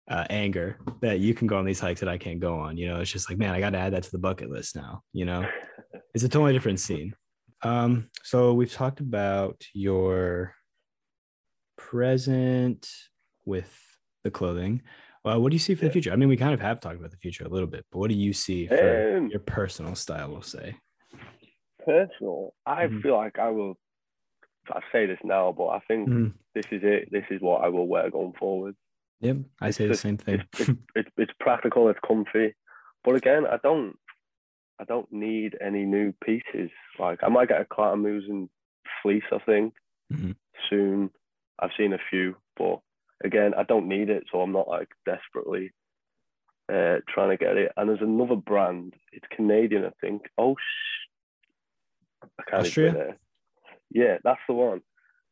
uh, 0.09 0.25
anger 0.31 0.79
that 1.03 1.21
you 1.21 1.35
can 1.35 1.47
go 1.47 1.59
on 1.59 1.64
these 1.64 1.81
hikes 1.81 2.01
that 2.01 2.09
I 2.09 2.18
can't 2.18 2.40
go 2.40 2.59
on. 2.59 2.77
You 2.77 2.88
know, 2.88 3.01
it's 3.01 3.11
just 3.12 3.29
like, 3.29 3.38
man, 3.38 3.55
I 3.55 3.61
got 3.61 3.71
to 3.71 3.79
add 3.79 3.92
that 3.92 4.03
to 4.05 4.11
the 4.11 4.18
bucket 4.18 4.51
list 4.51 4.75
now. 4.77 5.03
You 5.12 5.25
know, 5.27 5.47
it's 6.14 6.25
a 6.25 6.29
totally 6.29 6.53
different 6.53 6.81
scene. 6.81 7.14
Um, 7.62 8.09
so 8.23 8.55
we've 8.55 8.73
talked 8.73 9.01
about 9.01 9.62
your 9.75 10.55
present 11.77 12.88
with 13.44 13.73
the 14.25 14.31
clothing. 14.31 14.83
Uh, 15.25 15.38
what 15.38 15.51
do 15.51 15.55
you 15.57 15.61
see 15.61 15.75
for 15.75 15.85
the 15.85 15.90
future? 15.90 16.12
I 16.12 16.16
mean, 16.16 16.29
we 16.29 16.37
kind 16.37 16.55
of 16.55 16.61
have 16.61 16.81
talked 16.81 16.97
about 16.97 17.11
the 17.11 17.16
future 17.16 17.44
a 17.44 17.49
little 17.49 17.66
bit, 17.68 17.85
but 17.90 17.99
what 17.99 18.09
do 18.09 18.16
you 18.16 18.33
see 18.33 18.66
for 18.66 19.16
Um, 19.16 19.29
your 19.29 19.40
personal 19.40 19.94
style? 19.94 20.31
We'll 20.31 20.42
say. 20.42 20.77
personal. 21.85 22.55
I 22.66 22.87
Mhm. 22.87 23.03
feel 23.03 23.16
like 23.16 23.38
I 23.38 23.51
will. 23.51 23.79
I 24.71 24.83
say 24.92 25.07
this 25.07 25.18
now, 25.25 25.53
but 25.53 25.68
I 25.68 25.79
think 25.88 26.09
Mhm. 26.11 26.35
this 26.55 26.66
is 26.71 26.83
it. 26.85 27.11
This 27.11 27.25
is 27.31 27.40
what 27.40 27.64
I 27.64 27.68
will 27.68 27.87
wear 27.88 28.11
going 28.11 28.35
forward. 28.35 28.77
Yep, 29.20 29.37
I 29.61 29.68
It's 29.68 29.78
say 29.78 29.85
the 29.85 29.90
just- 29.92 30.02
same 30.02 30.16
thing. 30.16 30.42
It's, 30.59 30.68
it's, 30.68 30.78
it's, 30.94 31.11
it's 31.16 31.33
practical. 31.40 31.88
It's 31.88 31.98
comfy. 32.07 32.54
But 33.04 33.14
again, 33.16 33.46
I 33.46 33.57
don't. 33.62 33.96
I 34.81 34.85
don't 34.85 35.11
need 35.12 35.57
any 35.61 35.85
new 35.85 36.12
pieces. 36.24 36.70
Like 37.00 37.18
I 37.24 37.28
might 37.28 37.48
get 37.48 37.61
a 37.61 37.64
Klättermusen 37.64 38.48
fleece. 39.02 39.24
I 39.33 39.38
think 39.38 39.74
Mhm. 40.12 40.37
soon. 40.70 41.11
I've 41.61 41.70
seen 41.76 41.92
a 41.92 41.98
few, 42.11 42.37
but 42.57 42.78
again, 43.24 43.52
I 43.54 43.64
don't 43.64 43.88
need 43.88 44.11
it, 44.11 44.22
so 44.31 44.40
I'm 44.40 44.52
not 44.52 44.68
like 44.68 44.88
desperately 45.04 45.72
uh, 46.72 46.98
trying 47.09 47.31
to 47.31 47.37
get 47.37 47.57
it. 47.57 47.72
And 47.76 47.88
there's 47.88 48.00
another 48.00 48.37
brand. 48.37 48.94
It's 49.12 49.26
Canadian, 49.35 49.85
I 49.85 49.90
think. 50.00 50.22
Oh, 50.38 50.54
sh- 50.54 52.22
I 52.38 52.42
can't 52.48 52.62
Austria? 52.66 53.16
Yeah, 53.90 54.18
that's 54.22 54.38
the 54.46 54.54
one. 54.54 54.83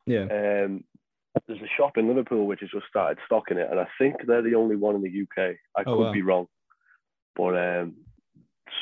yeah, 0.05 0.23
Um, 0.65 0.83
there's 1.47 1.61
a 1.61 1.67
shop 1.77 1.97
in 1.97 2.07
Liverpool 2.07 2.47
which 2.47 2.61
has 2.61 2.69
just 2.69 2.87
started 2.87 3.17
stocking 3.25 3.57
it, 3.57 3.67
and 3.69 3.79
I 3.79 3.87
think 3.99 4.15
they're 4.25 4.41
the 4.41 4.55
only 4.55 4.75
one 4.75 4.95
in 4.95 5.01
the 5.01 5.21
UK. 5.21 5.55
I 5.75 5.81
Oh, 5.81 5.97
could 5.97 6.03
wow. 6.05 6.11
be 6.13 6.21
wrong, 6.21 6.47
but 7.35 7.55
um, 7.57 7.95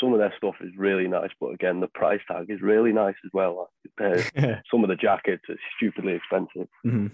some 0.01 0.13
of 0.13 0.19
their 0.19 0.33
stuff 0.37 0.55
is 0.61 0.71
really 0.77 1.07
nice. 1.07 1.31
But 1.39 1.49
again, 1.53 1.79
the 1.79 1.87
price 1.87 2.21
tag 2.29 2.49
is 2.49 2.61
really 2.61 2.91
nice 2.93 3.15
as 3.25 3.31
well. 3.33 3.69
Like, 3.99 4.19
uh, 4.35 4.55
some 4.71 4.83
of 4.83 4.89
the 4.89 4.95
jackets 4.95 5.43
are 5.49 5.57
stupidly 5.77 6.13
expensive, 6.13 6.67
Mhm. 6.85 7.11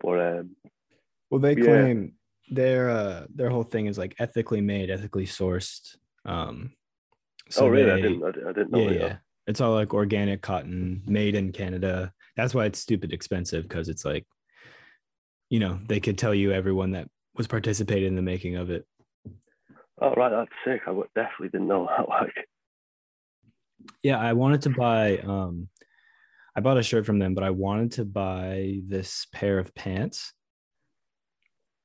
but 0.00 0.20
um, 0.20 0.56
Well, 1.30 1.40
they 1.40 1.54
Yeah. 1.56 1.64
claim 1.64 2.14
their 2.50 2.88
uh 2.88 3.26
their 3.34 3.50
whole 3.50 3.62
thing 3.62 3.86
is 3.86 3.98
like 3.98 4.14
ethically 4.18 4.60
made, 4.62 4.90
ethically 4.90 5.26
sourced. 5.26 5.96
Um, 6.24 6.72
so 7.50 7.66
oh 7.66 7.68
really? 7.68 7.90
I 7.90 7.96
they- 7.96 8.02
didn't. 8.02 8.22
I 8.24 8.30
didn't, 8.32 8.46
I 8.48 8.52
didn't 8.52 8.70
know. 8.72 8.78
yeah, 8.78 8.88
that. 8.88 9.00
yeah. 9.00 9.16
It's 9.46 9.60
all 9.62 9.72
like 9.72 9.94
organic 9.94 10.42
cotton 10.42 11.02
made 11.06 11.34
in 11.34 11.52
Canada. 11.52 12.12
That's 12.38 12.54
why 12.54 12.66
it's 12.66 12.78
stupid 12.78 13.12
expensive 13.12 13.64
because 13.64 13.88
it's 13.88 14.04
like, 14.04 14.24
you 15.50 15.58
know, 15.58 15.80
they 15.88 15.98
could 15.98 16.16
tell 16.16 16.32
you 16.32 16.52
everyone 16.52 16.92
that 16.92 17.08
was 17.36 17.48
participating 17.48 18.06
in 18.10 18.14
the 18.14 18.22
making 18.22 18.54
of 18.54 18.70
it. 18.70 18.86
Oh 20.00 20.14
right, 20.14 20.30
that's 20.30 20.50
sick. 20.64 20.82
I 20.86 20.92
would- 20.92 21.08
definitely 21.16 21.48
didn't 21.48 21.66
know 21.66 21.88
that. 21.98 22.08
Like, 22.08 22.46
Yeah, 24.04 24.18
I 24.20 24.34
wanted 24.34 24.62
to 24.62 24.70
buy 24.70 25.18
um 25.18 25.68
I 26.54 26.60
bought 26.60 26.78
a 26.78 26.82
shirt 26.84 27.06
from 27.06 27.18
them, 27.18 27.34
but 27.34 27.42
I 27.42 27.50
wanted 27.50 27.92
to 27.92 28.04
buy 28.04 28.80
this 28.86 29.26
pair 29.32 29.58
of 29.58 29.74
pants, 29.74 30.32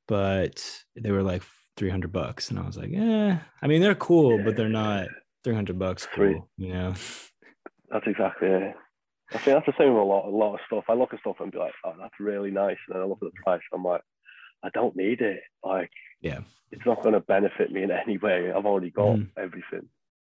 but 0.08 0.64
they 0.96 1.12
were 1.12 1.24
like 1.24 1.42
300 1.78 2.12
bucks. 2.12 2.52
And 2.52 2.60
I 2.60 2.66
was 2.66 2.78
like, 2.78 2.92
yeah 2.92 3.40
I 3.60 3.68
mean, 3.68 3.82
they're 3.82 3.96
cool, 3.96 4.44
but 4.44 4.56
they're 4.56 4.70
not 4.70 5.08
300 5.44 5.80
bucks 5.80 6.08
Three. 6.14 6.34
cool, 6.34 6.50
you 6.58 6.74
know? 6.74 6.94
that's 7.90 8.06
exactly 8.06 8.50
it. 8.50 8.76
I 9.34 9.38
think 9.40 9.56
that's 9.58 9.66
the 9.66 9.74
same 9.84 9.94
with 9.94 10.02
a 10.02 10.06
lot, 10.06 10.26
a 10.28 10.30
lot 10.30 10.54
of 10.56 10.60
stuff. 10.68 10.84
I 10.90 10.94
look 10.94 11.14
at 11.14 11.20
stuff 11.22 11.38
and 11.40 11.52
be 11.52 11.58
like, 11.58 11.74
oh, 11.84 11.94
that's 12.00 12.20
really 12.20 12.52
nice, 12.52 12.78
and 12.88 12.96
then 12.96 13.02
I 13.02 13.06
look 13.06 13.20
at 13.22 13.32
the 13.34 13.42
price, 13.44 13.62
I'm 13.74 13.84
like, 13.84 14.02
I 14.64 14.70
don't 14.74 14.96
need 14.96 15.22
it. 15.22 15.42
Like, 15.64 15.90
Yeah. 16.22 16.42
it's 16.72 16.86
not 16.86 17.02
going 17.02 17.14
to 17.14 17.20
benefit 17.20 17.72
me 17.72 17.84
in 17.84 17.92
any 17.92 18.18
way. 18.18 18.52
I've 18.52 18.66
already 18.66 18.92
got 18.92 19.18
Mhm. 19.18 19.30
everything. 19.38 19.90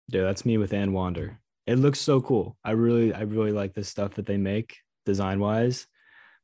Yeah, 0.10 0.24
that's 0.24 0.46
me 0.46 0.58
with 0.58 0.74
and 0.74 0.94
wander. 0.94 1.40
It 1.66 1.76
looks 1.78 2.00
so 2.00 2.20
cool. 2.22 2.58
I 2.64 2.72
really, 2.72 3.14
I 3.14 3.22
really 3.22 3.52
like 3.52 3.74
the 3.74 3.84
stuff 3.84 4.16
that 4.16 4.26
they 4.26 4.38
make 4.38 4.78
design 5.06 5.40
wise, 5.40 5.88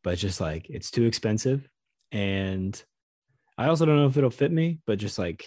but 0.03 0.17
just 0.17 0.39
like 0.39 0.69
it's 0.69 0.91
too 0.91 1.05
expensive. 1.05 1.67
And 2.11 2.81
I 3.57 3.67
also 3.67 3.85
don't 3.85 3.95
know 3.97 4.07
if 4.07 4.17
it'll 4.17 4.29
fit 4.29 4.51
me, 4.51 4.79
but 4.85 4.99
just 4.99 5.17
like 5.17 5.45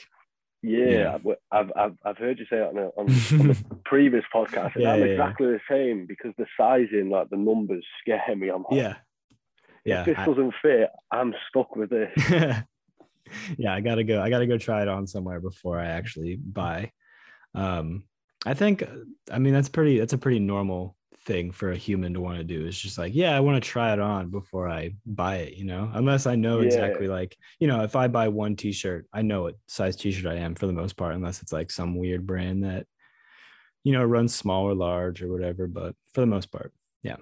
Yeah, 0.62 0.88
Yeah. 0.88 1.18
I've, 1.52 1.70
I've 1.76 1.92
I've 2.04 2.18
heard 2.18 2.38
you 2.38 2.44
say 2.50 2.58
that 2.58 2.68
on, 2.68 2.78
a, 2.78 2.88
on, 2.98 3.06
on 3.40 3.48
the 3.48 3.64
previous 3.84 4.24
podcast, 4.34 4.74
and 4.74 4.82
Yeah, 4.84 4.92
I'm 4.94 5.00
yeah. 5.00 5.06
exactly 5.06 5.46
the 5.46 5.60
same 5.70 6.06
because 6.06 6.32
the 6.36 6.46
sizing, 6.58 7.10
like 7.10 7.30
the 7.30 7.36
numbers, 7.36 7.84
scare 8.00 8.34
me. 8.36 8.48
I'm 8.48 8.64
like, 8.68 8.72
yeah, 8.80 8.94
yeah. 9.84 10.00
if 10.00 10.06
this 10.06 10.18
I- 10.18 10.26
doesn't 10.26 10.54
fit, 10.60 10.90
I'm 11.12 11.32
stuck 11.48 11.76
with 11.76 11.90
this. 11.90 12.10
yeah, 13.58 13.72
I 13.74 13.80
gotta 13.80 14.04
go. 14.04 14.20
I 14.20 14.30
gotta 14.30 14.46
go 14.46 14.58
try 14.58 14.82
it 14.82 14.88
on 14.88 15.06
somewhere 15.06 15.40
before 15.40 15.78
I 15.78 15.86
actually 15.86 16.36
buy. 16.36 16.92
Um, 17.54 18.04
I 18.46 18.54
think, 18.54 18.84
I 19.32 19.38
mean, 19.38 19.52
that's 19.54 19.68
pretty. 19.68 19.98
That's 19.98 20.12
a 20.12 20.18
pretty 20.18 20.38
normal 20.40 20.96
thing 21.16 21.50
for 21.50 21.70
a 21.72 21.76
human 21.76 22.14
to 22.14 22.20
want 22.20 22.38
to 22.38 22.44
do. 22.44 22.66
is 22.66 22.78
just 22.78 22.98
like, 22.98 23.14
yeah, 23.14 23.36
I 23.36 23.40
want 23.40 23.62
to 23.62 23.68
try 23.68 23.92
it 23.92 24.00
on 24.00 24.30
before 24.30 24.68
I 24.68 24.94
buy 25.06 25.36
it. 25.36 25.54
You 25.54 25.64
know, 25.64 25.90
unless 25.94 26.26
I 26.26 26.36
know 26.36 26.60
Yeah. 26.60 26.66
exactly 26.66 27.08
like, 27.08 27.36
you 27.58 27.66
know, 27.66 27.82
if 27.82 27.96
I 27.96 28.08
buy 28.08 28.28
one 28.28 28.56
T-shirt, 28.56 29.06
I 29.12 29.22
know 29.22 29.42
what 29.42 29.56
size 29.66 29.96
T-shirt 29.96 30.26
I 30.30 30.36
am 30.36 30.54
for 30.54 30.66
the 30.66 30.72
most 30.72 30.96
part, 30.96 31.14
unless 31.14 31.42
it's 31.42 31.52
like 31.52 31.70
some 31.70 31.96
weird 31.96 32.26
brand 32.26 32.64
that, 32.64 32.86
you 33.84 33.92
know, 33.92 34.04
runs 34.04 34.34
small 34.34 34.64
or 34.64 34.74
large 34.74 35.22
or 35.22 35.30
whatever. 35.32 35.66
But 35.66 35.94
for 36.12 36.20
the 36.20 36.26
most 36.26 36.50
part, 36.52 36.72
yeah 37.02 37.16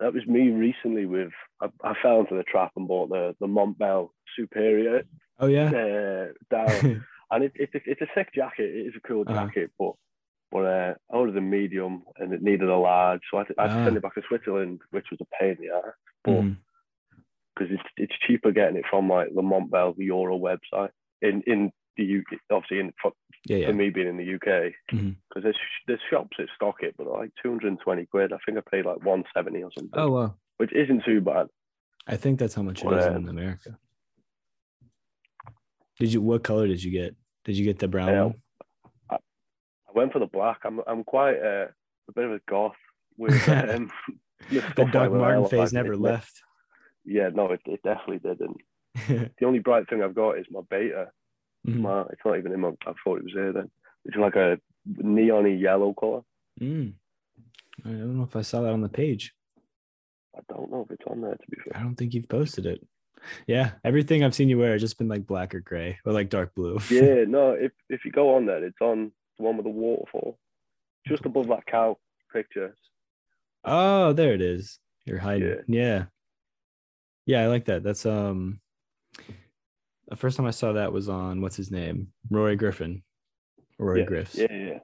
That 0.00 0.12
was 0.12 0.26
me 0.26 0.50
recently 0.50 1.06
with 1.06 1.32
I, 1.60 1.68
I 1.82 1.94
fell 2.02 2.20
into 2.20 2.34
the 2.36 2.42
trap 2.44 2.72
and 2.76 2.86
bought 2.88 3.08
the 3.08 3.34
the 3.40 3.46
Montbell 3.46 4.10
Superior 4.38 5.02
oh 5.38 5.46
yeah, 5.46 5.70
uh, 5.70 6.32
down, 6.50 7.04
and 7.30 7.44
it, 7.44 7.52
it's 7.54 7.74
a, 7.74 7.80
it's 7.86 8.00
a 8.02 8.06
sick 8.14 8.28
jacket. 8.34 8.70
It 8.74 8.86
is 8.88 8.94
a 8.96 9.06
cool 9.08 9.24
Uh-huh. 9.26 9.46
jacket, 9.46 9.70
but 9.78 9.92
but 10.52 10.64
uh, 10.64 10.94
I 11.10 11.14
ordered 11.16 11.36
a 11.36 11.40
medium 11.40 12.02
and 12.18 12.32
it 12.32 12.42
needed 12.42 12.68
a 12.68 12.76
large, 12.76 13.20
so 13.30 13.38
I, 13.38 13.40
had 13.40 13.46
to- 13.48 13.54
I 13.58 13.62
had 13.68 13.68
to 13.78 13.84
send 13.84 13.96
Ah. 13.96 13.98
it 13.98 14.02
back 14.02 14.14
to 14.14 14.22
Switzerland, 14.28 14.80
which 14.90 15.06
was 15.10 15.20
a 15.20 15.26
pain 15.40 15.56
in 15.60 15.68
the 15.68 15.74
ass. 15.74 15.94
But 16.24 16.42
because 17.54 17.72
it's 17.72 17.88
it's 17.96 18.12
cheaper 18.26 18.52
getting 18.52 18.76
it 18.76 18.84
from 18.90 19.08
like 19.08 19.28
the 19.34 19.42
Montbell 19.42 19.96
the 19.96 20.04
Euro 20.06 20.38
website 20.38 20.90
in 21.22 21.42
in 21.46 21.72
the 21.96 22.18
UK, 22.18 22.38
obviously 22.52 22.80
in 22.80 22.92
for, 23.00 23.12
yeah, 23.46 23.56
yeah. 23.58 23.66
for 23.68 23.72
me 23.72 23.88
being 23.88 24.08
in 24.08 24.18
the 24.18 24.34
UK 24.34 24.72
because 24.90 25.42
there's 25.42 25.56
there's 25.86 26.00
shops 26.10 26.36
that 26.38 26.48
stock 26.54 26.76
it, 26.82 26.94
but 26.98 27.06
like 27.06 27.30
220 27.42 28.04
quid. 28.06 28.32
I 28.34 28.38
think 28.44 28.58
I 28.58 28.60
paid 28.70 28.84
like 28.84 28.98
170 29.04 29.62
or 29.62 29.70
something, 29.72 29.98
Oh 29.98 30.10
well, 30.10 30.38
which 30.58 30.72
isn't 30.74 31.04
too 31.04 31.20
bad. 31.22 31.46
I 32.06 32.16
think 32.16 32.38
that's 32.38 32.54
how 32.54 32.62
much 32.62 32.82
it 32.82 32.86
Well, 32.86 32.98
is 32.98 33.06
in 33.06 33.28
America. 33.28 33.78
Did 35.98 36.12
you? 36.12 36.20
What 36.20 36.44
color 36.44 36.66
did 36.66 36.82
you 36.84 36.90
get? 36.90 37.16
Did 37.44 37.56
you 37.56 37.64
get 37.64 37.78
the 37.78 37.88
brown 37.88 38.08
Yeah. 38.08 38.22
one? 38.24 38.34
I 39.88 39.92
went 39.94 40.12
for 40.12 40.18
the 40.18 40.26
black. 40.26 40.60
I'm 40.64 40.80
I'm 40.86 41.04
quite 41.04 41.36
uh, 41.38 41.66
a 42.08 42.12
bit 42.14 42.24
of 42.24 42.32
a 42.32 42.40
goth 42.48 42.72
with 43.16 43.32
um, 43.48 43.90
the, 44.50 44.60
stuff 44.60 44.74
The 44.76 44.82
like 44.84 44.92
Doc 44.92 44.92
that. 44.92 45.02
I 45.02 45.08
Martin 45.08 45.46
phase 45.46 45.72
never 45.72 45.92
It- 45.94 46.00
left. 46.00 46.42
Yeah, 47.04 47.28
no, 47.32 47.52
it, 47.52 47.60
it 47.66 47.80
definitely 47.84 48.18
didn't. 48.18 48.56
The 49.38 49.46
only 49.46 49.60
bright 49.60 49.88
thing 49.88 50.02
I've 50.02 50.14
got 50.14 50.38
is 50.38 50.46
my 50.50 50.60
beta. 50.68 51.08
Mhm. 51.66 51.80
My, 51.80 52.02
it's 52.10 52.20
not 52.24 52.38
even 52.38 52.52
in 52.52 52.60
my. 52.60 52.70
I 52.86 52.92
thought 53.04 53.18
it 53.18 53.24
was 53.24 53.32
there 53.34 53.52
then. 53.52 53.70
It's 54.04 54.16
like 54.16 54.34
a 54.36 54.58
neony 55.00 55.60
yellow 55.60 55.92
color. 55.94 56.22
Mm. 56.60 56.94
I 57.84 57.88
don't 57.88 58.16
know 58.16 58.24
if 58.24 58.34
I 58.36 58.42
saw 58.42 58.62
that 58.62 58.72
on 58.72 58.80
the 58.80 58.88
page. 58.88 59.34
I 60.36 60.40
don't 60.52 60.70
know 60.70 60.82
if 60.82 60.90
it's 60.90 61.04
on 61.06 61.20
there 61.20 61.34
to 61.34 61.50
be 61.50 61.56
fair. 61.62 61.78
I 61.78 61.82
don't 61.82 61.94
think 61.94 62.14
you've 62.14 62.28
posted 62.28 62.66
it. 62.66 62.84
Yeah, 63.46 63.72
everything 63.84 64.22
I've 64.22 64.34
seen 64.34 64.48
you 64.48 64.58
wear 64.58 64.72
has 64.72 64.80
just 64.80 64.98
been 64.98 65.08
like 65.08 65.26
black 65.26 65.54
or 65.54 65.60
gray 65.60 65.98
or 66.04 66.12
like 66.12 66.28
dark 66.30 66.54
blue. 66.54 66.78
Yeah, 66.90 67.24
no. 67.28 67.52
If 67.52 67.72
if 67.88 68.04
you 68.04 68.10
go 68.12 68.34
on 68.36 68.46
that, 68.46 68.62
it's 68.62 68.80
on 68.80 69.12
the 69.36 69.44
one 69.44 69.56
with 69.56 69.64
the 69.64 69.70
waterfall, 69.70 70.38
just 71.06 71.24
above 71.24 71.48
that 71.48 71.66
cow 71.66 71.98
picture. 72.32 72.74
oh, 73.64 74.12
there 74.12 74.34
it 74.34 74.40
is. 74.40 74.78
You're 75.04 75.18
hiding. 75.18 75.62
Yeah. 75.68 75.84
Yeah. 75.84 76.04
yeah. 77.26 77.42
I 77.42 77.46
like 77.46 77.66
that. 77.66 77.82
That's 77.82 78.04
um 78.06 78.60
the 80.08 80.16
first 80.16 80.36
time 80.36 80.46
I 80.46 80.50
saw 80.50 80.72
that 80.72 80.92
was 80.92 81.08
on 81.08 81.40
what's 81.40 81.56
his 81.56 81.70
name? 81.70 82.08
Rory 82.30 82.56
Griffin. 82.56 83.02
Rory 83.78 84.00
yeah, 84.00 84.06
Griffs. 84.06 84.34
Yeah, 84.36 84.46
yeah. 84.50 84.78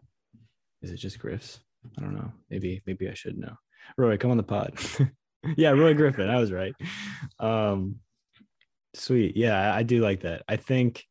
Is 0.83 0.91
it 0.91 0.97
just 0.97 1.19
Griffs? 1.19 1.61
I 1.99 2.03
don't 2.03 2.15
know. 2.15 2.33
Maybe 2.51 2.83
maybe 2.87 3.09
I 3.09 3.15
should 3.15 3.39
know. 3.39 3.57
Roy, 3.97 4.17
come 4.17 4.31
on 4.31 4.37
the 4.37 4.43
pod. 4.43 4.75
yeah, 5.57 5.71
Roy 5.71 5.95
Griffin. 5.95 6.31
I 6.31 6.39
was 6.39 6.53
right. 6.53 6.75
Um 7.39 7.97
sweet. 8.95 9.37
Yeah, 9.37 9.75
I 9.75 9.83
do 9.83 10.01
like 10.01 10.21
that. 10.21 10.43
I 10.49 10.57
think 10.57 11.05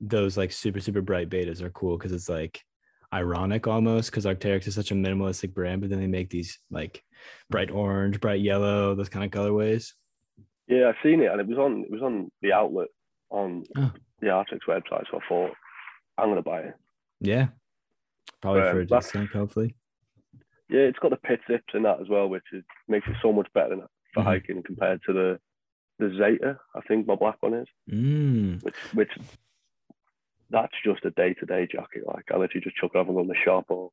those 0.00 0.36
like 0.36 0.52
super, 0.52 0.80
super 0.80 1.00
bright 1.02 1.28
betas 1.28 1.60
are 1.60 1.70
cool 1.70 1.96
because 1.98 2.12
it's 2.12 2.28
like 2.28 2.60
ironic 3.12 3.66
almost 3.66 4.10
because 4.10 4.24
Arc'teryx 4.24 4.66
is 4.66 4.74
such 4.74 4.90
a 4.90 4.94
minimalistic 4.94 5.52
brand, 5.52 5.80
but 5.80 5.90
then 5.90 6.00
they 6.00 6.06
make 6.06 6.30
these 6.30 6.58
like 6.70 7.02
bright 7.50 7.70
orange, 7.70 8.20
bright 8.20 8.40
yellow, 8.40 8.94
those 8.94 9.08
kind 9.08 9.24
of 9.24 9.30
colorways. 9.30 9.92
Yeah, 10.68 10.88
I've 10.88 10.94
seen 11.02 11.20
it, 11.20 11.30
and 11.30 11.40
it 11.40 11.46
was 11.46 11.58
on 11.58 11.82
it 11.84 11.90
was 11.90 12.02
on 12.02 12.30
the 12.42 12.52
outlet 12.52 12.88
on 13.30 13.64
Oh. 13.76 13.92
the 14.20 14.28
Arc'teryx 14.28 14.60
website. 14.68 15.04
So 15.10 15.18
I 15.18 15.28
thought 15.28 15.52
I'm 16.18 16.28
gonna 16.28 16.42
buy 16.42 16.60
it. 16.60 16.74
Yeah. 17.20 17.48
Probably 18.40 18.62
Um, 18.62 18.70
for 18.72 18.80
a 18.80 18.86
discount, 18.86 19.30
hopefully. 19.30 19.74
Yeah, 20.70 20.82
it's 20.82 20.98
got 21.00 21.10
the 21.10 21.16
pit 21.16 21.40
zips 21.50 21.74
in 21.74 21.82
that 21.82 22.00
as 22.00 22.08
well, 22.08 22.28
which 22.28 22.44
is, 22.52 22.62
makes 22.88 23.06
it 23.08 23.16
so 23.20 23.32
much 23.32 23.48
better 23.52 23.70
than- 23.70 23.86
for 24.14 24.20
Mhm. 24.22 24.24
hiking 24.24 24.62
compared 24.62 25.02
to 25.06 25.12
the 25.12 25.40
the 25.98 26.08
Zeta. 26.16 26.58
I 26.74 26.80
think 26.88 27.06
my 27.06 27.14
black 27.14 27.36
one 27.42 27.52
is, 27.52 27.68
Mm. 27.90 28.62
which 28.62 28.76
which 28.94 29.10
that's 30.50 30.74
just 30.84 31.04
a 31.04 31.10
day 31.10 31.34
to 31.34 31.46
day 31.46 31.66
jacket. 31.70 32.02
Like 32.06 32.24
I 32.32 32.36
literally 32.36 32.62
just 32.64 32.76
chuck 32.76 32.92
it 32.94 32.98
off 32.98 33.06
and 33.06 33.16
go 33.16 33.22
in 33.22 33.28
the 33.28 33.34
shop 33.44 33.66
or 33.68 33.90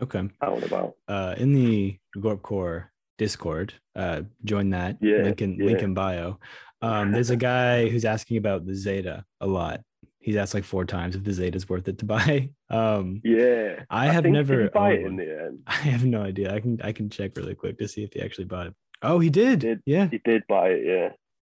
Okay. 0.00 0.28
out 0.42 0.54
and 0.54 0.62
about. 0.64 0.94
uh, 1.08 1.34
in 1.38 1.52
the 1.52 1.98
Gorp 2.20 2.42
Core 2.42 2.92
Discord, 3.18 3.74
uh, 3.96 4.22
join 4.44 4.70
that. 4.70 4.96
Yeah, 5.00 5.22
link 5.22 5.42
in 5.42 5.54
yeah. 5.56 5.64
link 5.66 5.82
in 5.82 5.92
bio. 5.94 6.38
Um, 6.82 7.10
there's 7.12 7.30
a 7.30 7.36
guy 7.36 7.88
who's 7.88 8.04
asking 8.04 8.36
about 8.36 8.64
the 8.66 8.74
Zeta 8.74 9.24
a 9.40 9.46
lot. 9.46 9.80
He's 10.20 10.36
asked 10.36 10.54
like 10.54 10.64
four 10.64 10.84
times 10.84 11.16
if 11.16 11.24
the 11.24 11.32
Zeta 11.32 11.56
is 11.56 11.68
worth 11.68 11.88
it 11.88 11.98
to 11.98 12.04
buy. 12.04 12.50
Um, 12.70 13.22
Yeah, 13.24 13.84
I 13.88 14.08
have 14.08 14.24
think, 14.24 14.34
never 14.34 14.68
buy 14.68 14.92
it 14.92 15.06
in 15.06 15.16
the 15.16 15.24
end? 15.46 15.60
I 15.66 15.72
have 15.72 16.04
no 16.04 16.20
idea. 16.22 16.54
I 16.54 16.60
can 16.60 16.78
I 16.84 16.92
can 16.92 17.08
check 17.08 17.34
really 17.36 17.54
quick 17.54 17.78
to 17.78 17.88
see 17.88 18.04
if 18.04 18.12
he 18.12 18.20
actually 18.20 18.44
bought 18.44 18.66
it. 18.66 18.74
Oh, 19.00 19.18
he 19.20 19.30
did. 19.30 19.60
Did. 19.60 19.80
Yeah, 19.86 20.06
he 20.10 20.20
did 20.22 20.42
buy 20.48 20.68
it, 20.68 20.82
yeah. 20.86 21.08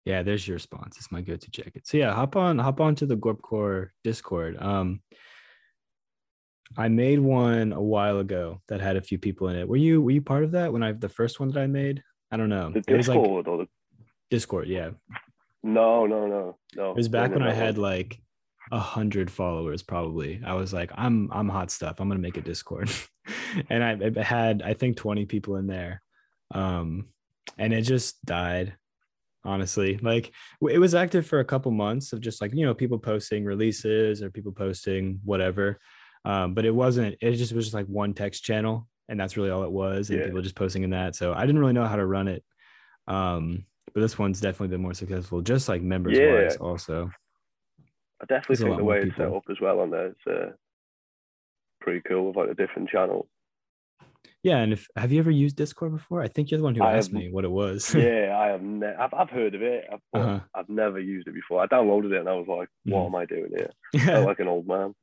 Yeah. 0.10 0.24
There's 0.24 0.47
your 0.47 0.55
response. 0.55 0.97
It's 0.97 1.12
my 1.12 1.22
go-to 1.22 1.51
jacket. 1.51 1.88
So 1.88 1.97
yeah, 1.97 2.14
hop 2.14 2.36
on 2.36 2.60
hop 2.60 2.82
on 2.82 2.95
to 2.95 3.05
the 3.05 3.16
Gorp 3.16 3.41
Core 3.41 3.93
Discord. 4.03 4.57
Um, 4.60 5.01
I 6.78 6.88
made 6.88 7.20
one 7.20 7.74
a 7.74 7.82
while 7.82 8.20
ago 8.20 8.62
that 8.68 8.82
had 8.82 8.95
a 8.95 9.01
few 9.01 9.18
people 9.18 9.49
in 9.49 9.55
it. 9.55 9.68
Were 9.68 9.78
you 9.78 10.01
were 10.01 10.12
you 10.12 10.22
part 10.22 10.43
of 10.43 10.51
that 10.51 10.72
when 10.72 10.84
I 10.84 10.91
the 10.91 11.10
first 11.10 11.39
one 11.39 11.49
that 11.49 11.60
I 11.60 11.68
made? 11.68 12.03
I 12.32 12.38
don't 12.38 12.49
know. 12.49 12.72
The 12.72 12.84
It 12.88 12.97
was 12.97 13.07
like 13.07 13.18
Discord 13.18 13.47
or 13.47 13.57
the 13.57 13.68
Discord. 14.30 14.68
Yeah, 14.68 14.91
no, 15.64 16.05
no, 16.05 16.28
no, 16.28 16.57
no. 16.76 16.91
It 16.91 16.95
was 16.95 17.07
back 17.07 17.30
wasn't 17.30 17.41
when 17.41 17.49
I 17.49 17.55
that 17.55 17.66
had 17.66 17.78
like 17.78 18.20
a 18.72 18.80
hundred 18.80 19.32
followers, 19.32 19.82
probably. 19.82 20.41
I 20.45 20.53
was 20.53 20.74
like, 20.74 20.91
I'm 20.95 21.30
I'm 21.32 21.49
hot 21.49 21.72
stuff. 21.72 21.99
I'm 21.99 22.07
gonna 22.07 22.20
make 22.20 22.38
a 22.38 22.41
Discord, 22.41 22.91
and 23.70 23.84
I, 23.84 24.20
I 24.20 24.24
had 24.24 24.62
I 24.62 24.74
think 24.74 24.97
20 24.97 25.26
people 25.26 25.55
in 25.55 25.68
there, 25.68 26.01
um, 26.51 27.07
and 27.57 27.74
it 27.74 27.82
just 27.82 28.24
died. 28.26 28.76
Honestly, 29.45 29.97
like 30.01 30.33
it 30.69 30.79
was 30.79 30.93
active 30.93 31.25
for 31.25 31.39
a 31.39 31.45
couple 31.45 31.71
months 31.71 32.11
of 32.11 32.19
just 32.19 32.41
like 32.41 32.53
you 32.53 32.65
know 32.65 32.73
people 32.73 32.99
posting 32.99 33.45
releases 33.45 34.21
or 34.21 34.29
people 34.29 34.51
posting 34.51 35.21
whatever, 35.23 35.79
um, 36.25 36.53
but 36.53 36.65
it 36.65 36.75
wasn't. 36.75 37.15
It 37.21 37.35
just 37.35 37.53
was 37.53 37.65
just 37.65 37.73
like 37.73 37.85
one 37.85 38.13
text 38.13 38.43
channel, 38.43 38.87
and 39.07 39.17
that's 39.17 39.37
really 39.37 39.49
all 39.49 39.63
it 39.63 39.71
was, 39.71 40.09
and 40.09 40.19
Yeah. 40.19 40.25
people 40.25 40.41
just 40.41 40.55
posting 40.55 40.83
in 40.83 40.89
that. 40.89 41.15
So 41.15 41.33
I 41.33 41.45
didn't 41.45 41.59
really 41.59 41.73
know 41.73 41.87
how 41.87 41.95
to 41.95 42.05
run 42.05 42.27
it. 42.27 42.43
Um, 43.07 43.65
but 43.93 44.01
this 44.01 44.19
one's 44.19 44.41
definitely 44.41 44.67
been 44.67 44.81
more 44.81 44.93
successful, 44.93 45.41
just 45.41 45.69
like 45.69 45.81
members 45.81 46.19
wise, 46.19 46.57
also. 46.57 47.09
I 48.21 48.25
definitely 48.25 48.57
There's 48.57 48.67
think 48.67 48.77
the 48.77 48.83
way 48.83 48.99
it's 49.01 49.15
set 49.15 49.27
up 49.27 49.43
as 49.49 49.61
well 49.61 49.79
on 49.79 49.89
there 49.89 50.07
is 50.07 50.15
uh, 50.29 50.51
pretty 51.79 52.01
cool 52.07 52.27
with 52.27 52.35
like 52.35 52.49
the 52.49 52.55
different 52.55 52.89
channels. 52.89 53.27
Yeah, 54.41 54.59
and 54.59 54.71
if 54.71 54.87
have 54.95 55.11
you 55.11 55.19
ever 55.19 55.31
used 55.31 55.57
Discord 55.57 55.91
before? 55.91 56.21
I 56.21 56.29
think 56.29 56.49
you're 56.49 56.59
the 56.59 56.63
one 56.63 56.73
who 56.75 56.83
I 56.83 56.93
asked 56.95 57.09
have- 57.11 57.19
me 57.21 57.29
what 57.29 57.43
it 57.43 57.51
was. 57.51 57.93
yeah, 57.95 58.37
I 58.39 58.47
have. 58.47 58.61
Ne- 58.61 58.95
I've, 58.97 59.13
I've 59.13 59.29
heard 59.29 59.53
of 59.53 59.61
it, 59.61 59.85
I've, 59.91 59.99
Uh-huh. 60.21 60.39
I've 60.55 60.69
never 60.69 60.99
used 60.99 61.27
it 61.27 61.33
before. 61.33 61.61
I 61.61 61.67
downloaded 61.67 62.13
it 62.13 62.19
and 62.21 62.29
I 62.29 62.35
was 62.35 62.47
like, 62.47 62.69
"What 62.85 63.01
Mhm. 63.03 63.05
am 63.07 63.15
I 63.15 63.25
doing 63.25 63.51
here?" 63.57 63.69
Yeah, 63.93 64.19
like 64.19 64.39
an 64.39 64.47
old 64.47 64.65
man. 64.65 64.93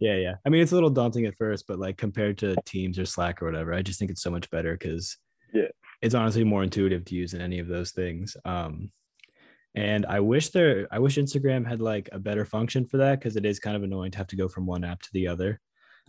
yeah, 0.00 0.16
yeah. 0.16 0.34
I 0.46 0.48
mean, 0.48 0.62
it's 0.62 0.72
a 0.72 0.74
little 0.74 0.90
daunting 0.90 1.26
at 1.26 1.36
first, 1.36 1.66
but 1.68 1.78
like 1.78 1.98
compared 1.98 2.38
to 2.38 2.56
Teams 2.64 2.98
or 2.98 3.04
Slack 3.04 3.42
or 3.42 3.46
whatever, 3.46 3.74
I 3.74 3.82
just 3.82 3.98
think 3.98 4.10
it's 4.10 4.22
so 4.22 4.30
much 4.30 4.48
better 4.50 4.72
because 4.72 5.18
Yeah. 5.52 5.68
it's 6.00 6.14
honestly 6.14 6.42
more 6.44 6.62
intuitive 6.62 7.04
to 7.06 7.14
use 7.14 7.32
than 7.32 7.42
any 7.42 7.58
of 7.58 7.68
those 7.68 7.92
things. 7.92 8.38
Um, 8.46 8.90
and 9.74 10.06
I 10.06 10.20
wish 10.20 10.48
there, 10.48 10.88
I 10.90 10.98
wish 10.98 11.16
Instagram 11.16 11.66
had 11.66 11.80
like 11.82 12.08
a 12.12 12.18
better 12.18 12.46
function 12.46 12.86
for 12.86 12.96
that 12.98 13.18
because 13.18 13.36
it 13.36 13.44
is 13.44 13.60
kind 13.60 13.76
of 13.76 13.82
annoying 13.82 14.12
to 14.12 14.18
have 14.18 14.26
to 14.28 14.36
go 14.36 14.48
from 14.48 14.64
one 14.66 14.82
app 14.84 15.00
to 15.02 15.10
the 15.12 15.28
other. 15.28 15.60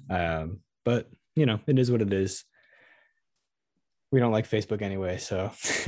Um, 0.09 0.61
but 0.86 1.09
you 1.36 1.45
know, 1.45 1.59
it 1.68 1.78
is 1.78 1.91
what 1.91 2.01
it 2.01 2.14
is. 2.14 2.45
We 4.14 4.20
don't 4.20 4.32
like 4.32 4.47
Facebook 4.47 4.84
anyway, 4.84 5.18
so 5.18 5.49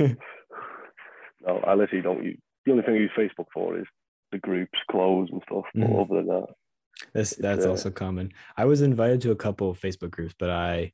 No, 1.46 1.58
I 1.64 1.74
literally 1.74 2.02
don't 2.02 2.24
use. 2.24 2.38
The 2.64 2.72
only 2.72 2.82
thing 2.82 2.94
I 2.96 2.98
use 2.98 3.12
Facebook 3.16 3.46
for 3.54 3.78
is 3.78 3.86
the 4.32 4.38
groups, 4.38 4.76
clothes, 4.90 5.28
and 5.30 5.40
stuff. 5.46 5.62
But 5.76 5.82
Mhm. 5.90 6.02
other 6.04 6.14
than 6.16 6.26
that, 6.26 6.46
That's 7.14 7.36
that's 7.36 7.66
uh, 7.66 7.70
also 7.70 7.92
common. 7.92 8.32
I 8.56 8.64
was 8.64 8.82
invited 8.82 9.20
to 9.20 9.30
a 9.30 9.36
couple 9.36 9.70
of 9.70 9.78
Facebook 9.78 10.10
groups, 10.10 10.34
but 10.36 10.50
I 10.50 10.90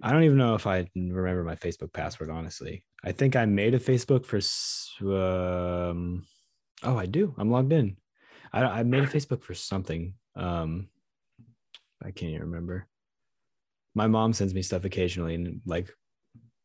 I 0.00 0.12
don't 0.12 0.22
even 0.22 0.38
know 0.38 0.54
if 0.54 0.64
I 0.68 0.86
remember 0.94 1.42
my 1.42 1.56
Facebook 1.56 1.92
password. 1.92 2.30
Honestly, 2.30 2.84
I 3.02 3.10
think 3.10 3.34
I 3.34 3.46
made 3.46 3.74
a 3.74 3.80
Facebook 3.80 4.24
for 4.24 4.38
um 5.12 6.24
Oh, 6.84 6.96
I 6.96 7.06
do. 7.06 7.34
I'm 7.36 7.50
logged 7.50 7.72
in. 7.72 7.96
I 8.52 8.62
I 8.62 8.82
made 8.84 9.02
a 9.02 9.08
Facebook 9.08 9.42
for 9.42 9.54
something. 9.54 10.14
Um, 10.36 10.88
I 12.00 12.12
can't 12.12 12.30
even 12.30 12.42
remember. 12.42 12.86
My 13.96 14.06
mom 14.06 14.32
sends 14.32 14.54
me 14.54 14.62
stuff 14.62 14.84
occasionally, 14.84 15.34
and 15.34 15.60
like 15.66 15.90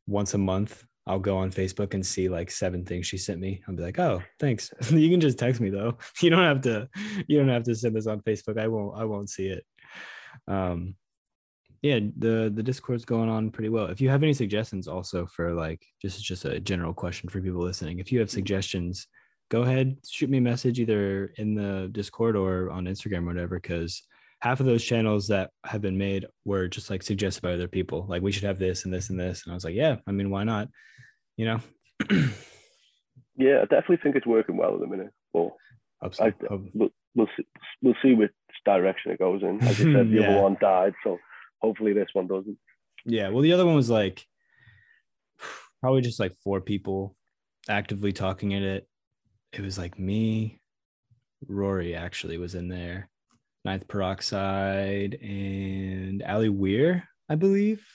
once 0.10 0.34
a 0.34 0.38
month, 0.38 0.84
I'll 1.08 1.20
go 1.20 1.38
on 1.38 1.52
Facebook 1.52 1.94
and 1.94 2.06
see 2.06 2.30
like 2.30 2.52
seven 2.52 2.86
things 2.86 3.08
she 3.08 3.18
sent 3.18 3.40
me. 3.40 3.64
I'll 3.68 3.76
be 3.76 3.84
like, 3.84 4.00
"Oh, 4.00 4.22
thanks." 4.40 4.72
you 4.92 5.10
can 5.10 5.20
just 5.20 5.40
text 5.40 5.62
me 5.62 5.70
though. 5.70 5.98
You 6.22 6.30
don't 6.30 6.44
have 6.44 6.62
to. 6.62 6.90
You 7.28 7.40
don't 7.40 7.50
have 7.50 7.64
to 7.64 7.76
send 7.76 7.96
this 7.96 8.08
on 8.08 8.22
Facebook. 8.22 8.60
I 8.60 8.68
won't. 8.68 8.98
I 8.98 9.06
won't 9.06 9.30
see 9.30 9.48
it. 9.48 9.66
Um, 10.48 10.96
yeah, 11.82 12.00
the 12.18 12.52
the 12.54 12.64
Discord's 12.64 13.06
going 13.06 13.30
on 13.30 13.52
pretty 13.52 13.70
well. 13.70 13.86
If 13.86 14.02
you 14.02 14.10
have 14.10 14.22
any 14.22 14.34
suggestions, 14.34 14.88
also 14.88 15.26
for 15.26 15.54
like 15.54 15.84
just 16.02 16.24
just 16.24 16.46
a 16.46 16.60
general 16.60 16.94
question 16.94 17.30
for 17.30 17.42
people 17.42 17.62
listening, 17.62 18.00
if 18.00 18.12
you 18.12 18.20
have 18.20 18.30
suggestions, 18.30 19.08
go 19.50 19.64
ahead 19.64 19.98
shoot 20.08 20.30
me 20.30 20.38
a 20.38 20.42
message 20.42 20.80
either 20.80 21.34
in 21.38 21.56
the 21.56 21.90
Discord 21.92 22.36
or 22.36 22.70
on 22.70 22.86
Instagram 22.86 23.24
or 23.24 23.28
whatever. 23.28 23.60
Because 23.60 24.04
half 24.42 24.60
of 24.60 24.66
those 24.66 24.84
channels 24.84 25.28
that 25.28 25.52
have 25.66 25.82
been 25.82 25.98
made 25.98 26.26
were 26.46 26.68
just 26.68 26.90
like 26.90 27.04
suggested 27.04 27.42
by 27.42 27.54
other 27.54 27.68
people. 27.68 28.06
Like 28.08 28.22
we 28.22 28.32
should 28.32 28.44
have 28.44 28.60
this 28.60 28.86
and 28.86 28.94
this 28.94 29.10
and 29.10 29.20
this, 29.20 29.44
and 29.44 29.52
I 29.52 29.56
was 29.56 29.66
like, 29.66 29.76
yeah, 29.76 29.98
I 30.08 30.12
mean, 30.12 30.30
why 30.30 30.44
not? 30.44 30.70
You 31.38 31.46
know. 31.46 31.60
yeah, 33.38 33.60
I 33.62 33.66
definitely 33.66 33.98
think 33.98 34.16
it's 34.16 34.26
working 34.26 34.58
well 34.58 34.76
at 34.76 34.80
the 34.80 34.88
minute. 34.88 35.12
So. 35.34 35.56
I, 36.02 36.32
we'll, 36.74 36.90
we'll 37.14 37.28
see, 37.36 37.46
we'll 37.82 37.96
see 38.02 38.14
which 38.14 38.32
direction 38.66 39.12
it 39.12 39.20
goes 39.20 39.42
in. 39.44 39.62
As 39.62 39.80
you 39.80 39.92
said, 39.94 40.10
the 40.10 40.16
yeah. 40.22 40.30
other 40.30 40.42
one 40.42 40.58
died, 40.62 40.94
so 41.04 41.18
hopefully 41.62 41.94
this 41.94 42.08
one 42.14 42.28
doesn't. 42.28 42.58
Yeah. 43.06 43.30
Well, 43.30 43.42
the 43.42 43.54
other 43.54 43.66
one 43.66 43.76
was 43.76 43.90
like 43.90 44.26
probably 45.82 46.02
just 46.02 46.20
like 46.20 46.36
four 46.44 46.62
people 46.62 47.16
actively 47.68 48.14
talking 48.14 48.52
in 48.52 48.64
it. 48.64 48.88
It 49.54 49.62
was 49.62 49.78
like 49.78 49.98
me, 49.98 50.62
Rory 51.48 51.96
actually 51.96 52.38
was 52.38 52.56
in 52.56 52.68
there, 52.68 53.09
Ninth 53.66 53.88
Peroxide, 53.88 55.16
and 55.22 56.24
Ali 56.24 56.50
Weir, 56.50 57.08
I 57.28 57.36
believe. 57.36 57.86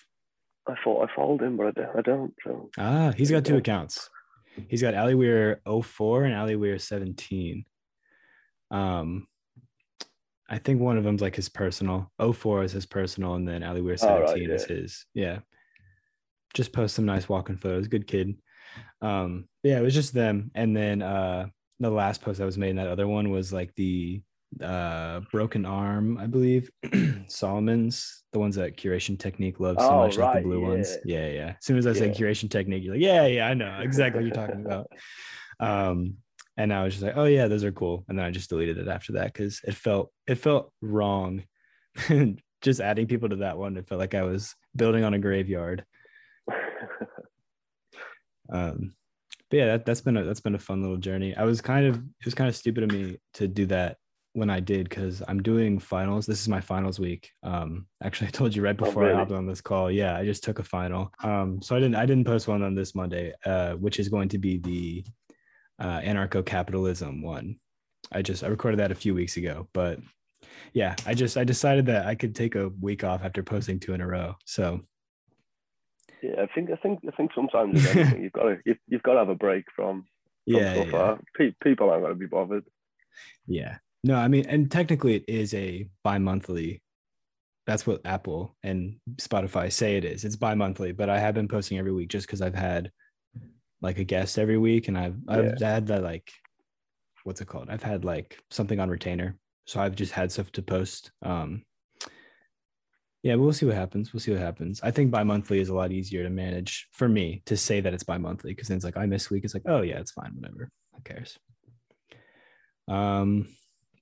I 0.66 0.74
thought 0.82 1.08
I 1.08 1.14
followed 1.14 1.42
him, 1.42 1.56
but 1.56 1.74
I 1.78 2.00
don't. 2.02 2.34
So. 2.44 2.70
Ah, 2.78 3.12
he's 3.16 3.30
got 3.30 3.44
two 3.44 3.56
accounts. 3.56 4.08
He's 4.68 4.82
got 4.82 4.94
Ali 4.94 5.14
Weir 5.14 5.60
04 5.66 6.24
and 6.24 6.34
Ali 6.34 6.56
Weir 6.56 6.78
17. 6.78 7.64
Um, 8.70 9.26
I 10.48 10.58
think 10.58 10.80
one 10.80 10.96
of 10.96 11.04
them's 11.04 11.22
like 11.22 11.36
his 11.36 11.48
personal. 11.48 12.10
04 12.20 12.64
is 12.64 12.72
his 12.72 12.86
personal, 12.86 13.34
and 13.34 13.46
then 13.48 13.62
Ali 13.62 13.82
Weir 13.82 13.96
17 13.96 14.22
oh, 14.22 14.30
right, 14.30 14.40
yeah. 14.40 14.54
is 14.54 14.64
his. 14.64 15.06
Yeah. 15.12 15.38
Just 16.54 16.72
post 16.72 16.94
some 16.94 17.06
nice 17.06 17.28
walking 17.28 17.56
photos. 17.56 17.88
Good 17.88 18.06
kid. 18.06 18.36
Um, 19.02 19.48
yeah, 19.62 19.78
it 19.78 19.82
was 19.82 19.94
just 19.94 20.14
them. 20.14 20.50
And 20.54 20.76
then 20.76 21.02
uh 21.02 21.46
the 21.80 21.90
last 21.90 22.22
post 22.22 22.38
that 22.38 22.44
was 22.44 22.58
made 22.58 22.70
in 22.70 22.76
that 22.76 22.88
other 22.88 23.06
one 23.08 23.30
was 23.30 23.52
like 23.52 23.74
the 23.74 24.22
uh 24.62 25.20
broken 25.32 25.64
arm, 25.64 26.18
I 26.18 26.26
believe. 26.26 26.70
Salomon's, 27.26 28.24
the 28.32 28.38
ones 28.38 28.56
that 28.56 28.76
curation 28.76 29.18
technique 29.18 29.60
loves 29.60 29.80
so 29.80 29.90
oh, 29.90 30.06
much, 30.06 30.16
right, 30.16 30.26
like 30.26 30.42
the 30.42 30.48
blue 30.48 30.62
yeah. 30.62 30.68
ones. 30.68 30.96
Yeah, 31.04 31.28
yeah. 31.28 31.54
As 31.58 31.64
soon 31.64 31.78
as 31.78 31.86
I 31.86 31.90
yeah. 31.90 31.98
say 31.98 32.10
curation 32.10 32.50
technique, 32.50 32.84
you're 32.84 32.94
like, 32.94 33.02
yeah, 33.02 33.26
yeah, 33.26 33.48
I 33.48 33.54
know 33.54 33.80
exactly 33.80 34.22
what 34.22 34.26
you're 34.26 34.46
talking 34.46 34.64
about. 34.66 34.88
Um, 35.60 36.16
and 36.56 36.72
I 36.72 36.84
was 36.84 36.94
just 36.94 37.04
like, 37.04 37.16
oh 37.16 37.24
yeah, 37.24 37.48
those 37.48 37.64
are 37.64 37.72
cool. 37.72 38.04
And 38.08 38.18
then 38.18 38.26
I 38.26 38.30
just 38.30 38.48
deleted 38.50 38.78
it 38.78 38.88
after 38.88 39.14
that 39.14 39.32
because 39.32 39.60
it 39.64 39.74
felt 39.74 40.12
it 40.26 40.36
felt 40.36 40.72
wrong. 40.80 41.44
just 42.62 42.80
adding 42.80 43.06
people 43.06 43.28
to 43.28 43.36
that 43.36 43.58
one, 43.58 43.76
it 43.76 43.88
felt 43.88 44.00
like 44.00 44.14
I 44.14 44.22
was 44.22 44.54
building 44.74 45.04
on 45.04 45.14
a 45.14 45.18
graveyard. 45.18 45.84
um, 48.52 48.94
but 49.50 49.56
yeah, 49.56 49.66
that, 49.66 49.86
that's 49.86 50.00
been 50.00 50.16
a 50.16 50.24
that's 50.24 50.40
been 50.40 50.54
a 50.54 50.58
fun 50.58 50.80
little 50.80 50.96
journey. 50.96 51.36
I 51.36 51.44
was 51.44 51.60
kind 51.60 51.86
of 51.86 51.96
it 51.96 52.24
was 52.24 52.34
kind 52.34 52.48
of 52.48 52.56
stupid 52.56 52.84
of 52.84 52.92
me 52.92 53.18
to 53.34 53.48
do 53.48 53.66
that 53.66 53.98
when 54.34 54.50
I 54.50 54.60
did 54.60 54.88
because 54.88 55.22
I'm 55.26 55.42
doing 55.42 55.78
finals. 55.78 56.26
This 56.26 56.40
is 56.40 56.48
my 56.48 56.60
finals 56.60 56.98
week. 56.98 57.30
Um, 57.42 57.86
actually, 58.02 58.26
I 58.28 58.30
told 58.30 58.54
you 58.54 58.62
right 58.62 58.76
oh, 58.78 58.84
before 58.84 59.04
oh, 59.04 59.06
really? 59.06 59.16
I 59.16 59.18
hopped 59.20 59.32
on 59.32 59.46
this 59.46 59.60
call. 59.60 59.90
Yeah, 59.90 60.16
I 60.16 60.24
just 60.24 60.44
took 60.44 60.58
a 60.58 60.64
final. 60.64 61.10
Um, 61.22 61.62
so 61.62 61.74
I 61.74 61.78
didn't 61.78 61.96
I 61.96 62.04
didn't 62.04 62.26
post 62.26 62.46
one 62.46 62.62
on 62.62 62.74
this 62.74 62.94
Monday, 62.94 63.32
uh, 63.46 63.72
which 63.74 63.98
is 63.98 64.08
going 64.08 64.28
to 64.30 64.38
be 64.38 64.58
the 64.58 65.04
uh, 65.78 66.00
anarcho-capitalism 66.00 67.22
one. 67.22 67.56
I 68.12 68.22
just 68.22 68.44
I 68.44 68.48
recorded 68.48 68.80
that 68.80 68.92
a 68.92 68.96
few 68.96 69.14
weeks 69.14 69.36
ago, 69.36 69.68
but 69.72 69.98
yeah, 70.72 70.96
I 71.06 71.14
just 71.14 71.36
I 71.36 71.44
decided 71.44 71.86
that 71.86 72.06
I 72.06 72.14
could 72.14 72.34
take 72.34 72.54
a 72.56 72.68
week 72.80 73.04
off 73.04 73.22
after 73.24 73.42
posting 73.42 73.80
two 73.80 73.94
in 73.94 74.00
a 74.00 74.06
row. 74.06 74.34
So 74.44 74.80
yeah, 76.22 76.42
I 76.42 76.46
think 76.54 76.70
I 76.70 76.76
think 76.76 77.00
I 77.06 77.14
think 77.16 77.30
sometimes 77.34 77.82
you've 77.94 78.32
got 78.32 78.42
to 78.42 78.58
you've, 78.66 78.78
you've, 78.88 79.02
got 79.02 79.14
to 79.14 79.20
have 79.20 79.28
a 79.28 79.34
break 79.34 79.64
from, 79.74 80.06
from 80.50 80.54
yeah, 80.54 80.74
yeah. 80.74 81.16
Pe- 81.36 81.54
people 81.62 81.90
aren't 81.90 82.02
going 82.02 82.14
to 82.14 82.18
be 82.18 82.26
bothered. 82.26 82.64
Yeah, 83.46 83.76
no, 84.04 84.16
I 84.16 84.28
mean, 84.28 84.44
and 84.46 84.70
technically 84.70 85.14
it 85.14 85.24
is 85.26 85.54
a 85.54 85.88
bi-monthly. 86.02 86.82
That's 87.66 87.86
what 87.86 88.02
Apple 88.04 88.54
and 88.62 88.96
Spotify 89.16 89.72
say 89.72 89.96
it 89.96 90.04
is. 90.04 90.26
It's 90.26 90.36
bi-monthly, 90.36 90.92
but 90.92 91.08
I 91.08 91.18
have 91.18 91.34
been 91.34 91.48
posting 91.48 91.78
every 91.78 91.90
week 91.90 92.10
just 92.10 92.26
because 92.26 92.42
I've 92.42 92.54
had 92.54 92.90
like 93.80 93.98
a 93.98 94.04
guest 94.04 94.38
every 94.38 94.58
week, 94.58 94.88
and 94.88 94.98
I've 94.98 95.16
I've 95.26 95.58
yeah. 95.58 95.72
had 95.72 95.86
that 95.86 96.02
like 96.02 96.30
what's 97.24 97.40
it 97.40 97.48
called? 97.48 97.70
I've 97.70 97.82
had 97.82 98.04
like 98.04 98.38
something 98.50 98.78
on 98.78 98.90
retainer, 98.90 99.38
so 99.66 99.80
I've 99.80 99.96
just 99.96 100.12
had 100.12 100.30
stuff 100.30 100.52
to 100.52 100.62
post. 100.62 101.10
Um, 101.22 101.64
yeah, 103.22 103.36
we'll 103.36 103.54
see 103.54 103.64
what 103.64 103.76
happens. 103.76 104.12
We'll 104.12 104.20
see 104.20 104.32
what 104.32 104.42
happens. 104.42 104.82
I 104.82 104.90
think 104.90 105.10
bi-monthly 105.10 105.60
is 105.60 105.70
a 105.70 105.74
lot 105.74 105.92
easier 105.92 106.24
to 106.24 106.28
manage 106.30 106.88
for 106.92 107.08
me 107.08 107.42
to 107.46 107.56
say 107.56 107.80
that 107.80 107.94
it's 107.94 108.04
bi-monthly 108.04 108.52
because 108.52 108.68
then 108.68 108.76
it's 108.76 108.84
like 108.84 108.98
I 108.98 109.06
miss 109.06 109.30
week. 109.30 109.44
It's 109.44 109.54
like, 109.54 109.62
oh 109.66 109.80
yeah, 109.80 109.98
it's 109.98 110.12
fine, 110.12 110.32
whatever. 110.34 110.68
Who 110.92 111.00
cares? 111.02 111.38
Um, 112.86 113.48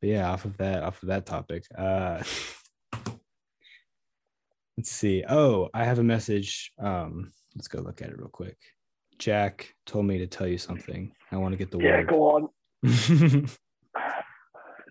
but 0.03 0.11
yeah, 0.11 0.31
off 0.31 0.45
of 0.45 0.57
that, 0.59 0.83
off 0.83 1.03
of 1.03 1.09
that 1.09 1.25
topic. 1.25 1.65
Uh 1.79 2.23
let's 4.77 4.91
see. 4.91 5.25
Oh, 5.29 5.69
I 5.73 5.85
have 5.85 6.01
a 6.01 6.05
message. 6.05 6.73
Um, 6.79 7.33
let's 7.55 7.69
go 7.69 7.81
look 7.81 8.03
at 8.03 8.09
it 8.09 8.19
real 8.19 8.29
quick. 8.29 8.59
Jack 9.19 9.75
told 9.87 10.07
me 10.07 10.19
to 10.19 10.27
tell 10.27 10.49
you 10.49 10.59
something. 10.59 11.13
I 11.31 11.37
want 11.37 11.53
to 11.53 11.57
get 11.57 11.71
the 11.71 11.79
yeah, 11.79 11.99
word. 11.99 12.09
go 12.09 12.23
on. 12.31 12.49
it's 12.83 13.59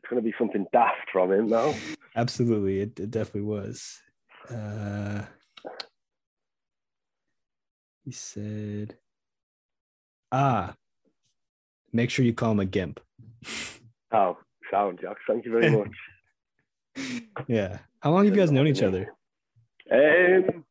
going 0.09 0.15
to 0.15 0.21
be 0.21 0.33
something 0.39 0.65
daft 0.71 1.09
from 1.11 1.31
him 1.33 1.49
though. 1.49 1.75
Absolutely, 2.15 2.79
it, 2.79 2.97
it 2.99 3.11
definitely 3.11 3.41
was. 3.41 3.99
Uh, 4.49 5.23
he 8.05 8.11
said, 8.11 8.95
"Ah, 10.31 10.75
make 11.91 12.09
sure 12.09 12.23
you 12.23 12.33
call 12.33 12.51
him 12.51 12.59
a 12.61 12.65
gimp." 12.65 12.99
Oh, 14.13 14.37
sound, 14.71 14.99
Jack. 15.01 15.17
Thank 15.27 15.45
you 15.45 15.51
very 15.51 15.69
much. 15.77 17.45
yeah. 17.47 17.79
How 17.99 18.11
long 18.11 18.25
have 18.25 18.33
you 18.33 18.39
guys 18.39 18.51
known 18.51 18.67
each 18.67 18.81
other? 18.81 19.13
Um, 19.91 20.63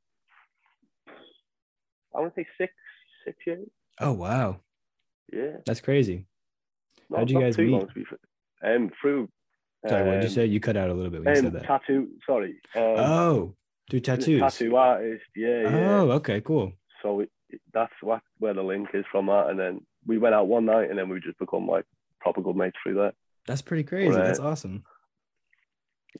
I 2.15 2.21
want 2.21 2.35
to 2.35 2.41
say 2.41 2.47
six, 2.59 2.73
six 3.25 3.37
years. 3.47 3.69
Oh 4.01 4.13
wow. 4.13 4.61
Yeah. 5.33 5.59
That's 5.67 5.81
crazy. 5.81 6.27
How'd 7.15 7.31
you 7.31 7.41
guys 7.41 7.59
meet? 7.59 7.87
Um, 8.63 8.91
through. 9.01 9.29
Sorry, 9.89 10.03
um, 10.03 10.09
what 10.09 10.15
did 10.15 10.25
you 10.25 10.29
say? 10.31 10.47
You 10.47 10.61
cut 10.61 10.77
out 10.77 10.91
a 10.91 10.95
little 10.95 11.11
bit 11.11 11.25
when 11.25 11.29
um, 11.29 11.35
you 11.35 11.43
said 11.43 11.53
that. 11.55 11.65
Tattoo. 11.65 12.09
Sorry. 12.27 12.57
Um, 12.75 12.83
oh, 12.83 13.55
do 13.89 14.01
tattoos. 14.01 14.41
Tattoo 14.41 14.77
artist. 14.77 15.25
Yeah. 15.35 15.63
yeah. 15.63 16.01
Oh, 16.01 16.11
okay, 16.13 16.41
cool. 16.41 16.73
So 17.03 17.21
it, 17.21 17.31
it, 17.49 17.61
that's 17.73 17.93
what 18.03 18.21
where 18.39 18.55
the 18.55 18.63
link 18.63 18.89
is 18.95 19.05
from 19.11 19.27
that, 19.27 19.49
and 19.49 19.59
then 19.59 19.81
we 20.07 20.19
went 20.19 20.35
out 20.35 20.49
one 20.49 20.67
night, 20.67 20.91
and 20.91 20.99
then 20.99 21.09
we 21.09 21.21
just 21.21 21.39
become 21.39 21.67
like 21.67 21.85
proper 22.21 22.43
good 22.43 22.57
mates 22.57 22.77
through 22.83 22.95
that. 22.95 23.15
That's 23.47 23.63
pretty 23.63 23.85
crazy. 23.85 24.11
But, 24.11 24.21
uh, 24.21 24.27
That's 24.27 24.39
awesome. 24.39 24.85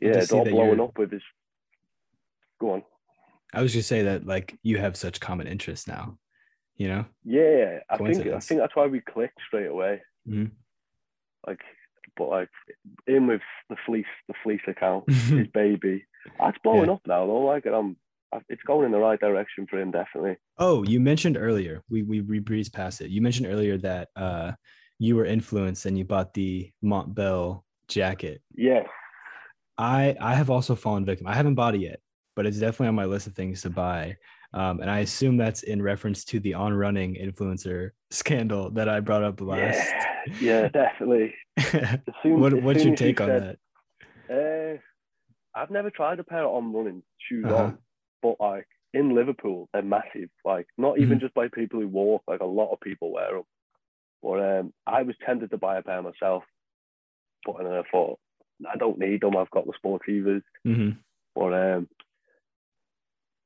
Yeah, 0.01 0.19
it's 0.19 0.33
all 0.33 0.45
blowing 0.45 0.81
up 0.81 0.99
with 0.99 1.13
his. 1.13 1.23
Go 2.61 2.73
on. 2.73 2.83
I 3.53 3.63
was 3.63 3.73
just 3.73 3.89
say 3.89 4.03
that 4.03 4.27
like 4.27 4.57
you 4.63 4.79
have 4.79 4.97
such 4.97 5.21
common 5.21 5.47
interests 5.47 5.89
now, 5.89 6.19
you 6.77 6.89
know. 6.89 7.05
Yeah, 7.25 7.81
I 7.89 7.97
think 7.97 8.27
I 8.27 8.39
think 8.39 8.61
that's 8.61 8.77
why 8.77 8.87
we 8.87 9.01
clicked 9.01 9.39
straight 9.47 9.67
away. 9.67 10.03
Mm-hmm. 10.29 10.47
Like, 11.47 11.61
but 12.17 12.29
like 12.29 12.51
in 13.07 13.27
with 13.27 13.41
the 13.69 13.77
fleece, 13.87 14.07
the 14.29 14.35
fleece 14.45 14.61
account, 14.69 15.11
his 15.13 15.49
baby. 15.49 16.05
That's 16.39 16.59
blowing 16.63 16.87
yeah. 16.87 16.95
up 16.95 17.01
now 17.07 17.27
though. 17.27 17.41
Like, 17.41 17.67
it. 17.67 17.73
I'm 17.73 17.97
it's 18.49 18.63
going 18.63 18.87
in 18.87 18.93
the 18.93 18.99
right 18.99 19.19
direction 19.19 19.67
for 19.69 19.81
him, 19.81 19.91
definitely. 19.91 20.37
Oh, 20.59 20.85
you 20.85 21.01
mentioned 21.01 21.37
earlier, 21.37 21.83
we 21.91 22.03
we, 22.03 22.21
we 22.21 22.39
breezed 22.39 22.73
past 22.73 23.01
it. 23.01 23.11
You 23.11 23.21
mentioned 23.21 23.49
earlier 23.49 23.77
that 23.79 24.09
uh, 24.15 24.53
you 25.01 25.17
were 25.17 25.25
influenced 25.25 25.87
and 25.87 25.99
you 25.99 26.05
bought 26.05 26.35
the 26.35 26.71
Montbell 26.85 27.63
jacket. 27.89 28.43
Yes. 28.55 28.87
I 29.79 30.15
I 30.21 30.35
have 30.35 30.51
also 30.51 30.77
fallen 30.77 31.07
victim. 31.07 31.27
I 31.27 31.35
haven't 31.35 31.55
bought 31.55 31.75
it 31.75 31.81
yet, 31.81 32.01
but 32.37 32.47
it's 32.47 32.59
definitely 32.59 32.89
on 32.89 32.95
my 32.95 33.07
list 33.07 33.27
of 33.27 33.33
things 33.33 33.63
to 33.63 33.71
buy. 33.71 34.17
Um, 34.53 34.81
and 34.81 34.91
I 34.91 34.99
assume 35.01 35.39
that's 35.39 35.63
in 35.63 35.81
reference 35.81 36.25
to 36.27 36.41
the 36.41 36.55
on 36.55 36.75
running 36.75 37.15
influencer 37.15 37.91
scandal 38.11 38.71
that 38.73 38.89
I 38.89 39.01
brought 39.01 39.25
up 39.25 39.41
last. 39.41 39.91
Yeah, 40.39 40.63
yeah 40.63 40.69
definitely. 40.69 41.35
Soon, 42.23 42.41
what, 42.41 42.63
what's 42.63 42.85
your 42.85 42.95
take 42.95 43.23
on 43.23 43.29
said, 43.29 43.57
that? 44.29 44.79
Uh, 45.57 45.59
I've 45.59 45.71
never 45.71 45.91
tried 45.91 46.19
a 46.21 46.25
pair 46.25 46.45
of 46.45 46.55
on 46.55 46.75
running 46.75 47.03
shoes 47.19 47.47
uh-huh. 47.47 47.57
on, 47.57 47.79
but 48.23 48.37
like 48.39 48.67
in 48.93 49.15
Liverpool, 49.15 49.71
they're 49.73 49.83
massive. 49.83 50.29
Like 50.45 50.67
not 50.77 50.99
even 50.99 51.17
mm-hmm. 51.17 51.21
just 51.21 51.35
by 51.35 51.49
people 51.49 51.81
who 51.81 51.89
walk. 51.89 52.23
Like 52.29 52.41
a 52.41 52.45
lot 52.45 52.71
of 52.71 52.81
people 52.81 53.13
wear 53.13 53.33
them. 53.33 53.45
But 54.23 54.59
um, 54.59 54.73
I 54.87 55.03
was 55.03 55.15
tempted 55.25 55.51
to 55.51 55.59
buy 55.59 55.79
a 55.79 55.83
pair 55.83 56.03
myself, 56.03 56.45
but 57.47 57.59
then 57.59 57.73
I 57.73 57.83
thought 57.91 58.19
I 58.71 58.77
don't 58.77 58.99
need 58.99 59.23
them. 59.23 59.37
I've 59.37 59.51
got 59.51 59.67
the 59.67 59.73
Sportivas. 59.83 60.43
hmm 60.65 60.91
But 61.35 61.55
um, 61.55 61.89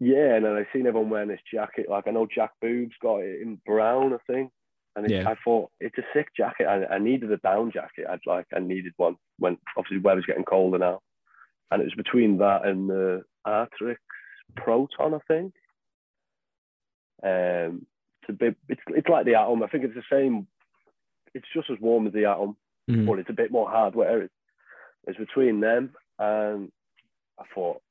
yeah, 0.00 0.34
and 0.34 0.44
then 0.44 0.52
I 0.52 0.66
seen 0.72 0.86
everyone 0.86 1.10
wearing 1.10 1.28
this 1.28 1.40
jacket. 1.52 1.86
Like 1.88 2.08
I 2.08 2.10
know 2.10 2.26
Jack 2.32 2.50
Booth's 2.60 2.94
got 3.00 3.18
it 3.18 3.40
in 3.40 3.60
brown, 3.64 4.12
I 4.12 4.18
think. 4.32 4.50
And 4.96 5.10
Yeah. 5.10 5.28
I 5.28 5.34
thought 5.44 5.70
it's 5.80 5.98
a 5.98 6.04
sick 6.12 6.28
jacket. 6.36 6.66
I, 6.66 6.84
I 6.86 6.98
needed 6.98 7.30
a 7.32 7.36
down 7.38 7.72
jacket. 7.72 8.06
I'd 8.08 8.20
like 8.26 8.46
I 8.54 8.60
needed 8.60 8.92
one 8.96 9.16
when 9.38 9.58
obviously 9.76 9.98
weather's 9.98 10.26
getting 10.26 10.44
colder 10.44 10.78
now. 10.78 11.00
And 11.70 11.80
it 11.80 11.86
was 11.86 11.94
between 11.94 12.38
that 12.38 12.64
and 12.64 12.88
the 12.88 13.22
Arc'teryx 13.46 13.96
Proton, 14.56 15.14
I 15.14 15.18
think. 15.26 15.52
Um, 17.22 17.86
it's 18.22 18.30
a 18.30 18.32
bit. 18.32 18.56
It's 18.68 18.80
it's 18.88 19.08
like 19.08 19.24
the 19.26 19.34
Atom. 19.34 19.62
I 19.62 19.68
think 19.68 19.84
it's 19.84 19.94
the 19.94 20.02
same. 20.10 20.46
It's 21.34 21.46
just 21.54 21.70
as 21.70 21.78
warm 21.80 22.06
as 22.06 22.12
the 22.12 22.24
Atom, 22.26 22.56
Mhm. 22.88 23.06
but 23.06 23.18
it's 23.18 23.30
a 23.30 23.34
bit 23.34 23.50
more 23.50 23.68
hardware. 23.68 24.22
It's, 24.22 24.34
it's 25.06 25.18
between 25.18 25.60
them, 25.60 25.94
and 26.18 26.70
I 27.38 27.44
thought 27.54 27.82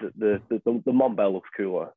the 0.00 0.12
the 0.16 0.42
the, 0.48 0.62
the, 0.64 0.82
the 0.86 0.92
Montbell 0.92 1.32
looks 1.32 1.50
cooler, 1.56 1.90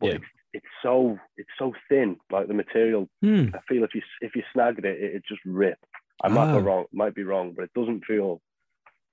but 0.00 0.06
Yeah. 0.08 0.14
it's 0.16 0.24
it's 0.54 0.66
so 0.82 1.18
it's 1.36 1.50
so 1.58 1.74
thin. 1.88 2.16
Like 2.30 2.48
the 2.48 2.54
material, 2.54 3.08
Hmm. 3.22 3.48
I 3.54 3.60
feel 3.68 3.84
if 3.84 3.94
you 3.94 4.02
if 4.22 4.34
you 4.34 4.42
snagged 4.52 4.84
it, 4.84 4.98
it, 5.02 5.14
it 5.16 5.22
just 5.28 5.40
rip. 5.44 5.78
I 6.24 6.28
might 6.28 6.48
Ah. 6.52 6.56
be 6.58 6.62
wrong, 6.64 6.86
might 6.92 7.14
be 7.14 7.22
wrong, 7.24 7.52
but 7.54 7.64
it 7.64 7.74
doesn't 7.74 8.04
feel 8.04 8.40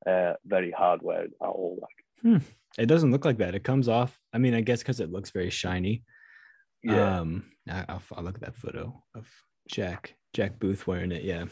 uh, 0.08 0.34
very 0.46 0.72
hardware 0.72 1.24
at 1.24 1.32
all. 1.42 1.80
Like 1.82 2.42
It 2.78 2.86
doesn't 2.88 3.12
look 3.12 3.26
like 3.26 3.38
that. 3.38 3.56
It 3.56 3.64
comes 3.64 3.88
off. 3.88 4.20
I 4.34 4.38
mean, 4.38 4.54
I 4.54 4.62
guess 4.62 4.80
because 4.82 5.00
it 5.00 5.12
looks 5.12 5.32
very 5.32 5.50
shiny. 5.50 6.04
yeah, 6.84 7.20
Um, 7.20 7.52
I, 7.68 7.86
I'll, 7.90 8.02
I'll 8.16 8.24
look 8.24 8.36
at 8.36 8.42
that 8.42 8.56
photo 8.56 9.04
of 9.16 9.28
Jack 9.68 10.16
Jack 10.36 10.60
Booth 10.60 10.86
wearing 10.86 11.14
it. 11.14 11.24
Yeah. 11.24 11.46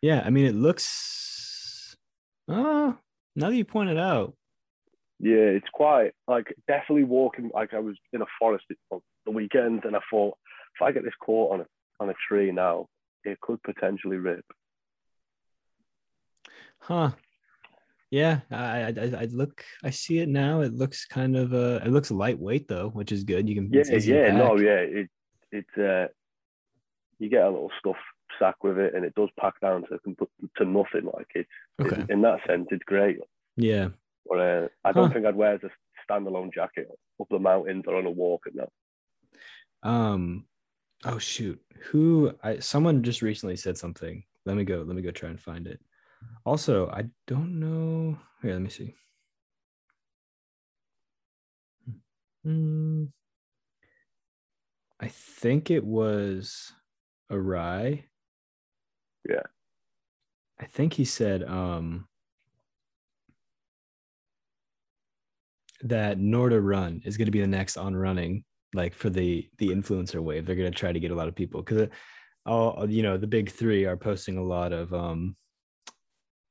Yeah. 0.00 0.22
I 0.24 0.30
mean, 0.30 0.46
it 0.46 0.54
looks. 0.54 1.94
Uh, 2.48 2.94
now 3.36 3.50
that 3.50 3.56
you 3.56 3.64
point 3.66 3.90
it 3.90 3.98
out, 3.98 4.34
yeah, 5.20 5.36
it's 5.36 5.68
quite 5.72 6.12
like 6.26 6.54
definitely 6.66 7.04
walking. 7.04 7.50
Like 7.52 7.74
I 7.74 7.78
was 7.78 7.96
in 8.14 8.22
a 8.22 8.26
forest 8.38 8.64
on 8.90 9.00
the 9.26 9.32
weekend, 9.32 9.84
and 9.84 9.94
I 9.94 10.00
thought 10.10 10.38
if 10.76 10.82
I 10.82 10.92
get 10.92 11.04
this 11.04 11.12
caught 11.20 11.52
on 11.52 11.60
a 11.60 11.66
on 12.00 12.08
a 12.08 12.14
tree 12.26 12.52
now, 12.52 12.86
it 13.24 13.38
could 13.40 13.62
potentially 13.62 14.16
rip. 14.16 14.44
huh? 16.78 17.10
Yeah, 18.10 18.40
I, 18.50 18.84
I, 18.84 19.12
I 19.20 19.28
look. 19.30 19.62
I 19.84 19.90
see 19.90 20.20
it 20.20 20.28
now. 20.30 20.62
It 20.62 20.72
looks 20.72 21.04
kind 21.04 21.36
of. 21.36 21.52
Uh, 21.52 21.80
it 21.84 21.90
looks 21.90 22.10
lightweight 22.10 22.66
though, 22.66 22.88
which 22.88 23.12
is 23.12 23.24
good. 23.24 23.46
You 23.46 23.56
can. 23.56 23.70
Yeah, 23.70 23.82
yeah, 23.98 24.32
no, 24.32 24.56
yeah. 24.56 24.78
It 24.78 25.10
it's, 25.52 25.78
uh, 25.78 26.06
you 27.18 27.28
get 27.28 27.44
a 27.44 27.50
little 27.50 27.70
stuff 27.78 27.96
sack 28.38 28.62
with 28.62 28.78
it, 28.78 28.94
and 28.94 29.04
it 29.04 29.14
does 29.14 29.28
pack 29.40 29.60
down 29.60 29.84
to 29.88 29.98
to 30.56 30.64
nothing. 30.64 31.04
Like 31.12 31.28
it, 31.34 31.46
Okay. 31.80 32.02
in, 32.02 32.12
in 32.12 32.22
that 32.22 32.40
sense, 32.46 32.68
it's 32.70 32.84
great. 32.84 33.18
Yeah. 33.56 33.88
But 34.28 34.40
uh, 34.40 34.68
I 34.84 34.92
don't 34.92 35.08
Huh. 35.08 35.14
think 35.14 35.26
I'd 35.26 35.34
wear 35.36 35.54
it 35.54 35.64
a 35.64 35.70
standalone 36.12 36.52
jacket 36.52 36.88
up 37.20 37.26
the 37.30 37.38
mountains 37.38 37.84
or 37.86 37.96
on 37.96 38.06
a 38.06 38.10
walk 38.10 38.42
and 38.46 38.60
that. 38.60 39.88
Um. 39.88 40.46
Oh 41.04 41.18
shoot. 41.18 41.60
Who? 41.90 42.32
I 42.42 42.58
someone 42.58 43.02
just 43.02 43.22
recently 43.22 43.56
said 43.56 43.78
something. 43.78 44.24
Let 44.44 44.56
me 44.56 44.64
go. 44.64 44.82
Let 44.86 44.96
me 44.96 45.02
go 45.02 45.10
try 45.10 45.28
and 45.30 45.40
find 45.40 45.66
it. 45.66 45.80
Also, 46.44 46.88
I 46.88 47.04
don't 47.26 47.60
know. 47.60 48.18
Here, 48.42 48.52
let 48.52 48.62
me 48.62 48.70
see. 48.70 48.94
Hmm. 52.44 53.04
I 55.00 55.08
think 55.08 55.70
it 55.70 55.84
was 55.84 56.72
a 57.30 57.38
rye. 57.38 58.04
Yeah. 59.28 59.42
I 60.60 60.66
think 60.66 60.94
he 60.94 61.04
said 61.04 61.44
um 61.44 62.06
that 65.82 66.18
Norda 66.18 66.60
Run 66.62 67.02
is 67.04 67.16
going 67.16 67.26
to 67.26 67.32
be 67.32 67.40
the 67.40 67.46
next 67.46 67.76
on 67.76 67.94
running 67.94 68.44
like 68.74 68.94
for 68.94 69.10
the 69.10 69.48
the 69.58 69.68
influencer 69.68 70.20
wave. 70.22 70.46
They're 70.46 70.56
going 70.56 70.72
to 70.72 70.78
try 70.78 70.92
to 70.92 71.00
get 71.00 71.10
a 71.10 71.14
lot 71.14 71.28
of 71.28 71.34
people 71.34 71.62
cuz 71.62 71.88
all 72.46 72.88
you 72.90 73.02
know, 73.02 73.16
the 73.16 73.26
big 73.26 73.50
3 73.50 73.84
are 73.84 73.96
posting 73.96 74.38
a 74.38 74.42
lot 74.42 74.72
of 74.72 74.92
um 74.92 75.36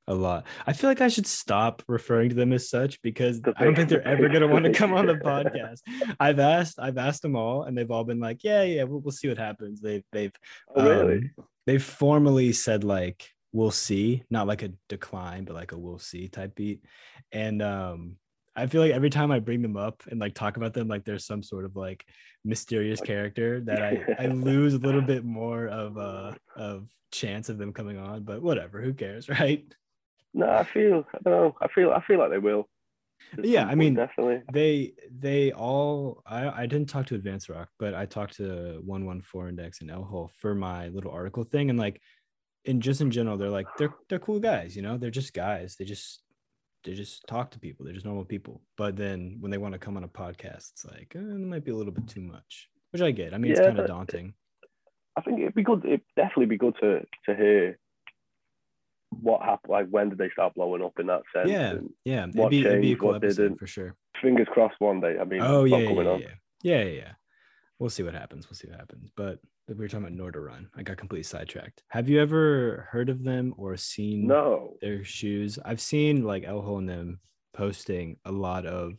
a 0.07 0.13
lot. 0.13 0.45
I 0.65 0.73
feel 0.73 0.89
like 0.89 1.01
I 1.01 1.09
should 1.09 1.27
stop 1.27 1.83
referring 1.87 2.29
to 2.29 2.35
them 2.35 2.53
as 2.53 2.69
such 2.69 3.01
because 3.01 3.41
I 3.57 3.63
don't 3.63 3.75
think 3.75 3.89
they're 3.89 4.07
ever 4.07 4.29
going 4.29 4.41
to 4.41 4.47
want 4.47 4.65
to 4.65 4.71
come 4.71 4.93
on 4.93 5.05
the 5.05 5.15
podcast. 5.15 5.79
I've 6.19 6.39
asked 6.39 6.79
I've 6.79 6.97
asked 6.97 7.21
them 7.21 7.35
all 7.35 7.63
and 7.63 7.77
they've 7.77 7.91
all 7.91 8.03
been 8.03 8.19
like, 8.19 8.43
"Yeah, 8.43 8.63
yeah, 8.63 8.83
we'll, 8.83 8.99
we'll 9.01 9.11
see 9.11 9.27
what 9.27 9.37
happens." 9.37 9.81
They've 9.81 10.03
they've 10.11 10.31
Oh, 10.75 10.83
really? 10.87 11.17
um, 11.37 11.45
they've 11.65 11.83
formally 11.83 12.53
said 12.53 12.83
like 12.83 13.29
we'll 13.51 13.71
see, 13.71 14.23
not 14.29 14.47
like 14.47 14.61
a 14.63 14.71
decline, 14.89 15.43
but 15.45 15.55
like 15.55 15.71
a 15.71 15.77
we'll 15.77 15.99
see 15.99 16.27
type 16.27 16.55
beat. 16.55 16.83
And 17.31 17.61
um 17.61 18.15
I 18.55 18.65
feel 18.65 18.81
like 18.81 18.91
every 18.91 19.11
time 19.11 19.31
I 19.31 19.39
bring 19.39 19.61
them 19.61 19.77
up 19.77 20.01
and 20.09 20.19
like 20.19 20.33
talk 20.33 20.57
about 20.57 20.73
them, 20.73 20.87
like 20.87 21.05
there's 21.05 21.25
some 21.25 21.43
sort 21.43 21.63
of 21.65 21.75
like 21.75 22.03
mysterious 22.43 22.99
character 23.01 23.59
that 23.61 23.83
I, 23.83 24.03
I 24.17 24.25
lose 24.27 24.73
a 24.73 24.79
little 24.79 25.01
bit 25.01 25.23
more 25.25 25.67
of 25.67 25.97
uh 25.97 26.33
of 26.55 26.87
chance 27.11 27.49
of 27.49 27.57
them 27.57 27.73
coming 27.73 27.97
on, 27.97 28.23
but 28.23 28.41
whatever, 28.41 28.81
who 28.81 28.93
cares, 28.93 29.27
right? 29.39 29.63
No, 30.37 30.49
I 30.49 30.63
feel 30.63 31.03
I 31.13 31.17
don't 31.23 31.33
know. 31.33 31.55
I 31.61 31.67
feel 31.67 31.91
I 31.91 32.01
feel 32.01 32.19
like 32.19 32.29
they 32.29 32.37
will. 32.37 32.69
Yeah, 33.41 33.65
I 33.65 33.73
mean, 33.73 33.95
definitely. 33.95 34.43
They 34.53 34.93
they 35.11 35.51
all 35.51 36.21
I, 36.25 36.63
I 36.63 36.65
didn't 36.67 36.89
talk 36.89 37.07
to 37.07 37.15
Advanced 37.15 37.49
Rock, 37.49 37.69
but 37.79 37.95
I 37.95 38.05
talked 38.05 38.37
to 38.37 38.81
114 38.85 39.49
Index 39.49 39.81
and 39.81 39.89
L 39.89 40.03
Hole 40.03 40.31
for 40.39 40.53
my 40.53 40.89
little 40.89 41.11
article 41.11 41.43
thing. 41.43 41.71
And 41.71 41.79
like 41.79 41.99
in 42.65 42.79
just 42.79 43.01
in 43.01 43.09
general, 43.09 43.35
they're 43.35 43.49
like 43.49 43.65
they're 43.79 43.93
they're 44.09 44.19
cool 44.19 44.39
guys, 44.39 44.75
you 44.75 44.83
know, 44.83 44.97
they're 44.97 45.09
just 45.09 45.33
guys. 45.33 45.75
They 45.77 45.85
just 45.85 46.21
they 46.83 46.93
just 46.93 47.25
talk 47.27 47.49
to 47.51 47.59
people, 47.59 47.83
they're 47.83 47.95
just 47.95 48.05
normal 48.05 48.25
people. 48.25 48.61
But 48.77 48.95
then 48.95 49.37
when 49.39 49.49
they 49.49 49.57
want 49.57 49.73
to 49.73 49.79
come 49.79 49.97
on 49.97 50.03
a 50.03 50.07
podcast, 50.07 50.71
it's 50.71 50.85
like 50.85 51.13
eh, 51.15 51.19
it 51.19 51.39
might 51.39 51.65
be 51.65 51.71
a 51.71 51.75
little 51.75 51.93
bit 51.93 52.07
too 52.07 52.21
much. 52.21 52.69
Which 52.91 53.01
I 53.01 53.09
get. 53.09 53.33
I 53.33 53.39
mean, 53.39 53.51
it's 53.51 53.59
kind 53.59 53.79
of 53.79 53.87
daunting. 53.87 54.35
I 55.17 55.21
think 55.21 55.39
it'd 55.39 55.55
be 55.55 55.63
good. 55.63 55.83
It'd 55.83 56.01
definitely 56.15 56.45
be 56.45 56.57
good 56.57 56.75
to 56.81 57.01
to 57.25 57.35
hear 57.35 57.79
what 59.27 59.41
happened. 59.41 59.71
Like 59.71 59.87
when 59.89 60.09
did 60.09 60.17
they 60.17 60.29
start 60.31 60.53
blowing 60.55 60.83
up 60.83 60.93
in 60.99 61.07
that 61.07 61.21
sense? 61.35 61.49
Yeah, 61.49 61.69
and 61.71 61.89
yeah. 62.05 62.23
It'd 62.23 62.35
what 62.35 62.49
be, 62.51 62.63
be 62.63 62.69
changed, 62.69 62.99
cool 62.99 63.09
what 63.09 63.23
episode 63.23 63.41
didn't. 63.43 63.57
for 63.59 63.67
sure. 63.67 63.95
fingers 64.21 64.47
crossed 64.51 64.75
one 64.79 64.99
day. 65.01 65.15
I 65.19 65.23
mean, 65.25 65.41
Oh 65.41 65.63
yeah, 65.65 65.77
yeah, 65.77 65.89
yeah, 66.01 66.17
yeah, 66.17 66.27
yeah, 66.63 66.83
yeah. 66.83 67.11
We'll 67.79 67.89
see 67.91 68.03
what 68.03 68.13
happens. 68.15 68.49
We'll 68.49 68.55
see 68.55 68.67
what 68.67 68.79
happens. 68.79 69.11
But 69.15 69.39
we 69.67 69.75
were 69.75 69.87
talking 69.87 70.07
about 70.07 70.17
Norda 70.17 70.43
Run. 70.43 70.69
I 70.75 70.81
got 70.81 70.97
completely 70.97 71.23
sidetracked. 71.23 71.83
Have 71.89 72.07
you 72.09 72.21
ever 72.21 72.87
heard 72.89 73.09
of 73.09 73.23
them 73.23 73.53
or 73.57 73.75
seen 73.77 74.25
No. 74.27 74.77
their 74.81 75.03
shoes? 75.03 75.59
I've 75.63 75.81
seen 75.81 76.23
like 76.23 76.43
Elho 76.43 76.77
and 76.79 76.87
them 76.89 77.19
posting 77.53 78.17
a 78.25 78.31
lot 78.31 78.65
of 78.65 78.97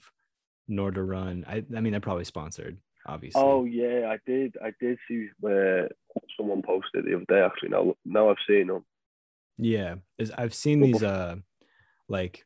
Norda 0.70 1.04
Run. 1.08 1.44
I, 1.48 1.64
I 1.76 1.80
mean, 1.80 1.90
they're 1.92 2.00
probably 2.00 2.24
sponsored, 2.24 2.76
obviously. 3.06 3.40
Oh 3.42 3.64
yeah, 3.64 4.10
I 4.14 4.18
did. 4.30 4.56
I 4.62 4.72
did 4.78 4.98
see 5.08 5.28
where 5.40 5.88
someone 6.36 6.62
posted 6.62 7.04
the 7.06 7.16
other 7.16 7.24
day. 7.28 7.40
Actually, 7.44 7.70
now 7.70 7.94
now 8.04 8.28
I've 8.30 8.36
seen 8.46 8.66
them. 8.68 8.84
Yeah. 9.58 9.96
Is- 10.18 10.30
I've 10.32 10.54
seen 10.54 10.80
these 10.80 11.02
uh 11.02 11.36
like 12.08 12.44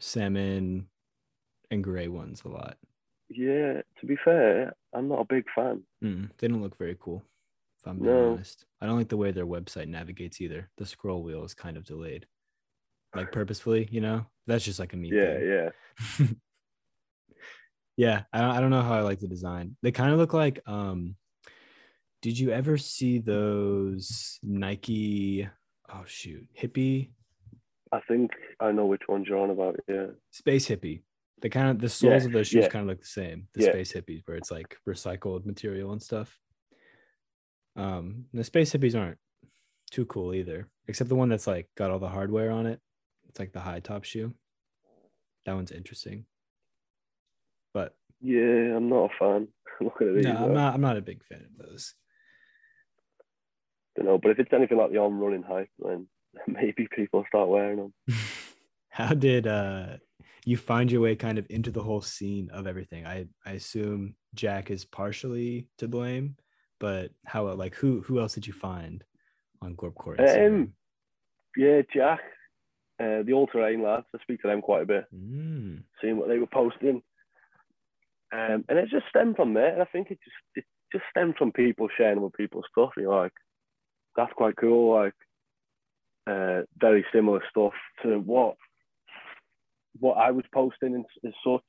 salmon 0.00 0.88
and 1.70 1.84
gray 1.84 2.08
ones 2.08 2.42
a 2.44 2.48
lot. 2.48 2.76
Yeah. 3.28 3.82
To 4.00 4.06
be 4.06 4.16
fair, 4.24 4.74
I'm 4.94 5.08
not 5.08 5.20
a 5.20 5.24
big 5.24 5.44
fan. 5.54 5.82
Mm, 6.02 6.30
they 6.38 6.48
don't 6.48 6.62
look 6.62 6.78
very 6.78 6.96
cool. 6.98 7.22
If 7.80 7.86
I'm 7.88 7.98
being 7.98 8.10
No. 8.14 8.32
honest, 8.32 8.64
I 8.80 8.86
don't 8.86 8.96
like 8.96 9.08
the 9.08 9.16
way 9.16 9.32
their 9.32 9.46
website 9.46 9.88
navigates 9.88 10.40
either. 10.40 10.70
The 10.78 10.86
scroll 10.86 11.22
wheel 11.22 11.44
is 11.44 11.52
kind 11.54 11.76
of 11.76 11.84
delayed, 11.84 12.26
like 13.14 13.32
purposefully. 13.32 13.88
You 13.90 14.00
know, 14.00 14.26
that's 14.46 14.64
just 14.64 14.78
like 14.78 14.92
a 14.92 14.96
me. 14.96 15.10
Yeah, 15.12 15.34
thing. 15.38 15.48
yeah. 16.20 16.26
yeah. 17.96 18.22
I 18.32 18.40
don't, 18.40 18.50
I 18.50 18.60
don't 18.60 18.70
know 18.70 18.82
how 18.82 18.94
I 18.94 19.00
like 19.00 19.20
the 19.20 19.28
design. 19.28 19.76
They 19.82 19.92
kind 19.92 20.12
of 20.12 20.18
look 20.18 20.32
like. 20.32 20.60
um 20.66 21.16
Did 22.22 22.38
you 22.38 22.50
ever 22.50 22.76
see 22.78 23.18
those 23.18 24.38
Nike? 24.42 25.48
Oh 25.92 26.04
shoot, 26.06 26.46
hippie 26.60 27.10
I 27.92 28.00
think 28.08 28.32
I 28.60 28.72
know 28.72 28.86
which 28.86 29.02
ones 29.08 29.28
you're 29.28 29.38
on 29.38 29.50
about. 29.50 29.76
Yeah. 29.88 30.08
space 30.30 30.68
hippie. 30.68 31.02
The 31.42 31.48
kind 31.48 31.68
of 31.68 31.78
the 31.80 31.88
soles 31.88 32.22
Yeah, 32.22 32.26
of 32.26 32.32
those 32.32 32.48
shoes 32.48 32.64
yeah. 32.64 32.68
kind 32.68 32.82
of 32.82 32.88
look 32.88 33.00
the 33.00 33.06
same. 33.06 33.46
The 33.54 33.62
Yeah. 33.62 33.70
space 33.70 33.92
hippies, 33.92 34.22
where 34.26 34.36
it's 34.36 34.50
like 34.50 34.76
recycled 34.88 35.46
material 35.46 35.92
and 35.92 36.02
stuff. 36.02 36.36
Um, 37.76 38.24
the 38.32 38.42
space 38.42 38.72
hippies 38.72 38.98
aren't 38.98 39.18
too 39.90 40.06
cool 40.06 40.34
either, 40.34 40.68
except 40.88 41.08
the 41.08 41.14
one 41.14 41.28
that's 41.28 41.46
like 41.46 41.68
got 41.76 41.90
all 41.90 41.98
the 42.00 42.08
hardware 42.08 42.50
on 42.50 42.66
it. 42.66 42.80
It's 43.28 43.38
like 43.38 43.52
the 43.52 43.60
high 43.60 43.80
top 43.80 44.02
shoe. 44.04 44.34
That 45.44 45.54
one's 45.54 45.70
interesting. 45.72 46.26
But 47.72 47.94
Yeah, 48.20 48.76
I'm 48.76 48.88
not 48.88 49.10
a 49.12 49.18
fan. 49.18 49.48
At 50.00 50.14
these, 50.14 50.24
no, 50.24 50.32
uh, 50.36 50.44
I'm 50.46 50.54
not. 50.54 50.74
I'm 50.74 50.80
not 50.80 50.96
a 50.96 51.02
big 51.02 51.22
fan 51.24 51.44
of 51.44 51.66
those. 51.66 51.94
Don't 53.96 54.06
know. 54.06 54.18
But 54.18 54.32
if 54.32 54.38
it's 54.38 54.52
anything 54.52 54.78
like 54.78 54.92
the 54.92 54.98
on 54.98 55.18
running 55.18 55.42
hype, 55.42 55.70
then 55.78 56.06
maybe 56.46 56.88
people 56.94 57.24
start 57.28 57.48
wearing 57.48 57.76
them. 57.78 57.94
How 58.88 59.12
did 59.14 59.46
uh 59.46 59.98
you 60.44 60.56
find 60.56 60.90
your 60.90 61.00
way 61.02 61.16
kind 61.16 61.38
of 61.38 61.46
into 61.50 61.70
the 61.70 61.82
whole 61.82 62.00
scene 62.00 62.50
of 62.50 62.66
everything? 62.66 63.06
I 63.06 63.26
I 63.44 63.52
assume 63.52 64.14
Jack 64.34 64.70
is 64.70 64.84
partially 64.84 65.68
to 65.78 65.88
blame, 65.88 66.36
but 66.80 67.10
how 67.26 67.50
like 67.52 67.74
who 67.74 68.00
who 68.02 68.20
else 68.20 68.34
did 68.34 68.46
you 68.46 68.52
find 68.52 69.04
on 69.60 69.74
Gorpcore? 69.76 70.18
Um, 70.46 70.72
Yeah, 71.56 71.82
Jack, 71.92 72.20
uh, 73.00 73.22
the 73.22 73.32
all 73.34 73.46
terrain 73.46 73.82
lads. 73.82 74.06
I 74.14 74.18
speak 74.22 74.40
to 74.42 74.48
them 74.48 74.62
quite 74.62 74.82
a 74.82 74.86
bit, 74.86 75.04
Mm, 75.14 75.82
seeing 76.00 76.16
what 76.16 76.28
they 76.28 76.38
were 76.38 76.46
posting. 76.46 77.02
Um, 78.32 78.64
and 78.68 78.78
it 78.78 78.88
just 78.88 79.06
stemmed 79.08 79.36
from 79.36 79.54
there. 79.54 79.72
And 79.72 79.82
I 79.82 79.86
think 79.86 80.10
it 80.10 80.18
just 80.24 80.36
it 80.54 80.64
just 80.92 81.04
stemmed 81.10 81.36
from 81.36 81.52
people 81.52 81.88
sharing 81.96 82.20
with 82.20 82.32
people's 82.34 82.66
stuff. 82.70 82.90
You're 82.96 83.14
like, 83.14 83.32
that's 84.16 84.32
quite 84.34 84.56
cool. 84.56 84.94
Like, 84.94 85.14
uh, 86.26 86.62
very 86.78 87.04
similar 87.12 87.40
stuff 87.50 87.72
to 88.02 88.18
what 88.18 88.56
what 89.98 90.14
I 90.14 90.30
was 90.30 90.44
posting 90.52 90.94
and 90.94 91.04
as 91.24 91.32
such. 91.44 91.62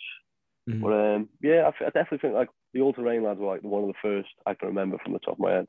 mhm. 0.69 0.81
But 0.81 0.93
um, 0.93 1.29
yeah, 1.41 1.69
I 1.79 1.85
definitely 1.85 2.17
think 2.19 2.33
like 2.33 2.49
the 2.73 2.81
all 2.81 2.93
terrain 2.93 3.23
lads 3.23 3.39
were 3.39 3.47
like 3.47 3.63
one 3.63 3.83
of 3.83 3.89
the 3.89 3.93
first 4.01 4.29
I 4.45 4.53
can 4.53 4.69
remember 4.69 4.97
from 5.03 5.13
the 5.13 5.19
top 5.19 5.33
of 5.35 5.39
my 5.39 5.51
head. 5.51 5.65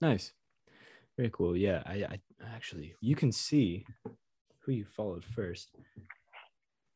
Nice. 0.00 0.32
Very 1.16 1.30
cool. 1.32 1.56
Yeah, 1.56 1.82
I, 1.84 1.94
I 2.04 2.20
actually 2.54 2.94
you 3.00 3.16
can 3.16 3.32
see 3.32 3.84
who 4.60 4.72
you 4.72 4.84
followed 4.84 5.24
first. 5.24 5.70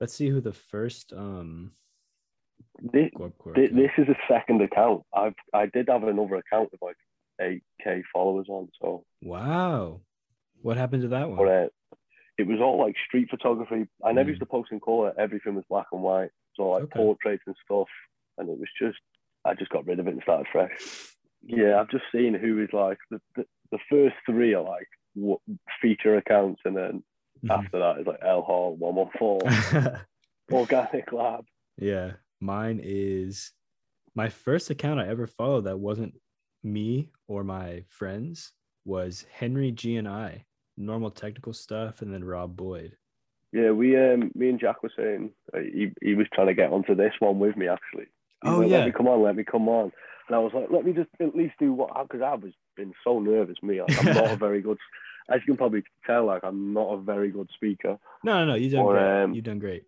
Let's 0.00 0.14
see 0.14 0.28
who 0.28 0.40
the 0.40 0.52
first 0.52 1.12
um 1.12 1.72
This, 2.80 3.10
Gorpcore 3.16 3.54
this 3.54 3.90
is 3.98 4.08
a 4.08 4.16
second 4.28 4.62
account. 4.62 5.02
I've 5.14 5.34
I 5.52 5.66
did 5.66 5.88
have 5.88 6.04
another 6.04 6.36
account 6.36 6.70
with 6.72 6.82
like 6.82 6.96
eight 7.40 7.62
k 7.82 8.02
followers 8.12 8.46
on. 8.48 8.68
So, 8.80 9.04
Wow. 9.22 10.00
What 10.60 10.76
happened 10.76 11.02
to 11.02 11.08
that 11.08 11.28
but 11.28 11.36
one? 11.36 11.48
uh, 11.48 11.66
it 12.38 12.46
was 12.46 12.60
all 12.60 12.78
like 12.78 12.94
street 13.06 13.28
photography. 13.30 13.86
I 14.04 14.12
never 14.12 14.26
Mm. 14.28 14.32
used 14.32 14.40
to 14.40 14.46
post 14.46 14.70
in 14.72 14.80
color. 14.80 15.12
Everything 15.18 15.54
was 15.54 15.64
black 15.68 15.86
and 15.92 16.02
white. 16.02 16.30
So 16.54 16.68
like 16.70 16.84
Okay. 16.84 16.98
portraits 16.98 17.42
and 17.46 17.56
stuff. 17.64 17.88
And 18.38 18.48
it 18.48 18.58
was 18.58 18.68
just 18.80 18.98
I 19.44 19.54
just 19.54 19.70
got 19.70 19.86
rid 19.86 19.98
of 20.00 20.06
it 20.06 20.12
and 20.14 20.22
started 20.22 20.46
fresh. 20.52 20.70
Yeah, 21.44 21.80
I've 21.80 21.90
just 21.90 22.04
seen 22.12 22.34
who 22.34 22.62
is 22.62 22.68
like 22.72 22.98
the 23.10 23.20
the, 23.36 23.44
the 23.72 23.78
first 23.90 24.14
three 24.24 24.54
are 24.54 24.62
like 24.62 24.88
what, 25.14 25.40
feature 25.80 26.16
accounts, 26.16 26.62
and 26.64 26.76
then 26.76 27.04
Mhm. 27.44 27.50
after 27.50 27.78
that 27.80 27.98
is 28.00 28.06
like 28.06 28.20
L 28.24 28.42
Hall 28.42 28.76
one 28.76 28.94
one 28.94 29.10
four 29.18 29.40
Organic 30.52 31.12
Lab. 31.12 31.44
yeah, 31.78 32.12
mine 32.40 32.80
is 32.82 33.52
my 34.14 34.28
first 34.28 34.70
account 34.70 35.00
I 35.00 35.08
ever 35.08 35.26
followed 35.26 35.62
that 35.64 35.78
wasn't 35.78 36.14
me 36.62 37.10
or 37.28 37.44
my 37.44 37.84
friends 37.88 38.52
was 38.84 39.26
Henry 39.32 39.70
G 39.72 39.96
and 39.96 40.08
I, 40.08 40.44
normal 40.76 41.10
technical 41.10 41.52
stuff, 41.52 42.02
and 42.02 42.12
then 42.12 42.24
Rob 42.24 42.56
Boyd. 42.56 42.96
Yeah, 43.52 43.70
we 43.70 43.96
um 43.96 44.30
me 44.34 44.48
and 44.48 44.58
Jack 44.60 44.82
were 44.82 44.92
saying 44.96 45.30
uh, 45.54 45.58
he 45.60 45.92
he 46.00 46.14
was 46.14 46.26
trying 46.32 46.46
to 46.48 46.54
get 46.54 46.72
onto 46.72 46.94
this 46.94 47.12
one 47.18 47.38
with 47.38 47.56
me 47.56 47.68
actually. 47.68 48.06
He 48.42 48.48
Oh, 48.48 48.58
like, 48.58 48.70
yeah. 48.70 48.78
let 48.78 48.86
me 48.86 48.92
come 48.92 49.08
on, 49.08 49.22
let 49.22 49.36
me 49.36 49.44
come 49.44 49.68
on. 49.68 49.92
And 50.28 50.36
I 50.36 50.38
was 50.38 50.52
like, 50.54 50.68
let 50.70 50.84
me 50.84 50.92
just 50.92 51.10
at 51.20 51.34
least 51.36 51.54
do 51.58 51.72
what 51.72 51.90
because 52.08 52.22
I 52.22 52.34
was 52.34 52.52
been 52.76 52.92
so 53.04 53.20
nervous. 53.20 53.56
Me, 53.62 53.82
like, 53.82 53.98
I'm 54.06 54.14
not 54.14 54.30
a 54.32 54.36
very 54.46 54.62
good, 54.62 54.78
as 55.28 55.40
you 55.40 55.46
can 55.52 55.56
probably 55.58 55.82
tell, 56.06 56.24
like 56.26 56.42
I'm 56.44 56.72
not 56.72 56.94
a 56.94 56.96
very 56.96 57.30
good 57.30 57.50
speaker. 57.54 57.98
No, 58.24 58.38
no, 58.44 58.46
no, 58.46 58.54
you 58.54 58.70
done 58.70 58.86
great. 58.86 59.22
um, 59.22 59.34
you 59.34 59.42
done 59.42 59.58
great. 59.58 59.84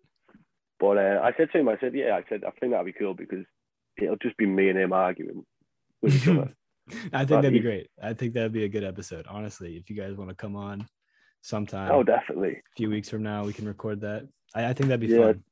But 0.79 0.97
uh, 0.97 1.21
I 1.23 1.31
said 1.35 1.49
to 1.51 1.59
him, 1.59 1.69
I 1.69 1.77
said, 1.79 1.93
yeah, 1.95 2.15
I 2.15 2.23
said 2.29 2.43
I 2.45 2.51
think 2.51 2.71
that'd 2.73 2.85
be 2.85 2.93
cool 2.93 3.13
because 3.15 3.45
it'll 3.97 4.17
just 4.17 4.37
be 4.37 4.45
me 4.45 4.69
and 4.69 4.77
him 4.77 4.93
arguing 4.93 5.45
with 6.01 6.13
each 6.15 6.27
other. 6.27 6.53
I 6.87 6.93
think 6.93 7.11
But 7.11 7.27
that'd 7.27 7.53
be 7.53 7.59
great. 7.59 7.89
I 8.01 8.13
think 8.13 8.33
that'd 8.33 8.51
be 8.51 8.63
a 8.65 8.69
good 8.69 8.83
episode. 8.83 9.25
Honestly, 9.27 9.75
if 9.77 9.89
you 9.89 9.95
guys 9.95 10.15
want 10.15 10.29
to 10.29 10.35
come 10.35 10.55
on 10.55 10.87
sometime, 11.41 11.91
oh, 11.91 12.03
definitely. 12.03 12.51
a 12.51 12.75
few 12.77 12.89
weeks 12.89 13.09
from 13.09 13.23
now, 13.23 13.43
we 13.43 13.53
can 13.53 13.67
record 13.67 14.01
that. 14.01 14.27
I, 14.53 14.65
I 14.67 14.73
think 14.73 14.89
that'd 14.89 14.99
be 14.99 15.07
Yeah. 15.07 15.33
fun. 15.33 15.43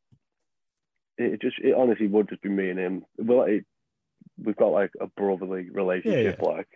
It 1.18 1.42
just 1.42 1.58
it 1.60 1.76
honestly 1.76 2.08
would 2.08 2.28
just 2.30 2.42
be 2.42 2.50
me 2.50 2.70
and 2.70 2.80
him. 2.80 3.06
Well, 3.18 3.44
it, 3.44 3.66
we've 4.44 4.56
got 4.56 4.70
like 4.72 4.92
a 5.00 5.08
brotherly 5.08 5.70
relationship. 5.70 6.42
Like, 6.42 6.68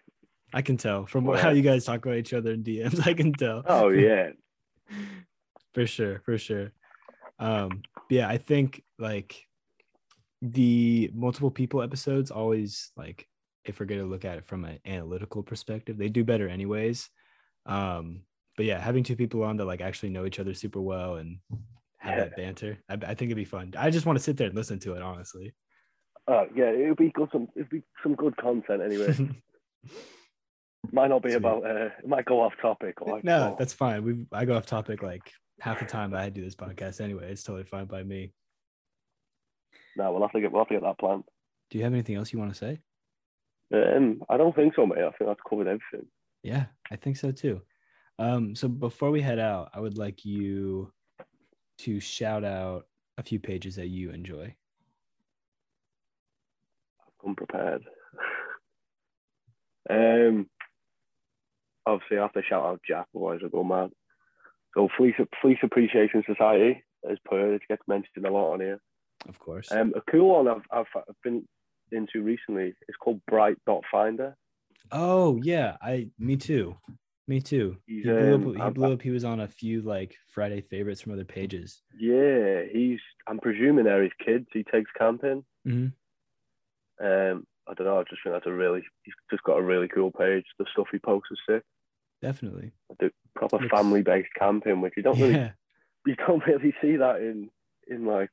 I 0.54 0.62
can 0.62 0.78
tell 0.78 1.06
from 1.08 1.26
how 1.26 1.50
you 1.50 1.64
guys 1.64 1.86
talk 1.86 2.06
about 2.06 2.18
each 2.18 2.34
other 2.34 2.52
in 2.52 2.64
DMs. 2.64 3.00
I 3.08 3.14
can 3.14 3.34
tell. 3.34 3.64
oh 3.66 3.90
yeah, 3.90 4.30
for 5.74 5.88
sure, 5.88 6.22
for 6.26 6.38
sure. 6.38 6.72
Um, 7.40 7.82
yeah, 8.10 8.28
I 8.28 8.38
think 8.38 8.84
like 9.00 9.44
the 10.42 11.10
multiple 11.14 11.52
people 11.52 11.82
episodes 11.82 12.30
always 12.30 12.92
like 12.96 13.28
if 13.70 13.80
we're 13.80 13.86
gonna 13.86 14.04
look 14.04 14.26
at 14.26 14.38
it 14.38 14.46
from 14.46 14.66
an 14.66 14.80
analytical 14.86 15.44
perspective, 15.44 15.98
they 15.98 16.10
do 16.10 16.24
better 16.24 16.48
anyways. 16.48 17.10
Um, 17.66 18.22
but 18.56 18.66
yeah, 18.66 18.80
having 18.80 19.04
two 19.04 19.16
people 19.16 19.44
on 19.44 19.58
that 19.58 19.66
like 19.66 19.82
actually 19.82 20.10
know 20.10 20.26
each 20.26 20.40
other 20.40 20.54
super 20.54 20.82
well 20.82 21.16
and 21.16 21.40
have 22.00 22.18
Yeah. 22.18 22.24
that 22.26 22.36
banter, 22.38 22.78
I, 22.90 22.94
I 22.94 22.98
think 23.16 23.24
it'd 23.30 23.36
be 23.36 23.46
fun. 23.46 23.74
I 23.78 23.90
just 23.90 24.06
want 24.06 24.18
to 24.18 24.24
sit 24.24 24.38
there 24.38 24.48
and 24.48 24.56
listen 24.56 24.80
to 24.80 24.94
it, 24.94 25.02
honestly. 25.02 25.54
oh 26.28 26.46
yeah, 26.56 26.70
it 26.70 26.88
would 26.90 26.98
be 26.98 27.12
good. 27.12 27.30
Some 27.32 27.48
it'd 27.56 27.70
be 27.70 27.84
some 28.04 28.16
good 28.16 28.36
content 28.38 28.82
anyway. 28.82 29.16
might 30.92 31.08
not 31.10 31.22
be 31.24 31.30
Sweet. 31.32 31.38
about. 31.38 31.66
Uh, 31.66 31.90
it 32.02 32.08
might 32.08 32.26
go 32.26 32.42
off 32.42 32.54
topic. 32.62 33.02
Or 33.02 33.16
like, 33.16 33.24
no, 33.24 33.52
oh, 33.52 33.56
that's 33.60 33.74
fine. 33.74 34.04
We 34.04 34.26
I 34.32 34.46
go 34.46 34.56
off 34.56 34.66
topic 34.66 35.04
like 35.04 35.32
half 35.60 35.80
the 35.80 35.86
time 35.86 36.14
I 36.14 36.30
do 36.30 36.44
this 36.44 36.56
podcast 36.56 37.02
anyway. 37.02 37.32
It's 37.32 37.44
totally 37.44 37.64
fine 37.66 37.86
by 37.86 38.04
me. 38.04 38.32
no. 39.96 40.12
We'll 40.12 40.22
have 40.22 40.32
to 40.32 40.42
get 40.42 40.52
we'll 40.52 40.62
have 40.62 40.70
to 40.70 40.76
get 40.76 40.84
that 40.84 41.00
planned. 41.00 41.24
Do 41.70 41.78
you 41.78 41.84
have 41.84 41.94
anything 41.94 42.16
else 42.16 42.32
you 42.32 42.40
want 42.40 42.52
to 42.54 42.58
say? 42.58 42.80
Um, 43.74 44.22
I 44.30 44.38
don't 44.38 44.56
think 44.56 44.76
so, 44.76 44.86
mate. 44.86 45.00
I 45.00 45.12
think 45.12 45.30
that's 45.30 45.40
covered 45.48 45.68
everything. 45.68 46.08
Yeah, 46.44 46.66
I 46.92 46.96
think 46.96 47.18
so 47.18 47.32
too. 47.32 47.62
Um, 48.20 48.56
so 48.56 48.68
before 48.68 49.12
we 49.12 49.22
head 49.22 49.40
out, 49.40 49.70
I 49.74 49.80
would 49.80 49.98
like 49.98 50.26
you 50.26 50.92
to 51.80 52.00
shout 52.00 52.44
out 52.44 52.88
a 53.18 53.24
few 53.24 53.40
pages 53.40 53.76
that 53.76 53.88
you 53.88 54.12
enjoy. 54.12 54.56
I've 57.02 57.18
come 57.22 57.36
prepared. 57.36 57.84
um, 59.90 60.48
obviously 61.86 62.18
I 62.18 62.22
have 62.24 62.34
to 62.34 62.44
shout 62.44 62.66
out 62.66 62.82
Jack, 62.88 63.08
otherwise 63.16 63.40
I 63.44 63.50
go 63.50 63.64
mad. 63.64 63.90
So 64.76 64.90
Fleece 64.98 65.16
Fleece 65.42 65.60
Appreciation 65.64 66.24
Society, 66.26 66.84
as 67.10 67.18
per, 67.26 67.54
it 67.54 67.62
gets 67.68 67.82
mentioned 67.88 68.26
a 68.26 68.32
lot 68.32 68.54
on 68.54 68.60
here. 68.60 68.80
Of 69.28 69.40
course. 69.40 69.72
Um, 69.72 69.94
a 69.96 70.12
cool 70.12 70.30
one 70.36 70.48
I've, 70.48 70.66
I've 70.72 70.86
I've 70.96 71.22
been 71.24 71.48
into 71.92 72.22
recently 72.24 72.74
It's 72.88 72.98
called 72.98 73.22
Bright 73.28 73.58
Dot 73.66 73.84
Finder. 73.92 74.36
oh 74.92 75.40
yeah, 75.44 75.78
I 75.82 76.10
me 76.20 76.36
too. 76.38 76.76
Me 77.30 77.42
too. 77.42 77.76
He's, 77.86 78.06
he 78.06 78.10
blew 78.10 78.36
um, 78.36 78.48
up 78.48 78.56
he 78.56 78.62
I'm- 78.84 78.94
up. 78.94 79.02
He 79.02 79.10
was 79.10 79.26
on 79.26 79.42
a 79.42 79.48
few 79.48 79.82
like 79.82 80.16
Friday 80.34 80.62
favorites 80.62 81.02
from 81.02 81.12
other 81.14 81.26
pages. 81.26 81.82
Yeah, 82.00 82.62
he's. 82.72 83.00
I'm 83.28 83.40
presuming 83.40 83.84
they're 83.84 84.04
his 84.04 84.14
kids. 84.26 84.46
He 84.54 84.64
takes 84.64 84.90
camping. 84.98 85.44
Mhm. 85.68 85.92
Um, 87.00 87.46
I 87.68 87.74
don't 87.74 87.86
know. 87.86 88.00
I 88.00 88.04
just 88.10 88.24
think 88.24 88.34
that's 88.34 88.46
a 88.48 88.52
really. 88.54 88.82
He's 89.04 89.14
just 89.30 89.44
got 89.44 89.58
a 89.58 89.62
really 89.62 89.90
cool 89.90 90.12
page. 90.12 90.46
The 90.58 90.66
stuff 90.72 90.88
he 90.92 91.00
posts 91.00 91.28
is 91.32 91.40
sick. 91.50 91.64
Definitely. 92.22 92.72
The 93.00 93.12
proper 93.36 93.58
Looks- 93.58 93.76
family-based 93.76 94.30
camping, 94.40 94.80
which 94.82 94.94
you 94.98 95.04
don't 95.04 95.20
really, 95.20 95.34
Yeah. 95.36 95.52
you 96.06 96.16
don't 96.16 96.44
really 96.48 96.74
see 96.82 96.96
that 96.96 97.18
in 97.18 97.50
in 97.90 98.06
like 98.06 98.32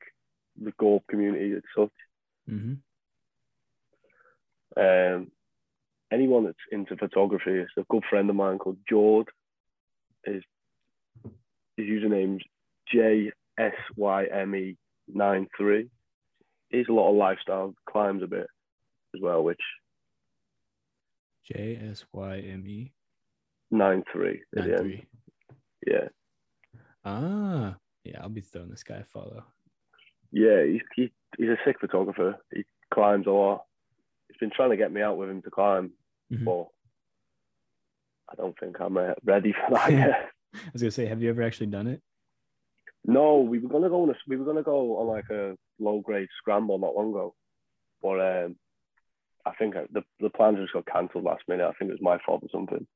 the 0.61 0.73
golf 0.79 1.03
community 1.11 1.53
and 1.53 1.63
such. 1.77 1.91
hmm 2.49 2.75
Um, 4.77 5.31
anyone 6.13 6.45
that's 6.45 6.57
into 6.73 6.97
photography 6.97 7.53
is 7.59 7.69
a 7.79 7.85
good 7.91 8.03
friend 8.09 8.29
of 8.31 8.37
mine 8.37 8.59
called 8.59 8.79
Jord. 8.89 9.29
His 10.25 10.43
his 11.77 11.87
username's 11.87 12.43
J 12.93 13.31
S 13.59 13.75
Y 13.97 14.25
M 14.27 14.55
E 14.55 14.77
nine 15.09 15.49
three. 15.57 15.89
He's 16.71 16.87
a 16.89 16.93
lot 16.93 17.11
of 17.11 17.17
lifestyle, 17.17 17.75
climbs 17.89 18.23
a 18.23 18.27
bit 18.27 18.47
as 19.15 19.21
well, 19.21 19.45
which 19.45 19.61
J 21.53 21.79
S 21.91 22.05
Y 22.13 22.39
M 22.39 22.65
E 22.67 22.93
nine 23.71 24.03
three 24.13 24.43
nine 24.55 24.77
three. 24.79 25.07
Yeah, 25.87 26.09
Ah, 27.05 27.77
yeah. 28.05 28.23
I'll 28.23 28.31
be 28.31 28.41
throwing 28.41 28.71
this 28.71 28.83
guy 28.83 28.97
a 28.97 29.05
follow. 29.05 29.45
yeah. 30.33 30.65
He's 30.65 30.81
he, 30.97 31.13
he's 31.37 31.49
a 31.51 31.59
sick 31.67 31.77
photographer. 31.81 32.37
He 32.53 32.65
climbs 32.93 33.27
a 33.27 33.31
lot. 33.31 33.65
He's 34.35 34.41
been 34.41 34.51
trying 34.51 34.71
to 34.71 34.77
get 34.77 34.91
me 34.93 35.01
out 35.01 35.17
with 35.17 35.31
him 35.31 35.43
to 35.43 35.51
climb, 35.51 35.93
Mhm. 36.33 36.45
but 36.45 36.67
I 38.29 38.35
don't 38.37 38.59
think 38.59 38.81
I'm 38.81 38.97
uh, 38.97 39.15
ready 39.23 39.53
for 39.53 39.75
that 39.75 39.93
yet. 39.93 40.31
I 40.55 40.71
was 40.73 40.83
gonna 40.83 40.91
say, 40.91 41.07
have 41.07 41.23
you 41.23 41.31
ever 41.31 41.43
actually 41.43 41.69
done 41.69 41.87
it? 41.87 42.03
No, 43.05 43.41
we 43.41 43.59
were 43.61 43.69
gonna 43.69 43.89
go 43.89 44.03
on 44.03 44.11
a, 44.11 44.15
we 44.27 44.37
were 44.37 44.45
gonna 44.45 44.63
go 44.65 44.99
on 44.99 45.07
like 45.07 45.31
a 45.31 45.57
low 45.79 46.01
grade 46.01 46.29
scramble 46.39 46.79
not 46.79 46.97
long 46.97 47.11
ago, 47.11 47.35
but 48.03 48.21
um, 48.21 48.57
I 49.47 49.53
think 49.55 49.75
the 49.75 50.03
the 50.21 50.31
plans 50.31 50.59
just 50.59 50.73
got 50.73 50.87
cancelled 50.87 51.25
last 51.25 51.43
minute. 51.47 51.67
I 51.69 51.73
think 51.75 51.91
it 51.91 51.95
was 51.95 52.03
my 52.03 52.19
fault 52.25 52.43
or 52.43 52.49
something. 52.51 52.87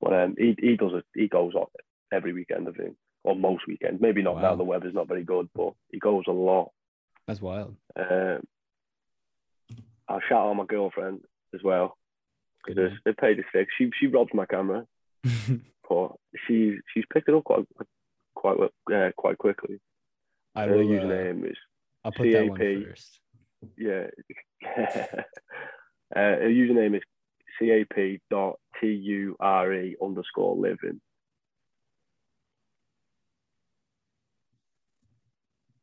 But 0.00 0.12
um, 0.12 0.34
he 0.36 0.54
he 0.58 0.76
does 0.76 0.92
it. 0.94 1.04
He 1.14 1.28
goes 1.28 1.54
on 1.54 1.66
every 2.12 2.32
weekend, 2.34 2.68
I 2.68 2.72
think, 2.72 2.96
or 3.24 3.34
most 3.34 3.66
weekends. 3.66 4.00
Maybe 4.02 4.22
not 4.22 4.36
now. 4.36 4.50
Wow. 4.50 4.56
The 4.56 4.64
weather's 4.64 4.94
not 4.94 5.08
very 5.08 5.24
good, 5.24 5.48
but 5.54 5.72
he 5.90 5.98
goes 5.98 6.24
a 6.26 6.32
lot. 6.32 6.72
That's 7.26 7.40
wild. 7.40 7.76
Um, 7.96 8.40
I'll 10.08 10.20
shout 10.28 10.46
out 10.46 10.54
my 10.54 10.66
girlfriend 10.66 11.20
as 11.54 11.62
well 11.62 11.96
because 12.64 12.92
they 13.04 13.12
paid 13.12 13.38
us 13.38 13.44
six. 13.52 13.70
She 13.76 13.90
she 13.98 14.06
robbed 14.06 14.34
my 14.34 14.46
camera, 14.46 14.86
but 15.88 16.12
she 16.46 16.76
she's 16.92 17.04
picked 17.12 17.28
it 17.28 17.34
up 17.34 17.44
quite 17.44 17.64
quite 18.34 18.56
uh, 18.92 19.10
quite 19.16 19.38
quickly. 19.38 19.80
I 20.54 20.66
Her 20.66 20.76
will. 20.76 20.80
Uh, 20.80 21.00
username 21.00 21.50
is 21.50 21.56
I'll 22.04 22.12
put 22.12 22.32
that 22.32 22.48
one 22.48 22.58
CAP. 22.58 22.96
yeah. 23.76 24.06
uh, 24.64 25.24
her 26.14 26.48
username 26.48 26.96
is 26.96 27.02
C-A-P 27.58 28.20
dot 28.30 28.58
T-U-R-E 28.80 29.96
underscore 30.02 30.56
living. 30.56 31.00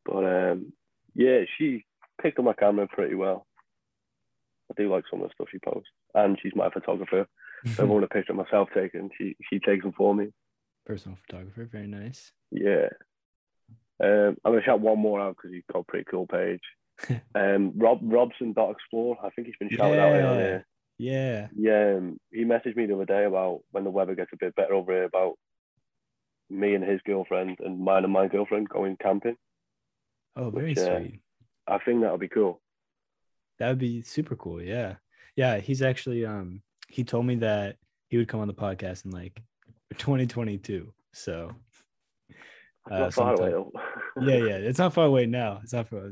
But 0.06 0.26
um, 0.26 0.74
yeah, 1.16 1.42
she 1.58 1.86
picked 2.22 2.40
up 2.40 2.46
my 2.46 2.54
camera 2.54 2.88
pretty 2.88 3.16
well. 3.16 3.48
I 4.72 4.82
do 4.82 4.90
like 4.90 5.04
some 5.10 5.22
of 5.22 5.28
the 5.28 5.34
stuff 5.34 5.48
she 5.52 5.60
posts, 5.60 5.90
and 6.14 6.38
she's 6.42 6.56
my 6.56 6.70
photographer. 6.70 7.28
If 7.66 7.80
I 7.80 7.84
want 7.84 8.04
a 8.04 8.08
picture 8.08 8.34
of 8.34 8.38
myself 8.38 8.70
taken, 8.74 9.10
she 9.18 9.36
she 9.50 9.60
takes 9.60 9.84
them 9.84 9.94
for 9.94 10.14
me. 10.14 10.28
Personal 10.86 11.18
photographer, 11.26 11.66
very 11.72 11.88
nice. 11.88 12.32
Yeah. 12.52 12.90
Um, 14.04 14.38
I'm 14.44 14.54
gonna 14.54 14.64
shout 14.64 14.82
one 14.82 15.00
more 15.00 15.22
out 15.22 15.38
because 15.38 15.52
he's 15.54 15.64
got 15.72 15.80
a 15.80 15.84
pretty 15.84 16.06
cool 16.10 16.28
page. 16.28 16.62
um, 17.36 17.74
Rob 17.76 18.00
Robson 18.02 18.54
dot 18.54 18.72
explore. 18.72 19.18
I 19.24 19.30
think 19.30 19.48
he's 19.48 19.56
been 19.58 19.70
shouted 19.70 20.00
out 20.00 20.14
on 20.14 20.38
here. 20.40 20.66
Yeah. 20.98 21.48
Yeah. 21.56 21.96
Um, 21.98 22.18
he 22.32 22.44
messaged 22.44 22.76
me 22.76 22.86
the 22.86 22.96
other 22.96 23.06
day 23.06 23.26
about 23.26 23.62
when 23.72 23.84
the 23.84 23.90
weather 23.90 24.16
gets 24.16 24.32
a 24.34 24.38
bit 24.38 24.56
better 24.56 24.74
over 24.74 24.92
here 24.92 25.04
about 25.04 25.38
me 26.50 26.76
and 26.76 26.84
his 26.84 27.02
girlfriend 27.06 27.58
and 27.60 27.80
mine 27.80 28.04
and 28.04 28.14
my 28.14 28.28
girlfriend 28.28 28.70
going 28.70 28.98
camping. 29.02 29.36
Oh, 30.36 30.50
very 30.50 30.70
Which, 30.70 30.78
uh, 30.80 31.00
sweet. 31.00 31.22
I 31.68 31.78
think 31.80 32.02
that'll 32.02 32.18
be 32.18 32.28
cool. 32.28 32.62
That 33.60 33.70
would 33.70 33.80
be 33.80 34.02
super 34.02 34.36
cool. 34.36 34.62
Yeah. 34.62 34.96
Yeah. 35.36 35.60
He's 35.60 35.82
actually 35.82 36.26
um 36.26 36.62
he 36.88 37.04
told 37.04 37.26
me 37.26 37.36
that 37.36 37.78
he 38.10 38.18
would 38.18 38.28
come 38.28 38.40
on 38.40 38.48
the 38.48 38.54
podcast 38.54 39.06
in 39.06 39.12
like 39.12 39.42
2022. 39.98 40.94
So 41.14 41.52
uh, 42.92 43.10
far 43.12 43.34
away. 43.34 43.64
yeah, 44.22 44.36
yeah. 44.36 44.58
It's 44.58 44.80
not 44.80 44.94
far 44.94 45.06
away 45.06 45.26
now. 45.26 45.60
It's 45.64 45.74
not 45.74 45.88
far 45.88 46.12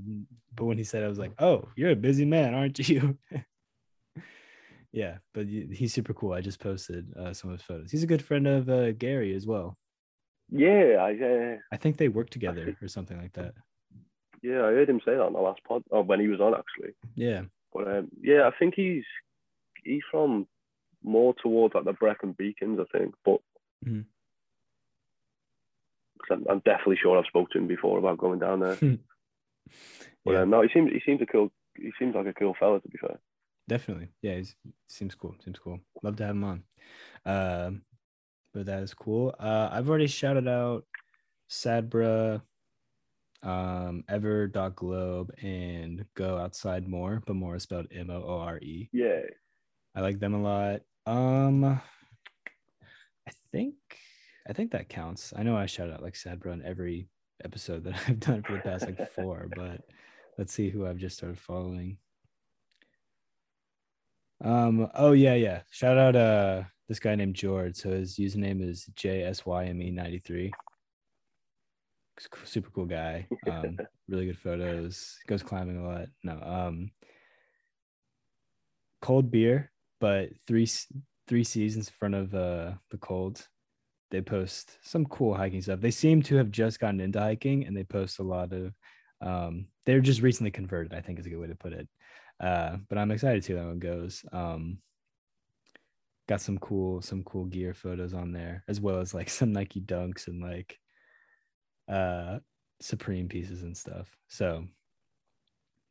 but 0.55 0.65
when 0.65 0.77
he 0.77 0.83
said 0.83 1.03
it, 1.03 1.05
I 1.05 1.09
was 1.09 1.19
like, 1.19 1.33
Oh, 1.39 1.67
you're 1.75 1.91
a 1.91 1.95
busy 1.95 2.25
man, 2.25 2.53
aren't 2.53 2.79
you? 2.89 3.17
yeah, 4.91 5.17
but 5.33 5.47
he's 5.47 5.93
super 5.93 6.13
cool. 6.13 6.33
I 6.33 6.41
just 6.41 6.59
posted 6.59 7.13
uh, 7.17 7.33
some 7.33 7.51
of 7.51 7.59
his 7.59 7.65
photos. 7.65 7.91
He's 7.91 8.03
a 8.03 8.07
good 8.07 8.23
friend 8.23 8.47
of 8.47 8.69
uh, 8.69 8.91
Gary 8.93 9.35
as 9.35 9.45
well. 9.45 9.77
yeah, 10.49 10.97
I 10.99 11.13
uh, 11.13 11.57
I 11.71 11.77
think 11.77 11.97
they 11.97 12.09
work 12.09 12.29
together 12.29 12.75
or 12.81 12.87
something 12.87 13.17
like 13.17 13.33
that. 13.33 13.53
Yeah, 14.41 14.59
I 14.59 14.71
heard 14.71 14.89
him 14.89 14.99
say 15.05 15.13
that 15.13 15.21
on 15.21 15.33
the 15.33 15.39
last 15.39 15.63
pod, 15.63 15.83
or 15.89 16.03
when 16.03 16.19
he 16.19 16.27
was 16.27 16.39
on 16.41 16.53
actually. 16.53 16.93
Yeah. 17.15 17.43
But 17.73 17.87
um, 17.87 18.07
yeah, 18.21 18.47
I 18.47 18.51
think 18.57 18.73
he's 18.75 19.03
he's 19.83 20.01
from 20.11 20.47
more 21.03 21.33
towards 21.41 21.73
like 21.75 21.85
the 21.85 21.93
Brecon 21.93 22.33
Beacons, 22.33 22.79
I 22.79 22.97
think. 22.97 23.13
But. 23.25 23.39
'cause 26.19 26.37
I'm, 26.37 26.45
I'm 26.49 26.59
definitely 26.59 26.97
sure 27.01 27.17
I've 27.17 27.25
spoken 27.25 27.51
to 27.53 27.57
him 27.59 27.67
before 27.67 27.97
about 27.97 28.17
going 28.19 28.39
down 28.39 28.59
there. 28.59 28.77
But 30.23 30.31
Yeah. 30.33 30.41
um, 30.41 30.49
no, 30.51 30.61
he 30.61 30.69
seems 30.73 30.91
he 30.91 30.99
seems 31.05 31.21
a 31.21 31.25
cool 31.25 31.51
he 31.75 31.91
seems 31.97 32.13
like 32.13 32.27
a 32.27 32.33
cool 32.33 32.55
fella 32.59 32.79
to 32.79 32.87
be 32.87 32.97
fair. 32.99 33.17
Definitely. 33.67 34.09
Yeah, 34.21 34.35
he 34.35 34.45
seems 34.87 35.15
cool. 35.15 35.35
Seems 35.43 35.57
cool. 35.59 35.79
Love 36.03 36.15
to 36.17 36.25
have 36.25 36.35
him 36.35 36.43
on. 36.43 36.63
Um, 37.25 37.81
but 38.53 38.65
that 38.67 38.83
is 38.83 38.93
cool. 38.93 39.33
Uh, 39.39 39.69
I've 39.71 39.89
already 39.89 40.07
shouted 40.07 40.47
out 40.47 40.85
Sadbra, 41.49 42.41
um, 43.43 44.03
Ever.globe, 44.07 45.31
and 45.41 46.05
Go 46.15 46.37
Outside 46.37 46.87
More, 46.87 47.21
but 47.25 47.35
more 47.35 47.55
is 47.55 47.63
spelled 47.63 47.87
M 47.91 48.09
O 48.09 48.23
O 48.23 48.39
R 48.39 48.57
E. 48.59 48.89
Yeah, 48.91 49.21
I 49.95 50.01
like 50.01 50.19
them 50.19 50.33
a 50.33 50.41
lot. 50.41 50.81
Um, 51.05 51.63
I 51.65 53.31
think 53.51 53.75
I 54.47 54.53
think 54.53 54.71
that 54.71 54.89
counts. 54.89 55.33
I 55.35 55.43
know 55.43 55.55
I 55.55 55.65
shout 55.65 55.89
out 55.89 56.03
like 56.03 56.13
Sadbra 56.13 56.53
in 56.53 56.63
every 56.63 57.07
episode 57.43 57.83
that 57.85 57.95
I've 58.07 58.19
done 58.19 58.43
for 58.43 58.53
the 58.53 58.59
past 58.59 58.85
like 58.85 59.13
four, 59.13 59.47
but 59.55 59.81
let's 60.37 60.53
see 60.53 60.69
who 60.69 60.85
I've 60.85 60.97
just 60.97 61.17
started 61.17 61.39
following. 61.39 61.97
Um, 64.43 64.89
oh 64.95 65.11
yeah, 65.11 65.35
yeah. 65.35 65.61
Shout 65.69 65.97
out 65.97 66.15
uh 66.15 66.63
this 66.87 66.99
guy 66.99 67.15
named 67.15 67.35
George. 67.35 67.75
So 67.75 67.91
his 67.91 68.17
username 68.17 68.61
is 68.67 68.89
JSYME93. 68.95 70.51
Super 72.43 72.69
cool 72.69 72.85
guy. 72.85 73.27
Um, 73.49 73.77
really 74.07 74.27
good 74.27 74.37
photos. 74.37 75.17
Goes 75.27 75.43
climbing 75.43 75.77
a 75.77 75.87
lot. 75.87 76.07
No, 76.23 76.39
um 76.41 76.91
cold 79.01 79.31
beer, 79.31 79.71
but 79.99 80.29
three 80.47 80.69
three 81.27 81.43
seasons 81.43 81.87
in 81.87 81.93
front 81.93 82.15
of 82.15 82.35
uh 82.35 82.73
the 82.89 82.97
cold. 82.97 83.47
They 84.11 84.21
post 84.21 84.77
some 84.81 85.05
cool 85.05 85.33
hiking 85.33 85.61
stuff. 85.61 85.79
They 85.79 85.91
seem 85.91 86.21
to 86.23 86.35
have 86.35 86.51
just 86.51 86.79
gotten 86.79 86.99
into 86.99 87.19
hiking 87.19 87.65
and 87.65 87.75
they 87.75 87.85
post 87.85 88.19
a 88.19 88.23
lot 88.23 88.51
of 88.53 88.73
um 89.21 89.67
they're 89.85 90.01
just 90.01 90.21
recently 90.21 90.51
converted, 90.51 90.93
I 90.93 91.01
think 91.01 91.19
is 91.19 91.25
a 91.25 91.29
good 91.29 91.39
way 91.39 91.47
to 91.47 91.55
put 91.55 91.73
it. 91.73 91.87
Uh, 92.39 92.77
but 92.89 92.97
I'm 92.97 93.11
excited 93.11 93.41
to 93.43 93.45
see 93.45 93.57
how 93.57 93.69
it 93.69 93.79
goes. 93.79 94.25
Um, 94.31 94.79
got 96.27 96.41
some 96.41 96.57
cool, 96.57 97.01
some 97.01 97.23
cool 97.23 97.45
gear 97.45 97.73
photos 97.73 98.13
on 98.13 98.31
there, 98.31 98.63
as 98.67 98.79
well 98.81 98.99
as 98.99 99.13
like 99.13 99.29
some 99.37 99.51
Nike 99.51 99.81
dunks 99.81 100.27
and 100.27 100.41
like 100.41 100.79
uh 101.91 102.39
Supreme 102.79 103.27
pieces 103.27 103.61
and 103.63 103.77
stuff. 103.77 104.07
So 104.27 104.65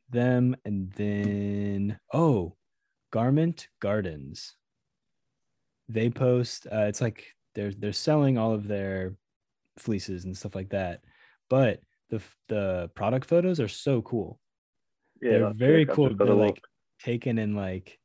them 0.09 0.55
and 0.65 0.91
then 0.93 1.99
oh, 2.13 2.55
Garment 3.11 3.67
Gardens. 3.79 4.55
They 5.87 6.09
post 6.09 6.67
uh 6.71 6.85
it's 6.85 7.01
like 7.01 7.25
they're 7.55 7.71
they're 7.71 7.93
selling 7.93 8.37
all 8.37 8.53
of 8.53 8.67
their 8.67 9.15
fleeces 9.77 10.25
and 10.25 10.35
stuff 10.35 10.55
like 10.55 10.69
that. 10.69 11.01
But 11.49 11.79
the 12.09 12.21
the 12.49 12.89
product 12.95 13.27
photos 13.27 13.59
are 13.59 13.67
so 13.69 14.01
cool 14.01 14.39
yeah, 15.21 15.31
they're 15.31 15.53
very 15.53 15.85
cool. 15.85 16.13
They're 16.13 16.27
like 16.27 16.55
look. 16.55 16.67
taken 17.03 17.37
in 17.37 17.55
like 17.55 17.99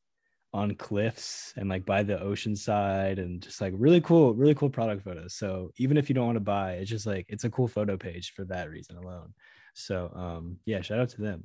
on 0.57 0.74
cliffs 0.74 1.52
and 1.57 1.68
like 1.68 1.84
by 1.84 2.02
the 2.02 2.18
ocean 2.18 2.57
side 2.57 3.18
and 3.18 3.42
just 3.42 3.61
like 3.61 3.74
really 3.76 4.00
cool, 4.00 4.32
really 4.34 4.54
cool 4.54 4.70
product 4.70 5.04
photos. 5.04 5.34
So 5.34 5.70
even 5.76 5.98
if 5.98 6.09
you 6.09 6.14
don't 6.14 6.26
want 6.26 6.36
to 6.36 6.40
buy, 6.40 6.72
it's 6.74 6.90
just 6.90 7.07
like 7.07 7.26
it's 7.28 7.44
a 7.44 7.50
cool 7.50 7.68
photo 7.68 7.96
page 7.98 8.32
for 8.34 8.44
that 8.46 8.70
reason 8.70 8.96
alone. 8.96 9.34
So 9.74 10.11
um 10.14 10.59
yeah, 10.64 10.80
shout 10.80 10.98
out 10.98 11.11
to 11.11 11.20
them. 11.20 11.44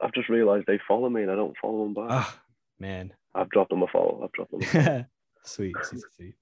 I've 0.00 0.12
just 0.12 0.28
realised 0.28 0.64
they 0.66 0.80
follow 0.88 1.08
me 1.08 1.22
and 1.22 1.30
I 1.30 1.36
don't 1.36 1.56
follow 1.62 1.84
them 1.84 1.94
back. 1.94 2.06
Ah 2.10 2.40
man. 2.80 3.12
I've 3.34 3.50
dropped 3.50 3.70
them 3.70 3.82
a 3.82 3.86
follow. 3.86 4.20
I've 4.24 4.32
dropped 4.32 4.50
them. 4.50 5.06
Sweet, 5.44 5.76
sweet, 5.82 6.02
sweet. 6.16 6.34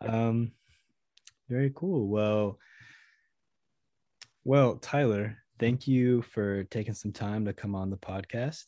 Um 0.00 0.52
very 1.48 1.72
cool. 1.74 2.08
Well, 2.08 2.58
well, 4.44 4.76
Tyler, 4.76 5.38
thank 5.58 5.88
you 5.88 6.22
for 6.22 6.64
taking 6.64 6.94
some 6.94 7.12
time 7.12 7.46
to 7.46 7.52
come 7.52 7.74
on 7.74 7.90
the 7.90 7.96
podcast. 7.96 8.64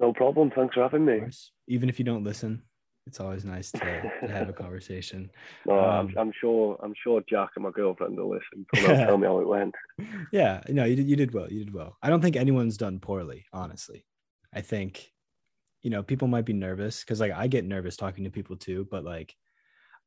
No 0.00 0.12
problem. 0.12 0.50
Thanks 0.54 0.74
for 0.74 0.82
having 0.82 1.04
me. 1.04 1.20
Even 1.66 1.88
if 1.88 1.98
you 1.98 2.04
don't 2.04 2.24
listen, 2.24 2.62
it's 3.06 3.20
always 3.20 3.44
nice 3.44 3.70
to, 3.72 3.78
to 4.22 4.28
have 4.28 4.48
a 4.48 4.52
conversation. 4.64 5.30
No, 5.66 5.78
Um, 5.78 6.08
I'm, 6.16 6.18
I'm 6.28 6.32
sure. 6.40 6.78
I'm 6.82 6.94
sure 7.02 7.22
Jack 7.28 7.50
and 7.56 7.64
my 7.64 7.70
girlfriend 7.70 8.16
will 8.16 8.30
listen. 8.30 8.66
So 8.74 8.86
tell 8.86 9.18
me 9.18 9.26
how 9.26 9.38
it 9.40 9.48
went. 9.48 9.74
Yeah, 10.30 10.60
no, 10.68 10.84
you 10.84 10.94
did, 10.94 11.08
you 11.08 11.16
did 11.16 11.34
well. 11.34 11.50
You 11.50 11.64
did 11.64 11.74
well. 11.74 11.96
I 12.02 12.10
don't 12.10 12.20
think 12.20 12.36
anyone's 12.36 12.76
done 12.76 13.00
poorly, 13.00 13.46
honestly. 13.52 14.04
I 14.54 14.60
think, 14.60 15.10
you 15.82 15.90
know, 15.90 16.02
people 16.02 16.28
might 16.28 16.44
be 16.44 16.52
nervous 16.52 17.00
because 17.00 17.18
like 17.18 17.32
I 17.32 17.46
get 17.48 17.64
nervous 17.64 17.96
talking 17.96 18.24
to 18.24 18.30
people 18.30 18.56
too, 18.56 18.86
but 18.90 19.04
like 19.04 19.34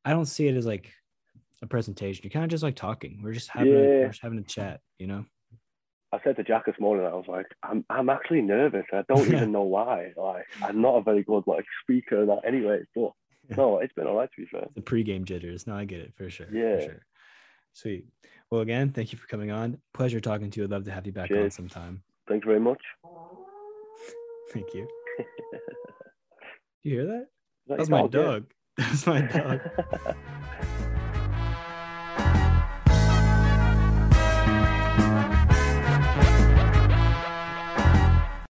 I 0.04 0.10
don't 0.10 0.26
see 0.26 0.46
it 0.48 0.56
as 0.56 0.64
like 0.64 0.92
a 1.60 1.66
presentation. 1.66 2.22
You're 2.24 2.30
kind 2.30 2.44
of 2.44 2.50
just 2.50 2.62
like 2.62 2.76
talking. 2.76 3.20
We're 3.22 3.32
just 3.32 3.50
having 3.50 3.72
a, 3.72 3.76
we're 4.00 4.08
just 4.08 4.22
having 4.22 4.38
a 4.38 4.42
chat, 4.42 4.80
you 4.98 5.06
know? 5.06 5.24
I 6.12 6.18
said 6.22 6.36
to 6.36 6.44
Jack 6.44 6.66
this 6.66 6.74
morning, 6.78 7.06
I 7.06 7.14
was 7.14 7.24
like, 7.26 7.46
I'm, 7.62 7.84
I'm 7.88 8.10
actually 8.10 8.42
nervous. 8.42 8.84
I 8.92 9.02
don't 9.08 9.26
even 9.26 9.50
know 9.56 9.62
why. 9.62 10.12
Like, 10.16 10.44
I'm 10.62 10.82
not 10.82 10.96
a 10.96 11.02
very 11.02 11.22
good 11.22 11.44
like 11.46 11.64
speaker 11.82 12.26
that 12.26 12.40
anyway. 12.46 12.80
But 12.94 13.12
no, 13.56 13.78
it's 13.78 13.94
been 13.94 14.06
all 14.06 14.16
right 14.16 14.28
to 14.36 14.40
be 14.42 14.46
fair. 14.50 14.66
The 14.74 14.82
pregame 14.82 15.24
jitters. 15.24 15.66
No, 15.66 15.74
I 15.74 15.84
get 15.86 16.00
it 16.00 16.12
for 16.14 16.28
sure. 16.28 16.46
Yeah. 16.52 16.76
for 16.76 16.80
Yeah. 16.80 16.84
sure. 16.86 17.06
Sweet. 17.74 18.04
Well, 18.50 18.60
again, 18.60 18.90
thank 18.90 19.12
you 19.12 19.18
for 19.18 19.26
coming 19.26 19.50
on. 19.50 19.78
Pleasure 19.94 20.20
talking 20.20 20.50
to 20.50 20.60
you. 20.60 20.64
I'd 20.64 20.70
love 20.70 20.84
to 20.84 20.90
have 20.92 21.06
you 21.06 21.12
back 21.12 21.30
on 21.30 21.50
sometime. 21.50 22.02
Thank 22.28 22.44
you 22.44 22.48
very 22.48 22.60
much. 22.60 22.82
Thank 24.52 24.74
you. 24.74 24.86
You 26.84 26.98
hear 26.98 27.06
that? 27.06 27.26
That's 27.68 27.88
your 27.88 27.98
my 28.02 28.08
dog? 28.08 28.52
That's 28.76 29.06
my 29.06 29.20
dog. 29.20 29.60
Yeah. 30.04 30.14